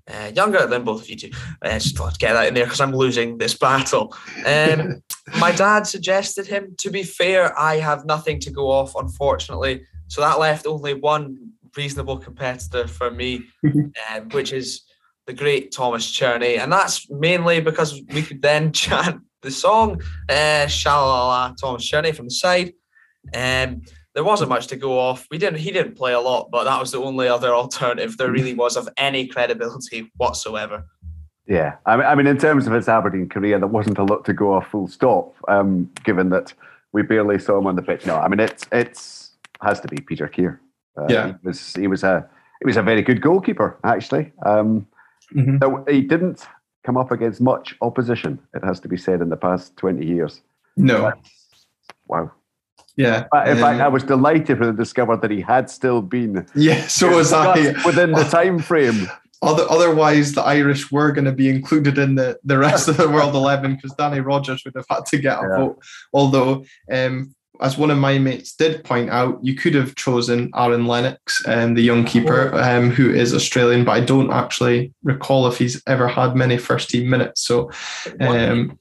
uh, 0.10 0.32
younger 0.36 0.66
than 0.66 0.84
both 0.84 1.04
of 1.04 1.10
you 1.10 1.16
two. 1.16 1.32
Uh, 1.62 1.78
just 1.80 1.98
thought 1.98 2.14
I'd 2.14 2.20
get 2.20 2.34
that 2.34 2.48
in 2.48 2.54
there 2.54 2.66
because 2.66 2.82
I'm 2.82 2.94
losing 2.94 3.38
this 3.38 3.58
battle. 3.58 4.16
Um, 4.46 5.02
my 5.40 5.52
dad 5.52 5.86
suggested 5.88 6.48
him. 6.48 6.76
To 6.80 6.90
be 6.90 7.04
fair, 7.04 7.58
I 7.58 7.78
have 7.78 8.06
nothing 8.06 8.40
to 8.42 8.52
go 8.52 8.70
off, 8.70 8.96
unfortunately. 8.96 9.86
So 10.08 10.22
that 10.22 10.40
left 10.40 10.66
only 10.66 10.96
one 10.96 11.52
reasonable 11.78 12.18
competitor 12.18 12.88
for 12.88 13.12
me, 13.12 13.44
um, 13.64 14.30
which 14.32 14.52
is 14.52 14.84
the 15.28 15.34
great 15.34 15.72
Thomas 15.72 16.12
Cerny. 16.12 16.58
And 16.58 16.72
that's 16.72 17.10
mainly 17.10 17.62
because 17.62 18.02
we 18.14 18.24
could 18.24 18.42
then 18.42 18.72
chant 18.82 19.22
the 19.42 19.52
song, 19.52 20.02
uh, 20.28 20.66
Shalala 20.66 21.56
Thomas 21.56 21.90
Cerny 21.90 22.16
from 22.16 22.26
the 22.26 22.32
side. 22.32 22.74
Um, 23.34 23.82
there 24.16 24.24
wasn't 24.24 24.50
much 24.50 24.68
to 24.68 24.76
go 24.76 24.98
off. 25.00 25.28
We 25.32 25.38
didn't. 25.38 25.60
He 25.60 25.72
didn't 25.72 25.96
play 25.96 26.14
a 26.14 26.20
lot, 26.20 26.50
but 26.52 26.64
that 26.66 26.80
was 26.80 26.92
the 26.92 27.00
only 27.00 27.28
other 27.28 27.54
alternative 27.54 28.18
there 28.18 28.32
really 28.32 28.54
was 28.54 28.76
of 28.78 28.90
any 28.98 29.28
credibility 29.28 30.12
whatsoever. 30.18 30.86
Yeah, 31.48 31.76
I 31.86 31.98
mean, 31.98 32.06
I 32.06 32.16
mean, 32.16 32.28
in 32.28 32.38
terms 32.38 32.68
of 32.68 32.74
his 32.74 32.88
Aberdeen 32.88 33.28
career, 33.28 33.58
there 33.58 33.68
wasn't 33.68 33.98
a 33.98 34.04
lot 34.04 34.24
to 34.26 34.34
go 34.34 34.54
off 34.54 34.68
full 34.68 34.88
stop. 34.88 35.34
Um, 35.48 35.90
given 36.04 36.30
that 36.30 36.54
we 36.92 37.02
barely 37.02 37.40
saw 37.40 37.58
him 37.58 37.68
on 37.68 37.76
the 37.76 37.82
pitch. 37.82 38.06
No, 38.06 38.16
I 38.18 38.28
mean, 38.28 38.40
it's 38.40 38.66
it's 38.72 39.32
has 39.62 39.80
to 39.82 39.88
be 39.88 39.98
Peter 40.02 40.28
Kjær. 40.28 40.60
Uh, 40.98 41.06
Yeah. 41.10 41.28
he 41.28 41.34
was 41.48 41.74
he 41.76 41.88
was 41.88 42.04
a 42.04 42.28
he 42.62 42.66
was 42.66 42.78
a 42.78 42.84
very 42.84 43.02
good 43.02 43.22
goalkeeper 43.22 43.78
actually. 43.84 44.32
Um, 44.46 44.88
Mhm. 45.36 45.60
though 45.60 45.86
he 45.88 46.02
didn't 46.02 46.48
come 46.84 46.98
up 46.98 47.12
against 47.12 47.40
much 47.42 47.76
opposition. 47.82 48.40
It 48.56 48.64
has 48.64 48.80
to 48.80 48.88
be 48.88 48.98
said 48.98 49.22
in 49.22 49.30
the 49.30 49.38
past 49.38 49.76
twenty 49.78 50.06
years. 50.06 50.42
No, 50.78 51.12
Wow. 52.08 52.32
Yeah. 53.00 53.26
Uh, 53.34 53.44
In 53.48 53.58
fact, 53.58 53.80
I 53.82 53.88
was 53.88 54.04
delighted 54.04 54.60
when 54.60 54.70
I 54.70 54.76
discovered 54.76 55.22
that 55.22 55.32
he 55.32 55.42
had 55.42 55.70
still 55.70 56.02
been 56.02 56.46
yeah, 56.54 56.86
so 56.88 57.16
was 57.16 57.32
I. 57.32 57.72
within 57.86 58.12
the 58.12 58.28
time 58.30 58.60
frame. 58.60 59.08
Other, 59.42 59.66
otherwise, 59.70 60.34
the 60.34 60.42
Irish 60.44 60.92
were 60.92 61.14
going 61.14 61.24
to 61.24 61.32
be 61.32 61.48
included 61.50 61.98
in 61.98 62.16
the, 62.16 62.38
the 62.44 62.58
rest 62.58 62.90
of 62.90 62.98
the 62.98 63.08
World 63.08 63.34
11 63.34 63.76
because 63.76 63.94
Danny 63.94 64.20
Rogers 64.20 64.64
would 64.66 64.76
have 64.76 64.86
had 64.90 65.06
to 65.08 65.18
get 65.18 65.38
a 65.40 65.48
Yeah. 65.48 65.58
vote. 65.58 65.80
Although, 66.12 66.66
um, 66.92 67.34
as 67.62 67.78
one 67.78 67.90
of 67.90 67.98
my 67.98 68.18
mates 68.20 68.54
did 68.54 68.84
point 68.84 69.10
out, 69.10 69.40
you 69.42 69.56
could 69.56 69.76
have 69.76 69.96
chosen 69.96 70.52
Aaron 70.56 70.88
Lennox, 70.88 71.42
um, 71.48 71.74
the 71.76 71.82
young 71.82 72.04
keeper 72.04 72.54
um, 72.56 72.90
who 72.90 73.14
is 73.14 73.34
Australian, 73.34 73.86
but 73.86 73.94
I 73.94 74.02
don't 74.02 74.32
actually 74.32 74.94
recall 75.04 75.48
if 75.48 75.58
he's 75.58 75.82
ever 75.88 76.08
had 76.10 76.36
many 76.36 76.58
first 76.58 76.90
team 76.90 77.10
minutes. 77.10 77.42
So, 77.42 77.72
um, 78.20 78.78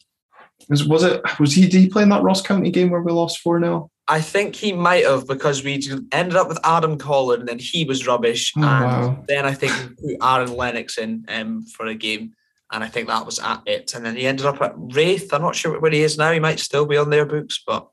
was, 0.68 0.85
was 0.85 1.02
it 1.04 1.20
was 1.40 1.52
he 1.54 1.62
did 1.62 1.81
he 1.81 1.88
play 1.88 2.02
in 2.02 2.09
that 2.11 2.22
Ross 2.22 2.42
County 2.42 2.70
game 2.70 2.90
where 2.90 3.02
we 3.02 3.12
lost 3.12 3.38
four 3.40 3.61
0 3.61 3.90
I 4.09 4.21
think 4.21 4.57
he 4.57 4.73
might 4.73 5.05
have 5.05 5.27
because 5.27 5.62
we 5.62 5.75
ended 6.12 6.37
up 6.37 6.49
with 6.49 6.59
Adam 6.64 6.97
Collin 6.97 7.40
and 7.40 7.49
then 7.49 7.59
he 7.59 7.85
was 7.85 8.07
rubbish. 8.07 8.53
Oh, 8.57 8.62
and 8.62 8.85
wow. 8.85 9.25
then 9.29 9.44
I 9.44 9.53
think 9.53 9.73
we 10.03 10.16
put 10.16 10.27
Aaron 10.27 10.57
Lennox 10.57 10.97
in 10.99 11.27
um, 11.29 11.62
for 11.64 11.87
a 11.87 11.94
game. 11.94 12.33
And 12.73 12.85
I 12.85 12.88
think 12.88 13.09
that 13.09 13.25
was 13.25 13.38
at 13.38 13.62
it. 13.66 13.94
And 13.94 14.05
then 14.05 14.16
he 14.16 14.27
ended 14.27 14.47
up 14.47 14.61
at 14.61 14.75
Raith. 14.77 15.33
I'm 15.33 15.42
not 15.42 15.57
sure 15.57 15.79
where 15.81 15.90
he 15.90 16.03
is 16.03 16.18
now. 16.18 16.33
He 16.33 16.40
might 16.40 16.61
still 16.61 16.85
be 16.85 16.99
on 16.99 17.11
their 17.11 17.25
books, 17.25 17.62
but 17.66 17.88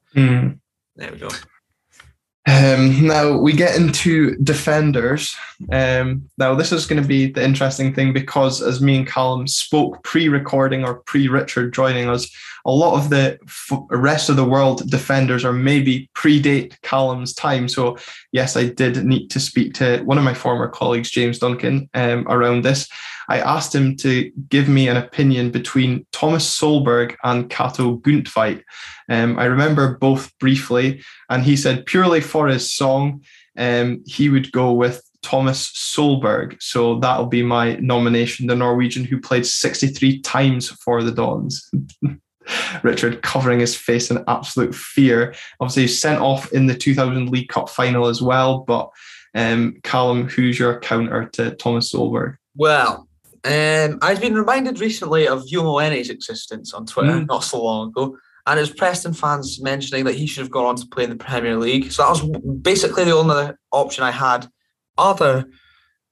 there 0.95 1.11
we 1.11 1.17
go. 1.17 1.29
Um, 2.47 3.07
now 3.07 3.37
we 3.37 3.53
get 3.53 3.75
into 3.75 4.35
defenders. 4.37 5.35
Um, 5.71 6.29
now 6.37 6.53
this 6.53 6.71
is 6.71 6.85
going 6.85 7.01
to 7.01 7.07
be 7.07 7.31
the 7.31 7.43
interesting 7.43 7.93
thing 7.93 8.13
because 8.13 8.61
as 8.61 8.81
me 8.81 8.97
and 8.97 9.07
Callum 9.07 9.47
spoke 9.47 10.03
pre-recording 10.03 10.83
or 10.83 10.95
pre-Richard 10.95 11.73
joining 11.73 12.07
us, 12.07 12.29
a 12.65 12.71
lot 12.71 12.95
of 12.95 13.09
the 13.09 13.37
rest 13.91 14.29
of 14.29 14.35
the 14.35 14.43
world 14.43 14.89
defenders 14.89 15.45
are 15.45 15.53
maybe 15.53 16.09
predate 16.15 16.79
Callum's 16.81 17.33
time. 17.33 17.69
So 17.69 17.97
yes, 18.31 18.57
I 18.57 18.65
did 18.69 19.05
need 19.05 19.27
to 19.29 19.39
speak 19.39 19.73
to 19.75 20.01
one 20.03 20.17
of 20.17 20.23
my 20.23 20.33
former 20.33 20.67
colleagues, 20.67 21.11
James 21.11 21.39
Duncan, 21.39 21.89
um, 21.93 22.25
around 22.27 22.63
this. 22.63 22.89
I 23.29 23.39
asked 23.39 23.73
him 23.73 23.95
to 23.97 24.31
give 24.49 24.67
me 24.67 24.87
an 24.87 24.97
opinion 24.97 25.51
between 25.51 26.05
Thomas 26.11 26.59
Solberg 26.59 27.15
and 27.23 27.49
Cato 27.49 27.97
Guntveit. 27.97 28.63
Um, 29.09 29.37
I 29.37 29.45
remember 29.45 29.97
both 29.97 30.37
briefly, 30.39 31.03
and 31.29 31.43
he 31.43 31.55
said 31.55 31.85
purely 31.85 32.21
for 32.21 32.47
his 32.47 32.71
song, 32.71 33.23
um, 33.57 34.03
he 34.05 34.29
would 34.29 34.51
go 34.51 34.73
with 34.73 35.03
Thomas 35.21 35.71
Solberg. 35.71 36.61
So 36.61 36.99
that'll 36.99 37.25
be 37.25 37.41
my 37.41 37.75
nomination, 37.77 38.47
the 38.47 38.55
Norwegian 38.55 39.05
who 39.05 39.19
played 39.19 39.45
63 39.45 40.21
times 40.21 40.69
for 40.69 41.03
the 41.03 41.11
Dons. 41.11 41.69
Richard 42.83 43.21
covering 43.21 43.59
his 43.59 43.75
face 43.75 44.11
in 44.11 44.23
absolute 44.27 44.73
fear. 44.75 45.33
Obviously, 45.59 45.83
he's 45.83 45.99
sent 45.99 46.21
off 46.21 46.51
in 46.51 46.67
the 46.67 46.75
2000 46.75 47.29
League 47.29 47.49
Cup 47.49 47.69
final 47.69 48.07
as 48.07 48.21
well. 48.21 48.59
But 48.59 48.89
um, 49.33 49.77
Callum, 49.83 50.27
who's 50.27 50.57
your 50.59 50.79
counter 50.79 51.25
to 51.33 51.55
Thomas 51.55 51.91
Solberg? 51.93 52.37
Well, 52.55 53.07
um, 53.43 53.99
I've 54.01 54.21
been 54.21 54.35
reminded 54.35 54.79
recently 54.79 55.27
of 55.27 55.43
Youl 55.43 55.63
Mawene's 55.63 56.09
existence 56.09 56.73
on 56.73 56.85
Twitter 56.85 57.11
Mm. 57.11 57.27
not 57.27 57.43
so 57.43 57.63
long 57.63 57.89
ago. 57.89 58.17
And 58.47 58.59
it 58.59 58.61
was 58.61 58.69
Preston 58.71 59.13
fans 59.13 59.59
mentioning 59.61 60.05
that 60.05 60.13
he 60.15 60.27
should 60.27 60.41
have 60.43 60.51
gone 60.51 60.65
on 60.65 60.75
to 60.75 60.87
play 60.87 61.03
in 61.03 61.09
the 61.09 61.15
Premier 61.15 61.57
League. 61.57 61.91
So 61.91 62.03
that 62.03 62.09
was 62.23 62.41
basically 62.61 63.03
the 63.03 63.15
only 63.15 63.51
option 63.71 64.03
I 64.03 64.11
had 64.11 64.47
other 64.97 65.45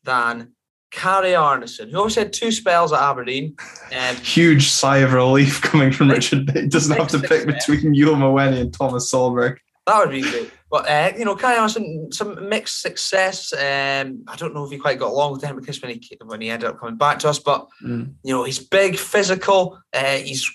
than 0.04 0.54
Kari 0.94 1.32
Arnason, 1.32 1.90
who 1.92 1.98
always 1.98 2.16
had 2.16 2.32
two 2.32 2.52
spells 2.52 2.94
at 2.94 3.00
Aberdeen. 3.02 3.56
Um, 3.98 4.16
Huge 4.24 4.70
sigh 4.70 4.98
of 5.00 5.12
relief 5.14 5.62
coming 5.62 5.92
from 5.92 6.10
Richard. 6.12 6.50
He 6.52 6.68
doesn't 6.68 6.96
have 6.96 7.08
to 7.10 7.20
pick 7.20 7.46
between 7.46 7.94
Youl 7.96 8.16
Mawene 8.16 8.60
and 8.62 8.74
Thomas 8.74 9.12
Solberg. 9.12 9.58
That 9.88 10.00
would 10.00 10.12
be 10.12 10.22
great. 10.22 10.50
But 10.72 10.90
uh, 10.90 11.12
you 11.18 11.26
know, 11.26 11.36
Kari 11.36 11.58
Arnason, 11.58 12.14
some 12.14 12.48
mixed 12.48 12.82
success. 12.82 13.52
Um, 13.54 14.24
I 14.28 14.36
don't 14.38 14.54
know 14.54 14.64
if 14.64 14.72
he 14.72 14.78
quite 14.78 14.98
got 15.00 15.12
along 15.12 15.34
with 15.34 15.44
him 15.44 15.56
because 15.60 15.82
when 15.82 15.92
he 16.00 16.18
when 16.26 16.42
he 16.42 16.50
ended 16.50 16.70
up 16.70 16.80
coming 16.80 16.96
back 16.96 17.20
to 17.20 17.30
us, 17.30 17.38
but 17.40 17.68
Mm. 17.84 18.14
you 18.24 18.34
know, 18.34 18.44
he's 18.44 18.60
big, 18.60 18.98
physical. 18.98 19.78
Uh, 19.94 20.18
he's 20.18 20.50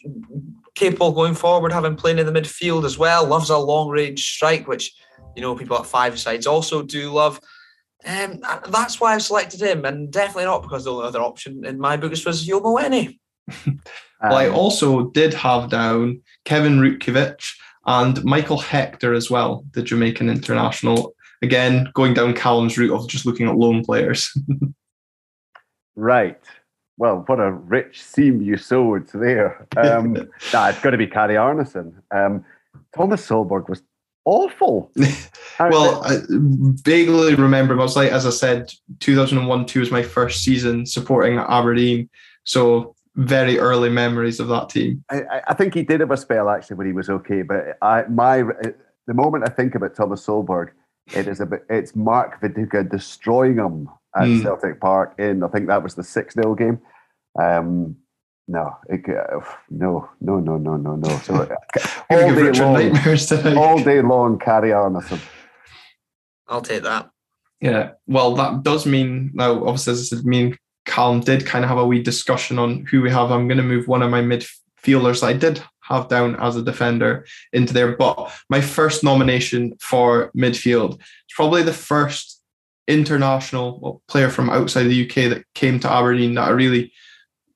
capable 0.74 1.12
going 1.12 1.34
forward, 1.34 1.72
having 1.72 1.94
played 1.96 2.18
in 2.18 2.26
the 2.26 2.32
midfield 2.40 2.84
as 2.84 2.96
well. 2.98 3.26
Loves 3.26 3.50
a 3.50 3.58
long 3.58 3.88
range 3.90 4.24
strike, 4.34 4.66
which 4.66 4.94
you 5.36 5.42
know 5.42 5.54
people 5.54 5.76
at 5.78 5.86
five 5.86 6.18
sides 6.18 6.46
also 6.46 6.82
do 6.82 7.12
love. 7.12 7.40
Um, 8.06 8.40
that's 8.68 9.00
why 9.00 9.14
I've 9.14 9.22
selected 9.22 9.60
him, 9.60 9.84
and 9.84 10.10
definitely 10.10 10.44
not 10.44 10.62
because 10.62 10.84
the 10.84 10.92
only 10.92 11.06
other 11.06 11.20
option 11.20 11.64
in 11.64 11.78
my 11.78 11.96
books 11.96 12.24
was 12.24 12.46
Youl 12.46 12.62
Mawene. 12.62 13.18
well, 14.22 14.36
I 14.36 14.48
um, 14.48 14.54
also 14.54 15.10
did 15.10 15.34
have 15.34 15.70
down 15.70 16.22
Kevin 16.44 16.78
Rutkiewicz 16.78 17.54
and 17.86 18.22
Michael 18.24 18.58
Hector 18.58 19.14
as 19.14 19.30
well, 19.30 19.64
the 19.72 19.82
Jamaican 19.82 20.28
international. 20.28 21.14
Again, 21.42 21.88
going 21.94 22.14
down 22.14 22.34
Callum's 22.34 22.76
route 22.76 22.92
of 22.92 23.08
just 23.08 23.26
looking 23.26 23.48
at 23.48 23.56
loan 23.56 23.84
players. 23.84 24.36
right. 25.96 26.40
Well, 26.98 27.22
what 27.26 27.38
a 27.40 27.52
rich 27.52 28.02
seam 28.02 28.42
you 28.42 28.56
sowed 28.56 29.08
there. 29.08 29.66
Um, 29.76 30.14
nah, 30.52 30.68
it's 30.68 30.80
got 30.80 30.90
to 30.90 30.98
be 30.98 31.06
Kari 31.06 31.34
Arnason. 31.34 31.94
Um, 32.10 32.44
Thomas 32.94 33.26
Solberg 33.26 33.68
was 33.68 33.82
awful. 34.24 34.90
well, 35.60 36.04
I 36.04 36.18
vaguely 36.28 37.34
remember. 37.34 37.78
I 37.78 37.82
was 37.82 37.96
like, 37.96 38.12
as 38.12 38.26
I 38.26 38.30
said, 38.30 38.72
2001 39.00 39.66
2 39.66 39.80
was 39.80 39.90
my 39.90 40.02
first 40.02 40.42
season 40.42 40.86
supporting 40.86 41.38
Aberdeen. 41.38 42.08
So 42.44 42.94
very 43.16 43.58
early 43.58 43.88
memories 43.88 44.38
of 44.38 44.48
that 44.48 44.68
team. 44.68 45.04
I, 45.10 45.42
I, 45.48 45.54
think 45.54 45.74
he 45.74 45.82
did 45.82 46.00
have 46.00 46.12
a 46.12 46.16
spell 46.16 46.48
actually 46.48 46.76
when 46.76 46.86
he 46.86 46.92
was 46.92 47.10
okay, 47.10 47.42
but 47.42 47.76
I 47.82 48.04
my 48.04 48.44
the 49.06 49.14
moment 49.14 49.44
I 49.44 49.50
think 49.50 49.74
about 49.74 49.96
Thomas 49.96 50.24
Solberg, 50.24 50.68
it 51.14 51.26
is 51.26 51.40
a 51.40 51.46
bit, 51.46 51.64
it's 51.68 51.96
Mark 51.96 52.40
Viduka 52.40 52.88
destroying 52.88 53.56
him 53.56 53.88
at 54.14 54.24
mm. 54.24 54.42
Celtic 54.42 54.80
Park 54.80 55.14
in 55.18 55.42
I 55.42 55.48
think 55.48 55.66
that 55.66 55.82
was 55.82 55.96
the 55.96 56.04
six 56.04 56.34
0 56.34 56.54
game. 56.54 56.80
Um, 57.40 57.96
no, 58.48 58.78
it, 58.88 59.06
uh, 59.08 59.40
no, 59.70 60.08
no, 60.20 60.40
no, 60.40 60.56
no, 60.56 60.76
no, 60.76 60.96
no. 60.96 61.08
So 61.18 61.34
uh, 61.34 61.56
all 62.10 62.34
day 62.34 62.50
long, 62.52 63.56
all 63.56 63.84
day 63.84 64.00
long, 64.00 64.38
Kari 64.38 64.70
Arnason. 64.70 65.20
I'll 66.48 66.62
take 66.62 66.82
that. 66.82 67.10
Yeah, 67.60 67.92
well, 68.06 68.34
that 68.36 68.62
does 68.62 68.86
mean 68.86 69.32
now. 69.34 69.64
Obviously, 69.66 69.92
as 69.92 70.00
I 70.00 70.16
said, 70.16 70.24
mean 70.24 70.56
Callum 70.86 71.20
did 71.20 71.44
kind 71.44 71.64
of 71.64 71.68
have 71.68 71.78
a 71.78 71.86
wee 71.86 72.02
discussion 72.02 72.58
on 72.58 72.86
who 72.86 73.02
we 73.02 73.10
have. 73.10 73.30
I'm 73.30 73.48
going 73.48 73.58
to 73.58 73.64
move 73.64 73.86
one 73.86 74.02
of 74.02 74.10
my 74.10 74.22
midfielders 74.22 75.20
that 75.20 75.26
I 75.26 75.32
did 75.34 75.62
have 75.82 76.08
down 76.08 76.36
as 76.36 76.56
a 76.56 76.62
defender 76.62 77.26
into 77.52 77.74
there. 77.74 77.96
But 77.96 78.32
my 78.48 78.60
first 78.60 79.04
nomination 79.04 79.76
for 79.80 80.30
midfield 80.36 80.94
is 81.00 81.34
probably 81.34 81.62
the 81.62 81.72
first 81.72 82.40
international 82.86 84.02
player 84.08 84.30
from 84.30 84.48
outside 84.48 84.84
the 84.84 85.04
UK 85.04 85.30
that 85.30 85.44
came 85.54 85.78
to 85.80 85.92
Aberdeen 85.92 86.34
that 86.34 86.48
I 86.48 86.50
really 86.50 86.92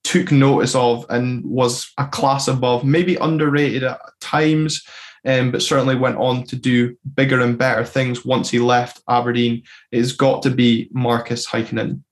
took 0.05 0.33
notice 0.33 0.75
of 0.75 1.07
and 1.09 1.45
was 1.45 1.91
a 1.99 2.07
class 2.07 2.49
above, 2.49 2.85
maybe 2.85 3.17
underrated 3.17 3.85
at 3.85 4.01
times. 4.21 4.85
Um, 5.25 5.53
but 5.53 5.63
certainly 5.63 5.95
went 5.95 6.17
on 6.17 6.43
to 6.47 6.57
do 6.57 6.97
bigger 7.15 7.41
and 7.41 7.57
better 7.57 7.85
things 7.85 8.25
once 8.25 8.51
he 8.51 8.59
left 8.59 9.01
Aberdeen. 9.09 9.63
It's 9.93 10.11
got 10.11 10.43
to 10.43 10.51
be 10.51 10.89
Markus 10.91 11.47
Heikkinen. 11.47 12.03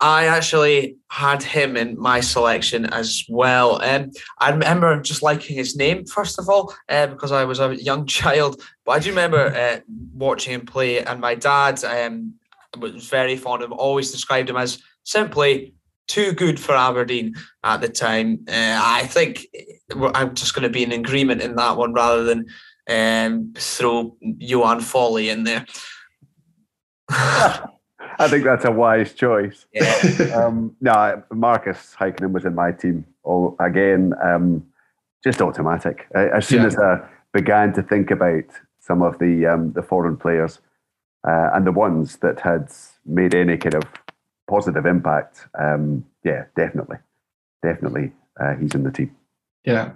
I 0.00 0.26
actually 0.26 0.98
had 1.10 1.42
him 1.42 1.76
in 1.76 1.98
my 1.98 2.20
selection 2.20 2.84
as 2.86 3.24
well. 3.28 3.82
Um, 3.82 4.10
I 4.38 4.50
remember 4.50 5.00
just 5.00 5.22
liking 5.22 5.56
his 5.56 5.76
name, 5.76 6.04
first 6.04 6.38
of 6.38 6.48
all, 6.48 6.74
uh, 6.88 7.06
because 7.06 7.32
I 7.32 7.44
was 7.44 7.58
a 7.58 7.74
young 7.74 8.06
child. 8.20 8.60
But 8.84 8.92
I 8.92 8.98
do 8.98 9.08
remember 9.08 9.46
uh, 9.46 9.80
watching 10.12 10.52
him 10.52 10.66
play, 10.66 11.02
and 11.02 11.20
my 11.20 11.34
dad 11.34 11.82
um, 11.84 12.34
was 12.78 13.08
very 13.08 13.36
fond 13.36 13.62
of 13.62 13.70
him, 13.70 13.78
always 13.78 14.10
described 14.10 14.50
him 14.50 14.56
as 14.56 14.82
simply 15.04 15.74
too 16.06 16.32
good 16.32 16.60
for 16.60 16.74
Aberdeen 16.74 17.34
at 17.62 17.80
the 17.80 17.88
time. 17.88 18.44
Uh, 18.48 18.80
I 18.82 19.06
think 19.06 19.46
I'm 20.14 20.34
just 20.34 20.54
going 20.54 20.64
to 20.64 20.68
be 20.68 20.82
in 20.82 20.92
agreement 20.92 21.40
in 21.40 21.56
that 21.56 21.76
one 21.76 21.92
rather 21.94 22.24
than 22.24 22.46
um, 22.88 23.52
throw 23.56 24.16
Johan 24.20 24.80
Foley 24.80 25.30
in 25.30 25.44
there. 25.44 25.66
I 28.18 28.28
think 28.28 28.44
that's 28.44 28.64
a 28.64 28.70
wise 28.70 29.12
choice. 29.12 29.66
Yeah. 29.72 30.32
um, 30.34 30.76
no, 30.80 31.22
Markus 31.32 31.94
Heikkinen 31.98 32.32
was 32.32 32.44
in 32.44 32.54
my 32.54 32.72
team 32.72 33.04
all 33.22 33.56
again. 33.58 34.12
Um, 34.22 34.66
just 35.22 35.40
automatic. 35.40 36.06
As 36.14 36.46
soon 36.46 36.60
yeah. 36.60 36.66
as 36.66 36.78
I 36.78 37.00
began 37.32 37.72
to 37.72 37.82
think 37.82 38.10
about 38.10 38.44
some 38.78 39.02
of 39.02 39.18
the 39.18 39.46
um, 39.46 39.72
the 39.72 39.82
foreign 39.82 40.16
players 40.16 40.60
uh, 41.26 41.50
and 41.54 41.66
the 41.66 41.72
ones 41.72 42.18
that 42.18 42.40
had 42.40 42.70
made 43.06 43.34
any 43.34 43.56
kind 43.56 43.74
of 43.74 43.84
positive 44.48 44.86
impact, 44.86 45.46
um, 45.58 46.04
yeah, 46.24 46.44
definitely, 46.56 46.98
definitely, 47.62 48.12
uh, 48.40 48.54
he's 48.54 48.74
in 48.74 48.84
the 48.84 48.92
team. 48.92 49.14
Yeah. 49.64 49.92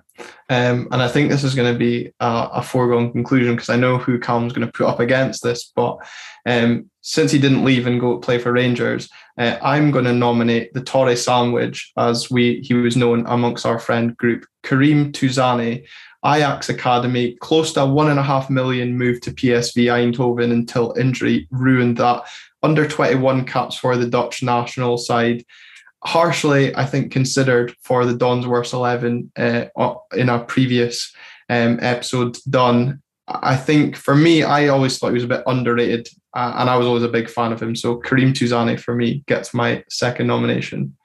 Um, 0.49 0.89
and 0.91 1.03
I 1.03 1.09
think 1.09 1.31
this 1.31 1.45
is 1.45 1.55
going 1.55 1.73
to 1.73 1.79
be 1.79 2.13
a, 2.21 2.49
a 2.55 2.63
foregone 2.63 3.13
conclusion 3.13 3.55
because 3.55 3.69
I 3.69 3.77
know 3.77 3.99
who 3.99 4.19
Calum's 4.19 4.55
going 4.55 4.67
to 4.67 4.73
put 4.73 4.87
up 4.87 4.99
against 4.99 5.43
this. 5.43 5.71
But 5.77 5.99
um, 6.47 6.91
since 7.03 7.31
he 7.31 7.39
didn't 7.39 7.65
leave 7.65 7.87
and 7.87 8.01
go 8.01 8.19
play 8.19 8.39
for 8.39 8.51
Rangers, 8.51 9.11
uh, 9.37 9.59
I'm 9.63 9.91
going 9.91 10.07
to 10.07 10.13
nominate 10.15 10.73
the 10.73 10.83
Torre 10.83 11.15
sandwich 11.17 11.93
as 11.99 12.31
we 12.31 12.61
he 12.61 12.75
was 12.75 12.97
known 12.97 13.27
amongst 13.27 13.67
our 13.67 13.79
friend 13.79 14.17
group, 14.17 14.47
Karim 14.63 15.13
Touzani, 15.13 15.87
Ajax 16.25 16.71
Academy, 16.71 17.37
close 17.41 17.75
to 17.75 17.83
a 17.83 17.87
one 17.87 18.11
and 18.11 18.19
a 18.19 18.25
half 18.25 18.49
million 18.49 18.97
move 18.97 19.21
to 19.21 19.31
PSV 19.31 19.85
Eindhoven 19.85 20.51
until 20.51 20.95
injury 20.99 21.47
ruined 21.51 21.99
that. 21.99 22.25
Under 22.63 22.87
21 22.87 23.45
caps 23.47 23.77
for 23.77 23.97
the 23.97 24.09
Dutch 24.09 24.43
national 24.43 24.99
side 24.99 25.45
harshly, 26.05 26.75
I 26.77 26.85
think, 26.85 27.13
considered 27.13 27.75
for 27.83 28.05
the 28.05 28.15
Don's 28.15 28.47
Worst 28.47 28.73
11 28.73 29.33
uh, 29.37 29.67
in 30.17 30.29
our 30.29 30.45
previous 30.45 31.13
um, 31.49 31.79
episode 31.83 32.39
done. 32.49 33.03
I 33.27 33.57
think 33.57 33.97
for 33.97 34.15
me, 34.15 34.43
I 34.43 34.69
always 34.69 34.99
thought 34.99 35.09
he 35.09 35.15
was 35.15 35.25
a 35.25 35.29
bit 35.29 35.43
underrated, 35.47 36.09
uh, 36.35 36.55
and 36.57 36.71
I 36.71 36.77
was 36.77 36.87
always 36.87 37.03
a 37.03 37.09
big 37.09 37.29
fan 37.29 37.53
of 37.53 37.61
him. 37.61 37.77
So 37.77 37.97
Karim 37.97 38.33
Touzani 38.33 38.81
for 38.81 38.95
me 38.95 39.23
gets 39.27 39.53
my 39.53 39.85
second 39.91 40.27
nomination. 40.27 40.97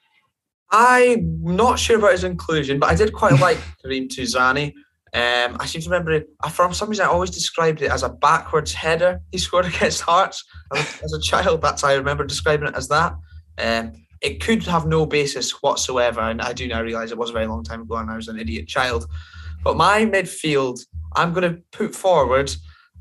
I'm 0.72 1.44
not 1.44 1.80
sure 1.80 1.98
about 1.98 2.14
his 2.14 2.24
inclusion, 2.24 2.80
but 2.80 2.90
I 2.90 2.96
did 2.96 3.14
quite 3.14 3.40
like 3.40 3.58
Karim 3.82 4.08
Touzani. 4.08 4.74
Um, 5.16 5.58
I 5.60 5.68
seem 5.68 5.82
to 5.84 5.90
remember 5.90 6.12
it, 6.12 6.30
from 6.52 6.74
some 6.74 6.90
reason 6.90 7.06
I 7.06 7.10
always 7.10 7.30
described 7.30 7.84
it 7.84 7.92
as 7.92 8.02
a 8.02 8.10
backwards 8.10 8.74
header 8.74 9.22
he 9.32 9.38
scored 9.38 9.66
against 9.66 10.02
Hearts. 10.02 10.44
As 10.74 11.14
a 11.14 11.22
child, 11.22 11.62
that's 11.62 11.84
how 11.84 11.90
I 11.90 11.96
remember 11.96 12.26
describing 12.26 12.68
it 12.68 12.76
as 12.76 12.88
that. 12.88 13.14
Um, 13.60 13.94
it 14.22 14.42
could 14.42 14.64
have 14.64 14.88
no 14.88 15.06
basis 15.06 15.52
whatsoever. 15.62 16.22
And 16.22 16.42
I 16.42 16.54
do 16.54 16.68
now 16.68 16.82
realise 16.82 17.12
it 17.12 17.18
was 17.18 17.30
a 17.30 17.34
very 17.34 17.46
long 17.46 17.64
time 17.64 17.82
ago 17.82 17.96
and 17.98 18.10
I 18.10 18.16
was 18.16 18.30
an 18.30 18.40
idiot 18.40 18.68
child. 18.68 19.06
But 19.64 19.78
my 19.78 20.06
midfield, 20.06 20.80
I'm 21.16 21.34
going 21.34 21.54
to 21.54 21.62
put 21.72 21.94
forward 21.94 22.52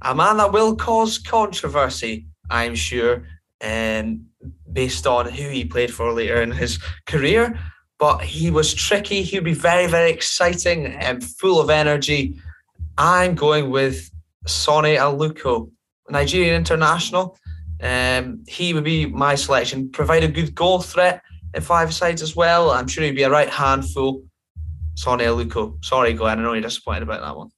a 0.03 0.15
man 0.15 0.37
that 0.39 0.53
will 0.53 0.77
cause 0.77 1.19
controversy, 1.19 2.27
I'm 2.51 2.75
sure, 2.75 3.25
um, 3.63 4.27
based 4.73 5.07
on 5.07 5.27
who 5.27 5.49
he 5.49 5.65
played 5.65 5.95
for 5.95 6.13
later 6.13 6.43
in 6.43 6.51
his 6.51 6.79
career. 7.07 7.59
But 8.03 8.25
he 8.25 8.51
was 8.51 8.75
tricky. 8.75 9.23
He'd 9.23 9.45
be 9.45 9.55
very, 9.55 9.87
very 9.87 10.11
exciting 10.11 10.87
and 10.87 11.23
full 11.23 11.61
of 11.61 11.71
energy. 11.71 12.37
I'm 12.99 13.37
going 13.37 13.71
with 13.71 14.11
Sone 14.45 14.83
Aluko, 14.83 15.71
Nigerian 16.11 16.57
international. 16.57 17.39
Um, 17.81 18.43
he 18.49 18.75
would 18.75 18.83
be 18.83 19.07
my 19.07 19.37
selection. 19.37 19.89
Provide 19.89 20.25
a 20.25 20.29
good 20.29 20.53
goal 20.53 20.81
threat 20.81 21.23
at 21.55 21.63
five 21.63 21.95
sides 21.95 22.23
as 22.23 22.35
well. 22.35 22.73
I'm 22.73 22.89
sure 22.89 23.05
he'd 23.05 23.15
be 23.15 23.23
a 23.23 23.31
right 23.31 23.49
handful. 23.49 24.25
Sone 24.97 25.21
Aluko. 25.21 25.85
Sorry, 25.85 26.13
Glenn. 26.13 26.41
I 26.41 26.43
know 26.43 26.55
you're 26.55 26.63
disappointed 26.63 27.05
about 27.05 27.21
that 27.21 27.37
one. 27.37 27.51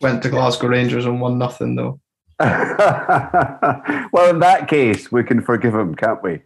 Went 0.00 0.22
to 0.22 0.30
Glasgow 0.30 0.68
Rangers 0.68 1.04
and 1.04 1.20
won 1.20 1.36
nothing 1.36 1.74
though. 1.74 2.00
well, 2.40 4.30
in 4.30 4.38
that 4.38 4.68
case, 4.68 5.12
we 5.12 5.22
can 5.22 5.42
forgive 5.42 5.74
him, 5.74 5.94
can't 5.94 6.22
we? 6.22 6.40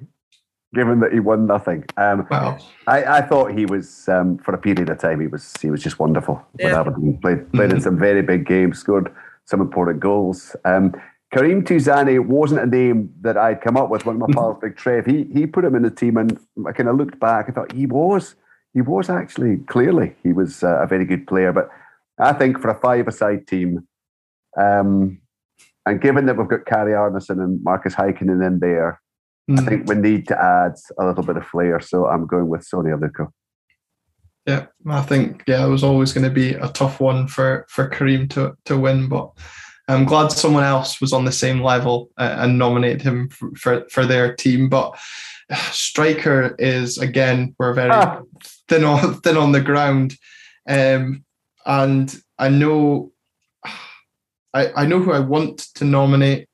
Given 0.74 1.00
that 1.00 1.12
he 1.12 1.20
won 1.20 1.46
nothing. 1.46 1.84
Um, 1.96 2.26
wow. 2.30 2.58
I, 2.86 3.04
I 3.04 3.20
thought 3.22 3.52
he 3.52 3.64
was 3.64 4.06
um, 4.08 4.36
for 4.38 4.54
a 4.54 4.58
period 4.58 4.90
of 4.90 4.98
time. 4.98 5.20
He 5.20 5.26
was 5.26 5.54
he 5.62 5.70
was 5.70 5.82
just 5.82 5.98
wonderful. 5.98 6.44
Yeah. 6.58 6.82
Played 6.82 7.22
played 7.22 7.38
mm-hmm. 7.52 7.76
in 7.76 7.80
some 7.80 7.98
very 7.98 8.20
big 8.20 8.46
games, 8.46 8.78
scored 8.78 9.10
some 9.46 9.62
important 9.62 10.00
goals. 10.00 10.54
Um, 10.66 10.94
Karim 11.32 11.62
Touzani 11.62 12.24
wasn't 12.24 12.60
a 12.60 12.66
name 12.66 13.12
that 13.20 13.36
I'd 13.36 13.60
come 13.60 13.76
up 13.76 13.90
with. 13.90 14.06
One 14.06 14.20
of 14.20 14.28
my 14.28 14.32
pals, 14.34 14.58
Big 14.60 14.76
Trev, 14.76 15.06
he 15.06 15.24
he 15.32 15.46
put 15.46 15.64
him 15.64 15.74
in 15.74 15.82
the 15.82 15.90
team, 15.90 16.16
and 16.16 16.38
I 16.66 16.72
kind 16.72 16.88
of 16.88 16.96
looked 16.96 17.20
back. 17.20 17.46
I 17.48 17.52
thought 17.52 17.72
he 17.72 17.86
was, 17.86 18.34
he 18.72 18.80
was 18.80 19.10
actually 19.10 19.58
clearly 19.68 20.14
he 20.22 20.32
was 20.32 20.62
uh, 20.62 20.82
a 20.82 20.86
very 20.86 21.04
good 21.04 21.26
player. 21.26 21.52
But 21.52 21.68
I 22.18 22.32
think 22.32 22.60
for 22.60 22.70
a 22.70 22.78
five-a-side 22.78 23.46
team, 23.46 23.86
um, 24.58 25.20
and 25.84 26.00
given 26.00 26.26
that 26.26 26.36
we've 26.36 26.48
got 26.48 26.66
Kari 26.66 26.92
Arnason 26.92 27.42
and 27.42 27.62
Markus 27.62 27.94
Heikkinen 27.94 28.46
in 28.46 28.58
there, 28.60 29.00
mm. 29.48 29.58
I 29.58 29.64
think 29.64 29.88
we 29.88 29.94
need 29.94 30.28
to 30.28 30.40
add 30.40 30.74
a 30.98 31.06
little 31.06 31.24
bit 31.24 31.36
of 31.36 31.46
flair. 31.46 31.80
So 31.80 32.06
I'm 32.06 32.26
going 32.26 32.48
with 32.48 32.64
Sone 32.64 32.84
Aluko. 32.84 33.32
Yeah, 34.46 34.66
I 34.86 35.02
think 35.02 35.44
yeah, 35.46 35.66
it 35.66 35.68
was 35.68 35.84
always 35.84 36.12
going 36.12 36.24
to 36.24 36.30
be 36.30 36.54
a 36.54 36.68
tough 36.68 37.00
one 37.00 37.28
for 37.28 37.66
for 37.68 37.86
Karim 37.86 38.28
to 38.28 38.56
to 38.64 38.78
win, 38.78 39.08
but 39.08 39.30
I'm 39.88 40.04
glad 40.04 40.32
someone 40.32 40.64
else 40.64 41.00
was 41.00 41.12
on 41.12 41.24
the 41.24 41.32
same 41.32 41.62
level 41.62 42.10
uh, 42.18 42.36
and 42.38 42.58
nominated 42.58 43.02
him 43.02 43.30
for, 43.30 43.50
for, 43.56 43.84
for 43.90 44.04
their 44.04 44.34
team. 44.34 44.68
But 44.68 44.98
uh, 45.50 45.56
striker 45.70 46.54
is 46.58 46.98
again 46.98 47.54
we're 47.58 47.74
very 47.74 47.90
ah. 47.90 48.22
thin 48.68 48.84
on 48.84 49.14
thin 49.22 49.36
on 49.36 49.52
the 49.52 49.60
ground, 49.60 50.14
um, 50.68 51.24
and 51.66 52.14
I 52.38 52.48
know 52.48 53.12
I, 54.54 54.72
I 54.74 54.86
know 54.86 55.00
who 55.00 55.12
I 55.12 55.20
want 55.20 55.58
to 55.74 55.84
nominate, 55.84 56.48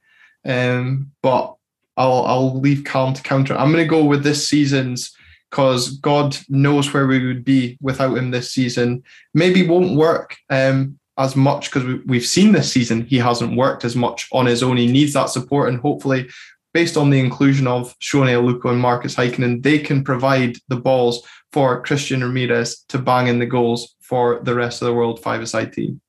um, 0.45 1.12
but 1.22 1.55
I'll 1.97 2.24
I'll 2.24 2.61
leave 2.61 2.84
Callum 2.84 3.14
to 3.14 3.22
counter. 3.22 3.57
I'm 3.57 3.72
going 3.72 3.84
to 3.84 3.88
go 3.88 4.05
with 4.05 4.22
this 4.22 4.49
season's 4.49 5.14
because 5.55 5.99
God 5.99 6.36
knows 6.49 6.92
where 6.92 7.07
we 7.07 7.24
would 7.24 7.45
be 7.45 7.78
without 7.80 8.18
him 8.18 8.32
this 8.32 8.51
season. 8.51 9.05
Maybe 9.34 9.64
won't 9.64 9.97
work 9.97 10.36
um, 10.51 10.99
as 11.16 11.36
much 11.36 11.70
because 11.70 12.03
we, 12.07 12.16
have 12.16 12.26
seen 12.26 12.51
this 12.51 12.72
season 12.72 13.07
he 13.07 13.18
hasn't 13.18 13.57
worked 13.57 13.84
as 13.84 13.95
much 13.95 14.26
on 14.32 14.47
his 14.47 14.64
own. 14.64 14.78
He 14.78 14.90
needs 14.90 15.12
that 15.12 15.30
support, 15.30 15.68
and 15.68 15.80
hopefully, 15.80 16.28
based 16.72 16.97
on 16.97 17.11
the 17.11 17.20
inclusion 17.20 17.68
of 17.68 17.95
Sone 18.01 18.26
Aluko 18.26 18.72
and 18.72 18.80
Markus 18.80 19.14
Heikkinen, 19.14 19.62
they 19.62 19.78
can 19.78 20.03
provide 20.03 20.57
the 20.66 20.76
balls 20.76 21.24
for 21.53 21.82
Christian 21.82 22.24
Ramirez 22.24 22.84
to 22.88 22.99
bang 22.99 23.28
in 23.28 23.38
the 23.38 23.47
goals 23.47 23.95
for 24.01 24.40
the 24.42 24.57
rest 24.57 24.82
of 24.82 24.86
the 24.86 24.95
world 24.95 25.22
five-a-side 25.22 25.72
team. 25.72 26.01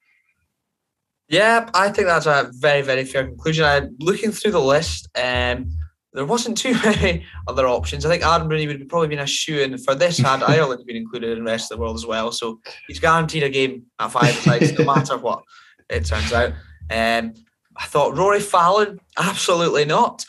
Yeah, 1.28 1.70
I 1.74 1.90
think 1.90 2.08
that's 2.08 2.28
a 2.28 2.52
very, 2.54 2.82
very 2.82 3.04
fair 3.04 3.26
conclusion. 3.26 3.66
I 3.66 3.88
looking 4.00 4.32
through 4.32 4.52
the 4.52 4.60
list, 4.60 5.08
um, 5.18 5.68
there 6.14 6.26
wasn't 6.26 6.58
too 6.58 6.74
many 6.84 7.26
other 7.48 7.68
options. 7.68 8.06
I 8.06 8.10
think 8.10 8.24
Adam 8.24 8.48
Rooney 8.48 8.68
would 8.68 8.80
have 8.80 8.90
probably 8.90 9.10
been 9.10 9.20
a 9.20 9.28
shoe 9.28 9.60
in 9.60 9.78
for 9.78 9.96
this 9.96 10.18
had 10.18 10.44
Ireland 10.48 10.86
been 10.86 10.96
included 10.96 11.38
in 11.38 11.44
the 11.44 11.52
rest 11.52 11.72
of 11.72 11.78
the 11.78 11.82
world 11.82 11.96
as 11.96 12.06
well. 12.06 12.32
So 12.32 12.60
he's 12.88 13.00
guaranteed 13.00 13.44
a 13.44 13.50
game 13.50 13.86
at 14.00 14.12
five 14.12 14.34
sides, 14.36 14.78
no 14.78 14.86
matter 14.86 15.18
what 15.18 15.44
it 15.90 16.06
turns 16.06 16.32
out. 16.32 16.54
Um, 16.90 17.34
I 17.78 17.86
thought 17.86 18.18
Rory 18.18 18.40
Fallon, 18.40 19.00
absolutely 19.18 19.86
not. 19.86 20.26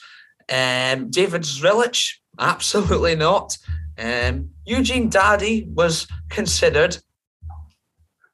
Um, 0.49 1.11
David 1.11 1.42
Zrilic, 1.42 2.14
absolutely 2.38 3.14
not. 3.14 3.57
Um, 3.99 4.51
Eugene 4.64 5.11
Dadi 5.11 5.72
was 5.72 6.07
considered, 6.28 6.99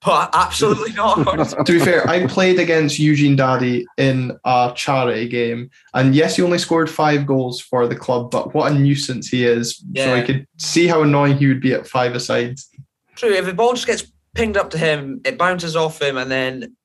but 0.05 0.31
absolutely 0.33 0.93
not. 0.93 1.25
to 1.67 1.73
be 1.73 1.79
fair, 1.79 2.09
I 2.09 2.27
played 2.27 2.59
against 2.59 2.99
Eugene 2.99 3.37
Dadi 3.37 3.85
in 3.97 4.39
a 4.45 4.73
charity 4.75 5.29
game, 5.29 5.71
and 5.95 6.15
yes, 6.15 6.37
he 6.37 6.43
only 6.43 6.59
scored 6.59 6.91
five 6.91 7.27
goals 7.27 7.61
for 7.61 7.87
the 7.87 7.97
club, 7.97 8.31
but 8.31 8.55
what 8.55 8.73
a 8.73 8.75
nuisance 8.75 9.29
he 9.29 9.45
is. 9.45 9.83
Yeah. 9.93 10.05
So 10.07 10.15
I 10.15 10.23
could 10.23 10.47
see 10.59 10.87
how 10.87 11.03
annoying 11.03 11.39
he 11.39 11.47
would 11.47 11.61
be 11.61 11.73
at 11.73 11.87
five 11.87 12.15
aside. 12.15 12.59
True, 13.17 13.33
if 13.33 13.45
the 13.45 13.55
ball 13.55 13.75
just 13.75 13.87
gets 13.87 14.11
pinged 14.35 14.57
up 14.57 14.71
to 14.71 14.79
him, 14.79 15.21
it 15.25 15.39
bounces 15.39 15.77
off 15.77 16.01
him, 16.03 16.17
and 16.17 16.31
then 16.31 16.77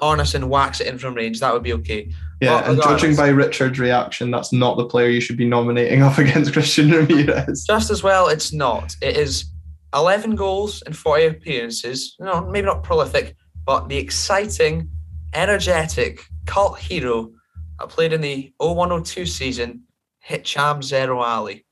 Arnason 0.00 0.48
whacks 0.48 0.80
it 0.80 0.88
in 0.88 0.98
from 0.98 1.14
range, 1.14 1.40
that 1.40 1.52
would 1.52 1.62
be 1.62 1.72
okay. 1.74 2.10
Yeah, 2.40 2.60
but 2.60 2.70
and 2.70 2.82
judging 2.82 3.16
by 3.16 3.28
Richard's 3.28 3.78
reaction, 3.78 4.30
that's 4.30 4.52
not 4.52 4.76
the 4.76 4.84
player 4.84 5.08
you 5.08 5.20
should 5.20 5.38
be 5.38 5.46
nominating 5.46 6.02
up 6.02 6.18
against 6.18 6.52
Christian 6.52 6.90
Ramirez. 6.90 7.64
Just 7.66 7.90
as 7.90 8.02
well, 8.02 8.28
it's 8.28 8.52
not. 8.52 8.94
It 9.00 9.16
is 9.16 9.46
11 9.94 10.34
goals 10.36 10.82
in 10.82 10.92
40 10.92 11.26
appearances. 11.26 12.16
No, 12.18 12.46
maybe 12.46 12.66
not 12.66 12.82
prolific, 12.82 13.36
but 13.64 13.88
the 13.88 13.96
exciting, 13.96 14.90
energetic 15.34 16.24
cult 16.46 16.78
hero 16.78 17.30
that 17.78 17.88
played 17.88 18.12
in 18.12 18.20
the 18.20 18.52
0102 18.58 19.26
season, 19.26 19.82
Hicham 20.26 20.78
Zerouali. 20.78 21.64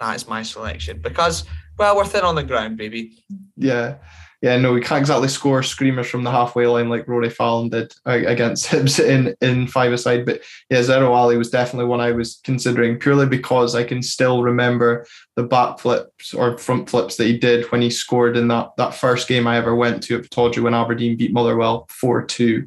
That 0.00 0.16
is 0.16 0.26
my 0.26 0.42
selection 0.42 1.00
because, 1.00 1.44
well, 1.78 1.96
we're 1.96 2.04
thin 2.04 2.24
on 2.24 2.34
the 2.34 2.42
ground, 2.42 2.76
baby. 2.76 3.12
Yeah 3.56 3.96
yeah, 4.42 4.56
no, 4.56 4.72
we 4.72 4.80
can't 4.80 4.98
exactly 4.98 5.28
score 5.28 5.62
screamers 5.62 6.08
from 6.08 6.24
the 6.24 6.30
halfway 6.32 6.66
line 6.66 6.88
like 6.88 7.06
Rory 7.06 7.30
Fallon 7.30 7.68
did 7.68 7.94
against 8.04 8.66
Hibs 8.66 8.98
in 8.98 9.36
in 9.40 9.68
five 9.68 9.92
aside. 9.92 10.26
But 10.26 10.40
yeah, 10.68 10.80
Zerouali 10.80 11.38
was 11.38 11.48
definitely 11.48 11.86
one 11.86 12.00
I 12.00 12.10
was 12.10 12.40
considering 12.42 12.98
purely 12.98 13.26
because 13.26 13.76
I 13.76 13.84
can 13.84 14.02
still 14.02 14.42
remember 14.42 15.06
the 15.36 15.44
back 15.44 15.78
flips 15.78 16.34
or 16.34 16.58
front 16.58 16.90
flips 16.90 17.16
that 17.16 17.28
he 17.28 17.38
did 17.38 17.70
when 17.70 17.82
he 17.82 17.88
scored 17.88 18.36
in 18.36 18.48
that 18.48 18.70
that 18.78 18.94
first 18.94 19.28
game 19.28 19.46
I 19.46 19.58
ever 19.58 19.76
went 19.76 20.02
to 20.04 20.16
at 20.16 20.24
Pittodrie 20.24 20.64
when 20.64 20.74
Aberdeen 20.74 21.16
beat 21.16 21.32
Motherwell 21.32 21.86
four 21.88 22.24
two. 22.24 22.66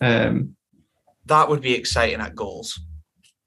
Um, 0.00 0.54
that 1.24 1.48
would 1.48 1.60
be 1.60 1.74
exciting 1.74 2.20
at 2.20 2.36
goals. 2.36 2.78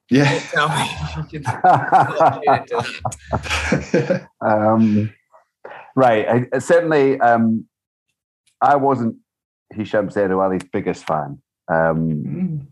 Yeah. 0.09 0.37
um, 4.41 5.13
right. 5.95 6.49
I, 6.51 6.59
certainly, 6.59 7.17
um, 7.21 7.68
I 8.61 8.75
wasn't 8.75 9.15
Hicham 9.73 10.11
Zerouali's 10.11 10.67
biggest 10.71 11.05
fan. 11.05 11.41
Um, 11.67 12.23
mm. 12.25 12.67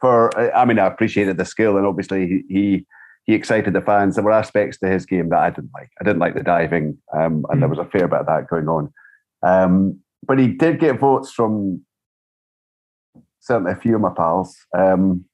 For 0.00 0.36
I 0.56 0.64
mean, 0.64 0.78
I 0.78 0.86
appreciated 0.86 1.36
the 1.38 1.44
skill, 1.44 1.76
and 1.76 1.86
obviously 1.86 2.44
he, 2.48 2.86
he, 3.26 3.34
excited 3.34 3.72
the 3.72 3.80
fans. 3.80 4.16
There 4.16 4.24
were 4.24 4.32
aspects 4.32 4.78
to 4.78 4.88
his 4.88 5.06
game 5.06 5.30
that 5.30 5.38
I 5.38 5.50
didn't 5.50 5.70
like. 5.72 5.90
I 6.00 6.04
didn't 6.04 6.18
like 6.18 6.34
the 6.34 6.42
diving, 6.42 6.98
um, 7.14 7.44
and 7.48 7.56
mm. 7.56 7.60
there 7.60 7.68
was 7.68 7.78
a 7.78 7.84
fair 7.86 8.08
bit 8.08 8.20
of 8.20 8.26
that 8.26 8.48
going 8.48 8.68
on. 8.68 8.92
Um, 9.42 10.00
but 10.26 10.38
he 10.38 10.48
did 10.48 10.80
get 10.80 10.98
votes 10.98 11.32
from 11.32 11.84
certainly 13.40 13.72
a 13.72 13.76
few 13.76 13.94
of 13.94 14.00
my 14.00 14.10
pals. 14.10 14.56
Um, 14.76 15.26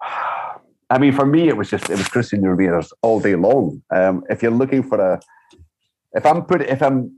I 0.90 0.98
mean, 0.98 1.12
for 1.12 1.26
me, 1.26 1.48
it 1.48 1.56
was 1.56 1.68
just 1.68 1.90
it 1.90 1.98
was 1.98 2.08
Christian 2.08 2.42
Ramirez 2.42 2.92
all 3.02 3.20
day 3.20 3.34
long. 3.34 3.82
Um, 3.94 4.24
if 4.30 4.42
you're 4.42 4.50
looking 4.50 4.82
for 4.82 4.98
a, 4.98 5.20
if 6.12 6.24
I'm 6.24 6.42
put 6.44 6.62
if 6.62 6.82
I'm 6.82 7.17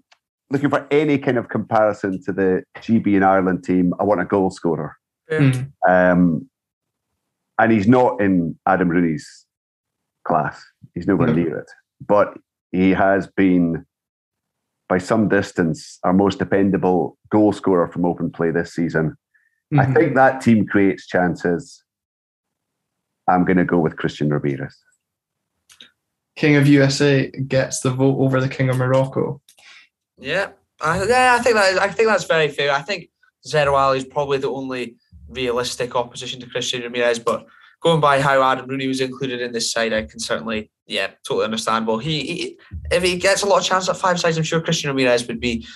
looking 0.51 0.71
for 0.71 0.87
any 0.91 1.19
kind 1.19 1.39
of 1.39 1.49
comparison 1.49 2.23
to 2.25 2.33
the 2.33 2.63
GB 2.79 3.15
and 3.15 3.25
Ireland 3.25 3.65
team, 3.65 3.95
I 4.01 4.05
want 4.05 4.21
a 4.21 4.25
goal 4.25 4.51
scorer. 4.51 4.97
Mm. 5.31 5.71
Um, 5.89 6.49
and 7.59 7.73
he's 7.73 7.87
not 7.87 8.21
in 8.21 8.59
Adam 8.67 8.89
Rooney's 8.89 9.47
class. 10.27 10.63
He's 10.95 11.07
nowhere 11.07 11.29
no. 11.29 11.35
near 11.35 11.59
it. 11.59 11.71
But 12.07 12.37
he 12.73 12.91
has 12.91 13.27
been, 13.29 13.85
by 14.89 14.99
some 14.99 15.29
distance, 15.29 15.99
our 16.03 16.13
most 16.13 16.39
dependable 16.39 17.17
goal 17.31 17.53
scorer 17.53 17.89
from 17.89 18.05
open 18.05 18.31
play 18.31 18.51
this 18.51 18.75
season. 18.75 19.17
Mm-hmm. 19.73 19.81
I 19.81 19.95
think 19.95 20.15
that 20.15 20.41
team 20.41 20.67
creates 20.67 21.07
chances. 21.07 21.85
I'm 23.29 23.45
going 23.45 23.59
to 23.59 23.65
go 23.65 23.79
with 23.79 23.97
Christian 23.97 24.31
Ramirez. 24.31 24.77
King 26.35 26.57
of 26.57 26.67
USA 26.67 27.31
gets 27.31 27.81
the 27.81 27.91
vote 27.91 28.19
over 28.19 28.41
the 28.41 28.49
King 28.49 28.71
of 28.71 28.79
Morocco. 28.79 29.41
Yeah, 30.21 30.51
I, 30.81 31.05
yeah, 31.05 31.37
I 31.39 31.43
think 31.43 31.57
that 31.57 31.73
is, 31.73 31.79
I 31.79 31.89
think 31.89 32.09
that's 32.09 32.25
very 32.25 32.49
fair. 32.49 32.73
I 32.73 32.83
think 32.83 33.11
Zerouali 33.47 33.97
is 33.97 34.05
probably 34.05 34.39
the 34.39 34.51
only 34.51 34.97
realistic 35.29 35.97
opposition 35.97 36.41
to 36.41 36.47
Christian 36.47 36.83
Ramirez, 36.83 37.19
but 37.19 37.47
going 37.81 38.01
by 38.01 38.21
how 38.21 38.43
Adam 38.43 38.67
Rooney 38.67 38.87
was 38.87 39.01
included 39.01 39.41
in 39.41 39.53
this 39.53 39.73
side, 39.73 39.93
I 39.93 40.03
can 40.03 40.21
certainly, 40.21 40.71
yeah, 40.87 41.09
totally 41.27 41.45
understandable. 41.45 41.99
He, 41.99 42.21
he 42.21 42.59
if 42.91 43.03
he 43.03 43.17
gets 43.17 43.43
a 43.43 43.47
lot 43.47 43.61
of 43.61 43.67
chance 43.67 43.89
at 43.89 43.97
five 43.97 44.21
sides, 44.21 44.37
I'm 44.37 44.45
sure 44.45 44.61
Christian 44.61 44.91
Ramirez 44.91 45.27
would 45.27 45.41
be 45.41 45.67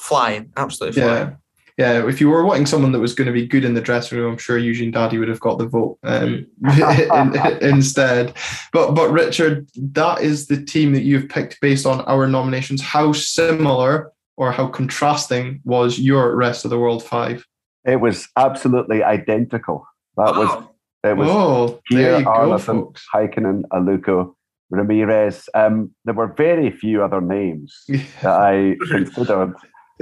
flying, 0.00 0.52
absolutely 0.56 1.00
flying. 1.00 1.28
Yeah. 1.28 1.36
Yeah, 1.76 2.06
if 2.06 2.20
you 2.20 2.30
were 2.30 2.44
wanting 2.44 2.66
someone 2.66 2.92
that 2.92 3.00
was 3.00 3.14
going 3.14 3.26
to 3.26 3.32
be 3.32 3.48
good 3.48 3.64
in 3.64 3.74
the 3.74 3.80
dressing 3.80 4.16
room, 4.18 4.32
I'm 4.32 4.38
sure 4.38 4.58
Eugene 4.58 4.92
Dadi 4.92 5.18
would 5.18 5.28
have 5.28 5.40
got 5.40 5.58
the 5.58 5.66
vote 5.66 5.98
um, 6.04 6.46
instead. 7.60 8.32
But 8.72 8.92
but 8.92 9.10
Richard, 9.10 9.68
that 9.76 10.20
is 10.20 10.46
the 10.46 10.62
team 10.62 10.92
that 10.92 11.02
you've 11.02 11.28
picked 11.28 11.60
based 11.60 11.84
on 11.84 12.02
our 12.02 12.28
nominations. 12.28 12.80
How 12.80 13.12
similar 13.12 14.12
or 14.36 14.52
how 14.52 14.68
contrasting 14.68 15.60
was 15.64 15.98
your 15.98 16.36
rest 16.36 16.64
of 16.64 16.70
the 16.70 16.78
world 16.78 17.02
five? 17.02 17.44
It 17.84 18.00
was 18.00 18.28
absolutely 18.36 19.02
identical. 19.02 19.86
That 20.16 20.36
was 20.36 20.64
it 21.04 21.16
was 21.16 21.28
oh, 21.30 21.80
there 21.90 22.18
you 22.20 22.24
go, 22.24 22.56
folks. 22.58 23.06
Heikkinen, 23.14 23.64
Aluko, 23.72 24.34
Ramirez. 24.70 25.48
Um, 25.54 25.94
there 26.04 26.14
were 26.14 26.28
very 26.28 26.70
few 26.70 27.02
other 27.02 27.20
names 27.20 27.84
that 27.88 28.26
I 28.26 28.76
considered. 28.90 29.54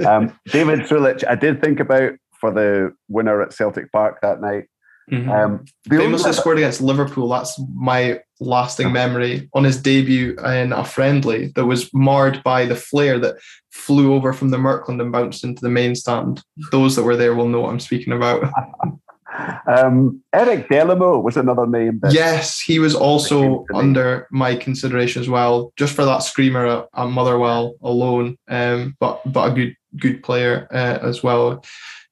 Um, 0.05 0.37
David 0.47 0.81
Zrilic, 0.81 1.23
I 1.27 1.35
did 1.35 1.61
think 1.61 1.79
about 1.79 2.13
for 2.39 2.51
the 2.51 2.93
winner 3.09 3.41
at 3.41 3.53
Celtic 3.53 3.91
Park 3.91 4.19
that 4.21 4.41
night. 4.41 4.65
Mm-hmm. 5.11 5.29
Um, 5.29 5.65
they 5.89 6.07
must 6.07 6.25
have 6.25 6.35
scored 6.35 6.57
against 6.57 6.81
Liverpool. 6.81 7.27
That's 7.27 7.59
my 7.75 8.21
lasting 8.39 8.91
memory 8.91 9.49
on 9.53 9.63
his 9.63 9.81
debut 9.81 10.37
in 10.39 10.71
a 10.71 10.85
friendly 10.85 11.47
that 11.55 11.65
was 11.65 11.93
marred 11.93 12.41
by 12.43 12.65
the 12.65 12.75
flare 12.75 13.19
that 13.19 13.35
flew 13.71 14.13
over 14.13 14.31
from 14.31 14.49
the 14.49 14.57
Merkland 14.57 15.01
and 15.01 15.11
bounced 15.11 15.43
into 15.43 15.61
the 15.61 15.69
main 15.69 15.95
stand. 15.95 16.41
Those 16.71 16.95
that 16.95 17.03
were 17.03 17.17
there 17.17 17.35
will 17.35 17.49
know 17.49 17.61
what 17.61 17.71
I'm 17.71 17.79
speaking 17.79 18.13
about. 18.13 18.49
um, 19.67 20.21
Eric 20.33 20.69
Deloumeaux 20.69 21.23
was 21.23 21.37
another 21.37 21.65
name. 21.65 21.99
yes, 22.09 22.59
he 22.59 22.79
was 22.79 22.95
also 22.95 23.65
under 23.73 24.27
my 24.31 24.55
consideration 24.55 25.21
as 25.21 25.29
well, 25.29 25.73
just 25.75 25.95
for 25.95 26.05
that 26.05 26.19
screamer 26.19 26.65
at, 26.65 26.87
at 26.95 27.07
Motherwell 27.07 27.75
alone. 27.81 28.37
Um, 28.47 28.95
but 28.99 29.21
but 29.25 29.51
a 29.51 29.53
good 29.53 29.75
good 29.97 30.23
player 30.23 30.67
uh, 30.71 30.99
as 31.01 31.23
well. 31.23 31.63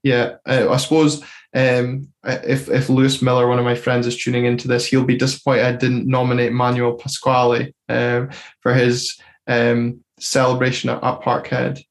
Yeah, 0.04 0.36
uh, 0.48 0.70
I 0.70 0.78
suppose 0.78 1.24
um, 1.54 2.08
if 2.24 2.70
if 2.70 2.90
Lewis 2.90 3.22
Miller, 3.22 3.48
one 3.48 3.60
of 3.60 3.66
my 3.66 3.76
friends, 3.76 4.08
is 4.08 4.18
tuning 4.18 4.46
into 4.46 4.68
this, 4.68 4.86
he'll 4.86 5.04
be 5.04 5.18
disappointed 5.18 5.66
I 5.66 5.74
didn't 5.74 6.08
nominate 6.08 6.54
Manuel 6.54 6.94
Pasquale 6.94 7.74
um, 7.90 8.30
for 8.62 8.74
his 8.74 9.20
um, 9.48 10.04
celebration 10.20 10.90
at, 10.90 11.04
at, 11.04 11.22
Parkhead. 11.22 11.84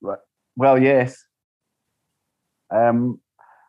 Right. 0.00 0.18
Well, 0.56 0.82
yes. 0.82 1.16
Um, 2.74 3.20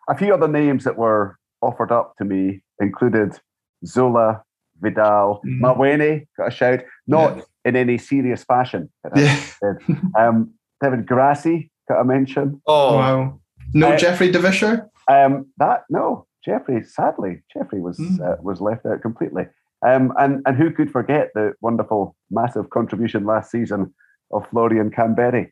a 0.10 0.18
few 0.18 0.34
other 0.34 0.48
names 0.48 0.84
that 0.84 0.98
were 0.98 1.38
offered 1.62 1.92
up 1.92 2.16
to 2.18 2.26
me 2.26 2.62
included 2.80 3.40
Zola, 3.86 4.44
Vidal, 4.82 5.42
mm. 5.46 5.60
Mawene, 5.60 6.28
got 6.38 6.48
a 6.48 6.52
shout, 6.52 6.80
not 7.08 7.38
yeah. 7.38 7.44
in 7.66 7.76
any 7.76 7.98
serious 7.98 8.44
fashion. 8.44 8.92
Yeah. 9.16 9.40
um, 10.18 10.54
David 10.82 11.06
Grassi 11.06 11.72
got 11.88 12.02
a 12.02 12.04
mention. 12.04 12.62
Oh, 12.68 12.98
wow. 12.98 13.40
No 13.74 13.92
uh, 13.92 13.98
Jeffrey 13.98 14.32
de 14.32 14.40
Visscher? 14.40 14.90
Um, 15.10 15.48
that, 15.58 15.84
no, 15.90 16.28
Jeffrey, 16.44 16.84
sadly, 16.84 17.42
Jeffrey 17.54 17.80
was 17.80 17.98
mm. 17.98 18.20
uh, 18.20 18.38
was 18.42 18.62
left 18.62 18.86
out 18.86 19.02
completely. 19.02 19.46
Um, 19.86 20.14
and, 20.20 20.42
and 20.46 20.56
who 20.56 20.72
could 20.72 20.92
forget 20.92 21.30
the 21.34 21.54
wonderful, 21.62 22.16
massive 22.30 22.70
contribution 22.70 23.26
last 23.26 23.52
season 23.52 23.94
of 24.32 24.48
Florian 24.50 24.92
Kamberi? 24.92 25.52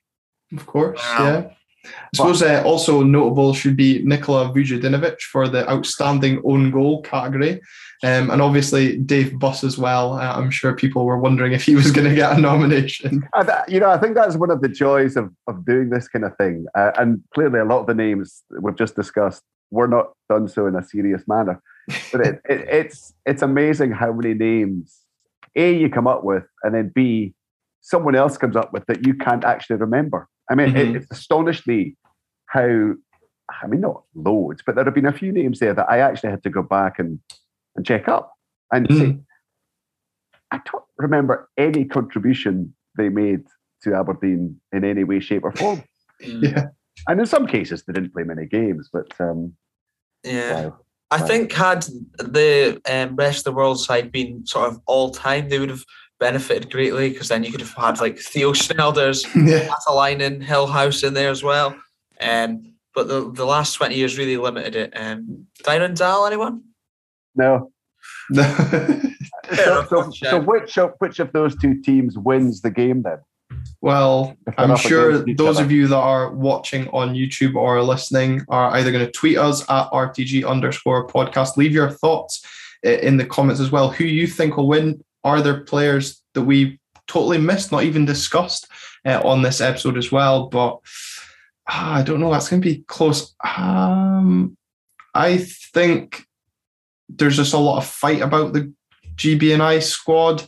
Of 0.55 0.65
course, 0.65 0.99
wow. 0.99 1.25
yeah. 1.25 1.49
I 1.85 1.89
suppose 2.15 2.41
uh, 2.41 2.63
also 2.65 3.03
notable 3.03 3.53
should 3.53 3.77
be 3.77 4.03
Nikola 4.03 4.51
Vujadinovic 4.53 5.21
for 5.21 5.47
the 5.47 5.69
outstanding 5.69 6.41
own 6.43 6.71
goal 6.71 7.01
category. 7.01 7.61
Um, 8.01 8.29
and 8.29 8.41
obviously 8.41 8.97
Dave 8.97 9.37
Buss 9.37 9.63
as 9.63 9.77
well. 9.77 10.13
Uh, 10.13 10.33
I'm 10.33 10.51
sure 10.51 10.75
people 10.75 11.05
were 11.05 11.17
wondering 11.17 11.51
if 11.53 11.63
he 11.63 11.75
was 11.75 11.91
going 11.93 12.07
to 12.07 12.15
get 12.15 12.37
a 12.37 12.41
nomination. 12.41 13.23
you 13.67 13.79
know, 13.79 13.89
I 13.89 13.97
think 13.97 14.15
that's 14.15 14.35
one 14.35 14.51
of 14.51 14.61
the 14.61 14.69
joys 14.69 15.17
of, 15.17 15.33
of 15.47 15.65
doing 15.65 15.89
this 15.89 16.07
kind 16.07 16.25
of 16.25 16.35
thing. 16.37 16.65
Uh, 16.75 16.91
and 16.97 17.23
clearly, 17.33 17.59
a 17.59 17.65
lot 17.65 17.81
of 17.81 17.87
the 17.87 17.93
names 17.93 18.43
we've 18.61 18.77
just 18.77 18.95
discussed 18.95 19.43
were 19.71 19.87
not 19.87 20.13
done 20.29 20.47
so 20.47 20.65
in 20.67 20.75
a 20.75 20.83
serious 20.83 21.27
manner. 21.27 21.61
But 22.11 22.21
it, 22.21 22.41
it, 22.45 22.67
it's 22.69 23.13
it's 23.25 23.41
amazing 23.41 23.91
how 23.91 24.13
many 24.13 24.33
names 24.33 24.99
a 25.55 25.73
you 25.73 25.89
come 25.89 26.07
up 26.07 26.23
with, 26.23 26.45
and 26.63 26.75
then 26.75 26.91
b 26.93 27.33
someone 27.81 28.15
else 28.15 28.37
comes 28.37 28.55
up 28.55 28.73
with 28.73 28.85
that 28.87 29.05
you 29.05 29.13
can't 29.13 29.43
actually 29.43 29.77
remember. 29.77 30.27
I 30.49 30.55
mean, 30.55 30.69
mm-hmm. 30.69 30.77
it, 30.77 30.95
it's 30.97 31.11
astonished 31.11 31.67
me 31.67 31.95
how, 32.47 32.93
I 33.61 33.67
mean, 33.67 33.81
not 33.81 34.03
loads, 34.15 34.61
but 34.65 34.75
there 34.75 34.85
have 34.85 34.95
been 34.95 35.05
a 35.05 35.13
few 35.13 35.31
names 35.31 35.59
there 35.59 35.73
that 35.73 35.89
I 35.89 35.99
actually 35.99 36.31
had 36.31 36.43
to 36.43 36.49
go 36.49 36.63
back 36.63 36.99
and, 36.99 37.19
and 37.75 37.85
check 37.85 38.07
up 38.07 38.33
and 38.71 38.87
mm. 38.87 38.97
say, 38.97 39.17
I 40.51 40.59
don't 40.71 40.83
remember 40.97 41.49
any 41.57 41.85
contribution 41.85 42.73
they 42.97 43.09
made 43.09 43.41
to 43.83 43.95
Aberdeen 43.95 44.59
in 44.71 44.83
any 44.83 45.03
way, 45.03 45.19
shape, 45.19 45.43
or 45.43 45.51
form. 45.51 45.83
yeah. 46.19 46.67
And 47.07 47.19
in 47.19 47.25
some 47.25 47.47
cases, 47.47 47.83
they 47.83 47.93
didn't 47.93 48.13
play 48.13 48.23
many 48.23 48.45
games, 48.45 48.89
but 48.91 49.07
um, 49.19 49.53
yeah. 50.23 50.65
Wow. 50.65 50.79
I 51.11 51.21
wow. 51.21 51.27
think 51.27 51.51
had 51.53 51.85
the 52.17 52.81
um, 52.87 53.15
rest 53.15 53.39
of 53.39 53.43
the 53.45 53.51
world 53.53 53.79
side 53.79 54.11
been 54.11 54.45
sort 54.45 54.69
of 54.69 54.79
all 54.85 55.11
time, 55.11 55.49
they 55.49 55.59
would 55.59 55.69
have 55.69 55.83
benefited 56.19 56.71
greatly 56.71 57.09
because 57.09 57.29
then 57.29 57.43
you 57.43 57.51
could 57.51 57.61
have 57.61 57.73
had 57.73 57.99
like 57.99 58.19
Theo 58.19 58.53
Snelders, 58.53 59.25
yeah. 59.47 59.67
Paatelainen, 59.67 60.43
Hillhouse 60.43 61.03
in 61.03 61.13
there 61.13 61.29
as 61.29 61.43
well. 61.43 61.75
Um, 62.19 62.73
but 62.93 63.07
the, 63.07 63.31
the 63.31 63.45
last 63.45 63.73
20 63.73 63.95
years 63.95 64.17
really 64.17 64.37
limited 64.37 64.75
it. 64.75 64.93
Um, 64.95 65.47
Dyron 65.63 65.97
Daal, 65.97 66.25
anyone? 66.25 66.63
No. 67.35 67.71
No. 68.29 68.43
so, 69.55 69.85
so, 69.89 70.11
so, 70.11 70.39
which 70.41 70.77
of, 70.77 70.93
which 70.99 71.19
of 71.19 71.31
those 71.31 71.55
two 71.55 71.81
teams 71.81 72.17
wins 72.17 72.61
the 72.61 72.71
game 72.71 73.03
then? 73.03 73.19
Well, 73.81 74.35
I'm 74.57 74.75
sure 74.75 75.23
those 75.33 75.57
other. 75.57 75.65
of 75.65 75.71
you 75.71 75.87
that 75.87 75.95
are 75.95 76.31
watching 76.33 76.87
on 76.89 77.15
YouTube 77.15 77.55
or 77.55 77.81
listening 77.81 78.41
are 78.49 78.71
either 78.71 78.91
going 78.91 79.05
to 79.05 79.11
tweet 79.11 79.37
us 79.37 79.61
at 79.69 79.89
RTG 79.91 80.47
underscore 80.47 81.07
podcast. 81.07 81.57
Leave 81.57 81.71
your 81.71 81.89
thoughts 81.89 82.45
in 82.83 83.17
the 83.17 83.25
comments 83.25 83.61
as 83.61 83.71
well. 83.71 83.89
Who 83.89 84.03
you 84.03 84.27
think 84.27 84.57
will 84.57 84.67
win? 84.67 85.03
Are 85.23 85.41
there 85.41 85.61
players 85.61 86.21
that 86.33 86.43
we 86.43 86.79
totally 87.07 87.37
missed, 87.37 87.71
not 87.71 87.83
even 87.83 88.05
discussed 88.05 88.67
uh, 89.05 89.21
on 89.23 89.41
this 89.41 89.61
episode 89.61 89.97
as 89.97 90.11
well? 90.11 90.47
But 90.47 90.79
uh, 91.67 91.99
I 91.99 92.03
don't 92.03 92.19
know. 92.19 92.31
That's 92.31 92.49
going 92.49 92.61
to 92.61 92.69
be 92.69 92.83
close. 92.87 93.35
Um, 93.43 94.57
I 95.13 95.37
think 95.37 96.25
there's 97.09 97.37
just 97.37 97.53
a 97.53 97.57
lot 97.57 97.77
of 97.77 97.85
fight 97.85 98.21
about 98.21 98.53
the 98.53 98.73
GBNI 99.15 99.81
squad. 99.81 100.43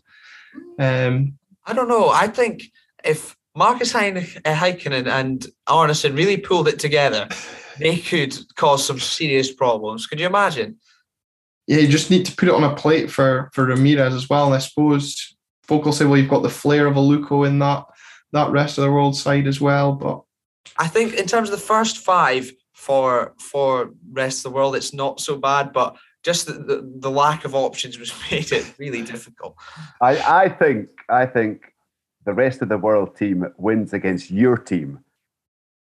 Um, 0.79 1.37
I 1.65 1.73
don't 1.73 1.89
know. 1.89 2.09
I 2.09 2.27
think 2.27 2.63
if 3.03 3.35
Markus 3.55 3.93
Heikkinen 3.93 5.07
and 5.07 5.45
Arnason 5.67 6.15
really 6.15 6.37
pulled 6.37 6.67
it 6.67 6.79
together, 6.79 7.27
they 7.79 7.97
could 7.97 8.37
cause 8.55 8.85
some 8.85 8.99
serious 8.99 9.53
problems. 9.53 10.07
Could 10.07 10.19
you 10.19 10.27
imagine? 10.27 10.77
Yeah, 11.71 11.77
you 11.77 11.87
just 11.87 12.11
need 12.11 12.25
to 12.25 12.35
put 12.35 12.49
it 12.49 12.53
on 12.53 12.65
a 12.65 12.75
plate 12.75 13.09
for 13.09 13.49
for 13.53 13.63
Ramirez 13.63 14.13
as 14.13 14.29
well. 14.29 14.47
And 14.47 14.53
I 14.53 14.57
suppose 14.57 15.37
folk 15.63 15.85
will 15.85 15.93
say, 15.93 16.03
well, 16.03 16.17
you've 16.17 16.29
got 16.29 16.43
the 16.43 16.49
flair 16.49 16.85
of 16.85 16.95
Aluko 16.95 17.47
in 17.47 17.59
that 17.59 17.85
that 18.33 18.51
rest 18.51 18.77
of 18.77 18.83
the 18.83 18.91
world 18.91 19.15
side 19.15 19.47
as 19.47 19.61
well. 19.61 19.93
But 19.93 20.21
I 20.75 20.89
think 20.89 21.13
in 21.13 21.27
terms 21.27 21.47
of 21.47 21.57
the 21.57 21.65
first 21.65 21.99
five 21.99 22.51
for 22.73 23.33
for 23.39 23.91
rest 24.11 24.39
of 24.39 24.51
the 24.51 24.55
world, 24.57 24.75
it's 24.75 24.93
not 24.93 25.21
so 25.21 25.37
bad. 25.37 25.71
But 25.71 25.95
just 26.23 26.47
the, 26.47 26.53
the, 26.55 26.91
the 26.99 27.09
lack 27.09 27.45
of 27.45 27.55
options 27.55 27.97
was 27.97 28.13
made 28.31 28.51
it 28.51 28.73
really 28.77 29.01
difficult. 29.01 29.55
I, 30.01 30.43
I 30.43 30.49
think 30.49 30.89
I 31.07 31.25
think 31.25 31.73
the 32.25 32.33
rest 32.33 32.61
of 32.61 32.67
the 32.67 32.77
world 32.77 33.15
team 33.15 33.47
wins 33.57 33.93
against 33.93 34.29
your 34.29 34.57
team, 34.57 34.99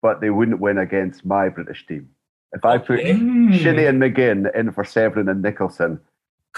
but 0.01 0.21
they 0.21 0.31
wouldn't 0.31 0.59
win 0.59 0.79
against 0.79 1.23
my 1.23 1.49
British 1.49 1.85
team. 1.85 2.09
If 2.53 2.63
I 2.65 2.77
put 2.77 2.99
mm. 2.99 3.57
Shinnie 3.59 3.85
and 3.85 4.01
McGinn 4.01 4.53
in 4.55 4.71
for 4.71 4.83
Severin 4.83 5.29
and 5.29 5.41
Nicholson, 5.41 5.99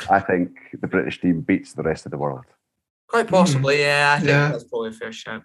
I 0.09 0.19
think 0.19 0.51
the 0.79 0.87
British 0.87 1.19
team 1.19 1.41
beats 1.41 1.73
the 1.73 1.83
rest 1.83 2.05
of 2.05 2.11
the 2.11 2.17
world. 2.17 2.45
Quite 3.07 3.27
possibly, 3.27 3.77
mm. 3.77 3.79
yeah. 3.79 4.13
I 4.15 4.19
think 4.19 4.29
yeah. 4.29 4.51
that's 4.51 4.63
probably 4.65 4.89
a 4.89 4.93
fair 4.93 5.11
shout. 5.11 5.43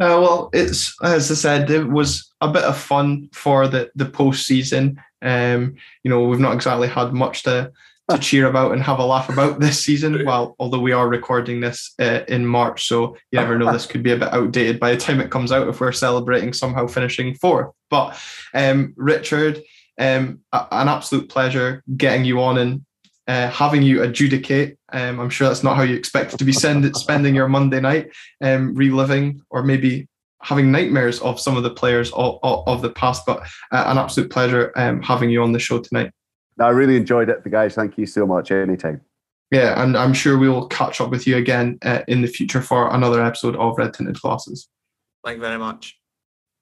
Uh, 0.00 0.18
well, 0.20 0.50
it's 0.52 0.96
as 1.02 1.30
I 1.30 1.34
said, 1.34 1.70
it 1.70 1.84
was 1.84 2.32
a 2.40 2.48
bit 2.48 2.64
of 2.64 2.76
fun 2.76 3.28
for 3.32 3.68
the 3.68 3.90
the 3.94 4.06
post 4.06 4.46
season. 4.46 5.00
Um, 5.20 5.76
you 6.02 6.10
know, 6.10 6.24
we've 6.24 6.40
not 6.40 6.54
exactly 6.54 6.88
had 6.88 7.12
much 7.12 7.42
to 7.44 7.72
to 8.12 8.18
cheer 8.18 8.46
about 8.46 8.72
and 8.72 8.82
have 8.82 8.98
a 8.98 9.04
laugh 9.04 9.28
about 9.28 9.60
this 9.60 9.82
season. 9.82 10.24
Well, 10.24 10.54
although 10.58 10.80
we 10.80 10.92
are 10.92 11.08
recording 11.08 11.60
this 11.60 11.94
uh, 12.00 12.20
in 12.28 12.46
March, 12.46 12.86
so 12.86 13.16
you 13.30 13.38
never 13.38 13.58
know, 13.58 13.72
this 13.72 13.86
could 13.86 14.02
be 14.02 14.12
a 14.12 14.16
bit 14.16 14.32
outdated 14.32 14.78
by 14.78 14.92
the 14.92 15.00
time 15.00 15.20
it 15.20 15.30
comes 15.30 15.52
out 15.52 15.68
if 15.68 15.80
we're 15.80 15.92
celebrating 15.92 16.52
somehow 16.52 16.86
finishing 16.86 17.34
fourth. 17.34 17.72
But 17.90 18.18
um, 18.54 18.94
Richard, 18.96 19.62
um, 19.98 20.40
an 20.52 20.88
absolute 20.88 21.28
pleasure 21.28 21.82
getting 21.96 22.24
you 22.24 22.40
on 22.40 22.58
and 22.58 22.84
uh, 23.28 23.48
having 23.48 23.82
you 23.82 24.02
adjudicate. 24.02 24.76
Um, 24.92 25.20
I'm 25.20 25.30
sure 25.30 25.48
that's 25.48 25.62
not 25.62 25.76
how 25.76 25.82
you 25.82 25.96
expected 25.96 26.38
to 26.38 26.44
be 26.44 26.52
send, 26.52 26.96
spending 26.96 27.34
your 27.34 27.48
Monday 27.48 27.80
night, 27.80 28.10
um, 28.40 28.74
reliving 28.74 29.42
or 29.50 29.62
maybe 29.62 30.08
having 30.42 30.72
nightmares 30.72 31.20
of 31.20 31.38
some 31.38 31.56
of 31.56 31.62
the 31.62 31.70
players 31.70 32.10
of, 32.12 32.38
of, 32.42 32.66
of 32.66 32.82
the 32.82 32.90
past. 32.90 33.24
But 33.26 33.42
uh, 33.70 33.84
an 33.86 33.98
absolute 33.98 34.30
pleasure 34.30 34.72
um, 34.76 35.00
having 35.02 35.30
you 35.30 35.42
on 35.42 35.52
the 35.52 35.58
show 35.58 35.78
tonight. 35.78 36.12
I 36.58 36.68
really 36.68 36.96
enjoyed 36.96 37.28
it, 37.28 37.44
the 37.44 37.50
guys. 37.50 37.74
Thank 37.74 37.98
you 37.98 38.06
so 38.06 38.26
much. 38.26 38.50
Anytime. 38.50 39.00
Yeah, 39.50 39.82
and 39.82 39.96
I'm 39.98 40.14
sure 40.14 40.38
we 40.38 40.48
will 40.48 40.66
catch 40.68 41.00
up 41.00 41.10
with 41.10 41.26
you 41.26 41.36
again 41.36 41.78
uh, 41.82 42.00
in 42.08 42.22
the 42.22 42.28
future 42.28 42.62
for 42.62 42.92
another 42.94 43.22
episode 43.22 43.54
of 43.56 43.76
Red 43.76 43.92
Tinted 43.92 44.18
Glasses. 44.20 44.68
Thank 45.24 45.36
you 45.36 45.42
very 45.42 45.58
much. 45.58 45.98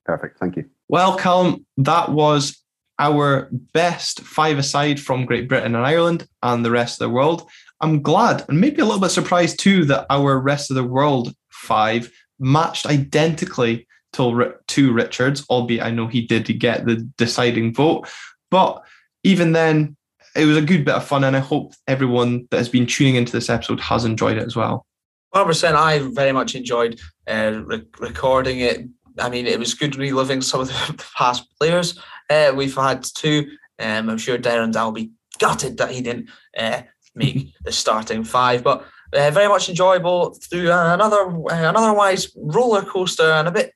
Perfect. 0.05 0.39
Thank 0.39 0.57
you. 0.57 0.65
Well, 0.89 1.17
Callum, 1.17 1.65
that 1.77 2.11
was 2.11 2.61
our 2.99 3.49
best 3.73 4.21
five 4.23 4.59
aside 4.59 5.01
from 5.01 5.25
Great 5.25 5.49
Britain 5.49 5.75
and 5.75 5.87
Ireland 5.87 6.27
and 6.43 6.65
the 6.65 6.71
rest 6.71 7.01
of 7.01 7.07
the 7.07 7.15
world. 7.15 7.49
I'm 7.81 8.03
glad 8.03 8.45
and 8.49 8.61
maybe 8.61 8.83
a 8.83 8.85
little 8.85 9.01
bit 9.01 9.11
surprised 9.11 9.59
too 9.61 9.85
that 9.87 10.07
our 10.11 10.39
rest 10.39 10.71
of 10.71 10.75
the 10.75 10.85
world 10.85 11.33
five 11.49 12.11
matched 12.39 12.87
identically 12.87 13.87
to, 14.15 14.55
to 14.67 14.93
Richards, 14.93 15.47
albeit 15.49 15.83
I 15.83 15.91
know 15.91 16.09
he 16.09 16.23
did 16.23 16.47
get 16.59 16.85
the 16.85 16.97
deciding 17.17 17.73
vote. 17.73 18.09
But 18.51 18.83
even 19.25 19.53
then, 19.53 19.97
it 20.37 20.45
was 20.45 20.57
a 20.57 20.63
good 20.63 20.85
bit 20.85 20.95
of 20.95 21.05
fun, 21.05 21.25
and 21.25 21.37
I 21.37 21.41
hope 21.41 21.75
everyone 21.89 22.47
that 22.51 22.59
has 22.59 22.69
been 22.69 22.87
tuning 22.87 23.17
into 23.17 23.33
this 23.33 23.51
episode 23.51 23.81
has 23.81 24.05
enjoyed 24.05 24.39
it 24.39 24.47
as 24.47 24.57
well. 24.57 24.87
100%. 25.35 25.75
I 25.75 25.99
very 26.13 26.33
much 26.33 26.55
enjoyed 26.55 27.01
uh, 27.29 27.63
re- 27.65 27.87
recording 27.99 28.61
it. 28.61 28.87
I 29.19 29.29
mean, 29.29 29.47
it 29.47 29.59
was 29.59 29.75
good 29.75 29.97
reliving 29.97 30.41
some 30.41 30.61
of 30.61 30.69
the 30.69 31.05
past 31.17 31.47
players 31.59 31.99
uh, 32.29 32.53
we've 32.55 32.75
had 32.75 33.05
too. 33.05 33.51
Um, 33.79 34.09
I'm 34.09 34.19
sure 34.19 34.39
Darren 34.39 34.73
Dow 34.73 34.87
will 34.87 34.93
be 34.93 35.13
gutted 35.39 35.79
that 35.79 35.91
he 35.91 36.01
didn't 36.01 36.31
uh, 36.57 36.83
make 37.15 37.53
the 37.65 37.73
starting 37.73 38.25
five, 38.25 38.63
but 38.63 38.85
uh, 39.13 39.31
very 39.31 39.49
much 39.49 39.69
enjoyable 39.69 40.35
through 40.35 40.71
another 40.71 41.31
uh, 41.51 41.73
otherwise 41.73 42.31
roller 42.37 42.83
coaster 42.83 43.31
and 43.33 43.49
a 43.49 43.51
bit 43.51 43.73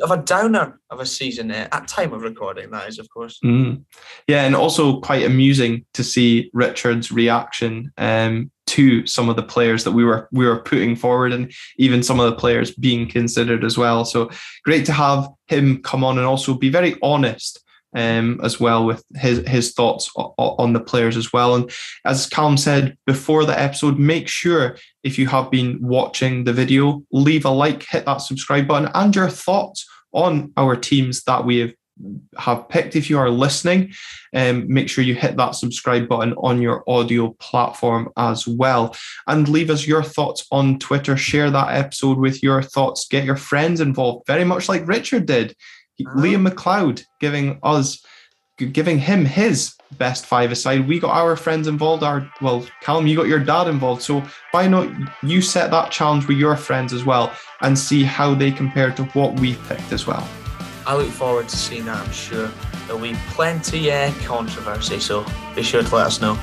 of 0.00 0.10
a 0.10 0.16
downer 0.16 0.80
of 0.90 1.00
a 1.00 1.06
season 1.06 1.50
uh, 1.50 1.68
at 1.72 1.88
time 1.88 2.12
of 2.12 2.22
recording. 2.22 2.70
That 2.70 2.88
is, 2.88 2.98
of 2.98 3.08
course. 3.10 3.38
Mm. 3.44 3.84
Yeah, 4.26 4.44
and 4.44 4.56
also 4.56 5.00
quite 5.00 5.24
amusing 5.24 5.84
to 5.94 6.02
see 6.02 6.50
Richard's 6.52 7.12
reaction 7.12 7.92
um, 7.96 8.50
to 8.68 9.06
some 9.06 9.28
of 9.28 9.36
the 9.36 9.42
players 9.42 9.84
that 9.84 9.92
we 9.92 10.04
were 10.04 10.28
we 10.32 10.46
were 10.46 10.62
putting 10.62 10.96
forward, 10.96 11.32
and 11.32 11.52
even 11.76 12.02
some 12.02 12.18
of 12.18 12.30
the 12.30 12.36
players 12.36 12.70
being 12.72 13.08
considered 13.08 13.64
as 13.64 13.78
well. 13.78 14.04
So 14.04 14.30
great 14.64 14.86
to 14.86 14.92
have 14.92 15.28
him 15.46 15.82
come 15.82 16.02
on 16.02 16.18
and 16.18 16.26
also 16.26 16.54
be 16.54 16.70
very 16.70 16.96
honest 17.02 17.61
um, 17.94 18.40
as 18.42 18.58
well 18.58 18.84
with 18.84 19.04
his 19.16 19.46
his 19.46 19.72
thoughts 19.74 20.10
on 20.16 20.72
the 20.72 20.80
players 20.80 21.16
as 21.16 21.32
well. 21.32 21.54
And 21.54 21.70
as 22.04 22.26
Callum 22.26 22.56
said 22.56 22.96
before 23.06 23.44
the 23.44 23.58
episode, 23.58 23.98
make 23.98 24.28
sure 24.28 24.76
if 25.02 25.18
you 25.18 25.26
have 25.28 25.50
been 25.50 25.78
watching 25.80 26.44
the 26.44 26.52
video, 26.52 27.02
leave 27.12 27.44
a 27.44 27.50
like, 27.50 27.84
hit 27.88 28.04
that 28.06 28.18
subscribe 28.18 28.66
button, 28.66 28.90
and 28.94 29.14
your 29.14 29.28
thoughts 29.28 29.88
on 30.12 30.52
our 30.56 30.76
teams 30.76 31.22
that 31.24 31.44
we 31.44 31.58
have 31.58 31.72
have 32.38 32.68
picked. 32.68 32.96
If 32.96 33.10
you 33.10 33.18
are 33.18 33.30
listening, 33.30 33.92
um, 34.34 34.72
make 34.72 34.88
sure 34.88 35.04
you 35.04 35.14
hit 35.14 35.36
that 35.36 35.54
subscribe 35.54 36.08
button 36.08 36.34
on 36.38 36.60
your 36.60 36.82
audio 36.88 37.30
platform 37.38 38.10
as 38.16 38.46
well. 38.46 38.96
And 39.26 39.48
leave 39.48 39.70
us 39.70 39.86
your 39.86 40.02
thoughts 40.02 40.46
on 40.50 40.78
Twitter. 40.78 41.16
Share 41.16 41.50
that 41.50 41.74
episode 41.74 42.18
with 42.18 42.42
your 42.42 42.62
thoughts. 42.62 43.06
Get 43.08 43.24
your 43.24 43.36
friends 43.36 43.80
involved, 43.80 44.26
very 44.26 44.44
much 44.44 44.68
like 44.68 44.88
Richard 44.88 45.26
did. 45.26 45.54
Uh-huh. 46.06 46.20
Liam 46.20 46.48
McLeod 46.48 47.04
giving 47.20 47.58
us, 47.62 48.04
giving 48.56 48.98
him 48.98 49.24
his 49.24 49.74
best 49.98 50.26
five 50.26 50.52
aside. 50.52 50.88
We 50.88 50.98
got 50.98 51.14
our 51.14 51.36
friends 51.36 51.68
involved. 51.68 52.02
Our 52.02 52.30
well, 52.40 52.66
Callum, 52.80 53.06
you 53.06 53.16
got 53.16 53.26
your 53.26 53.38
dad 53.38 53.68
involved. 53.68 54.02
So 54.02 54.22
why 54.52 54.66
not 54.66 54.88
you 55.22 55.42
set 55.42 55.70
that 55.70 55.90
challenge 55.90 56.26
with 56.26 56.38
your 56.38 56.56
friends 56.56 56.92
as 56.92 57.04
well 57.04 57.32
and 57.62 57.78
see 57.78 58.02
how 58.02 58.34
they 58.34 58.50
compare 58.50 58.90
to 58.92 59.04
what 59.06 59.38
we 59.40 59.54
picked 59.68 59.92
as 59.92 60.06
well. 60.06 60.28
I 60.86 60.96
look 60.96 61.08
forward 61.08 61.48
to 61.48 61.56
seeing 61.56 61.84
that. 61.84 61.96
I'm 61.96 62.12
sure 62.12 62.50
there'll 62.86 63.00
be 63.00 63.14
plenty 63.28 63.90
of 63.90 64.16
uh, 64.16 64.26
controversy. 64.26 64.98
So 64.98 65.24
be 65.54 65.62
sure 65.62 65.82
to 65.82 65.94
let 65.94 66.06
us 66.06 66.20
know. 66.20 66.38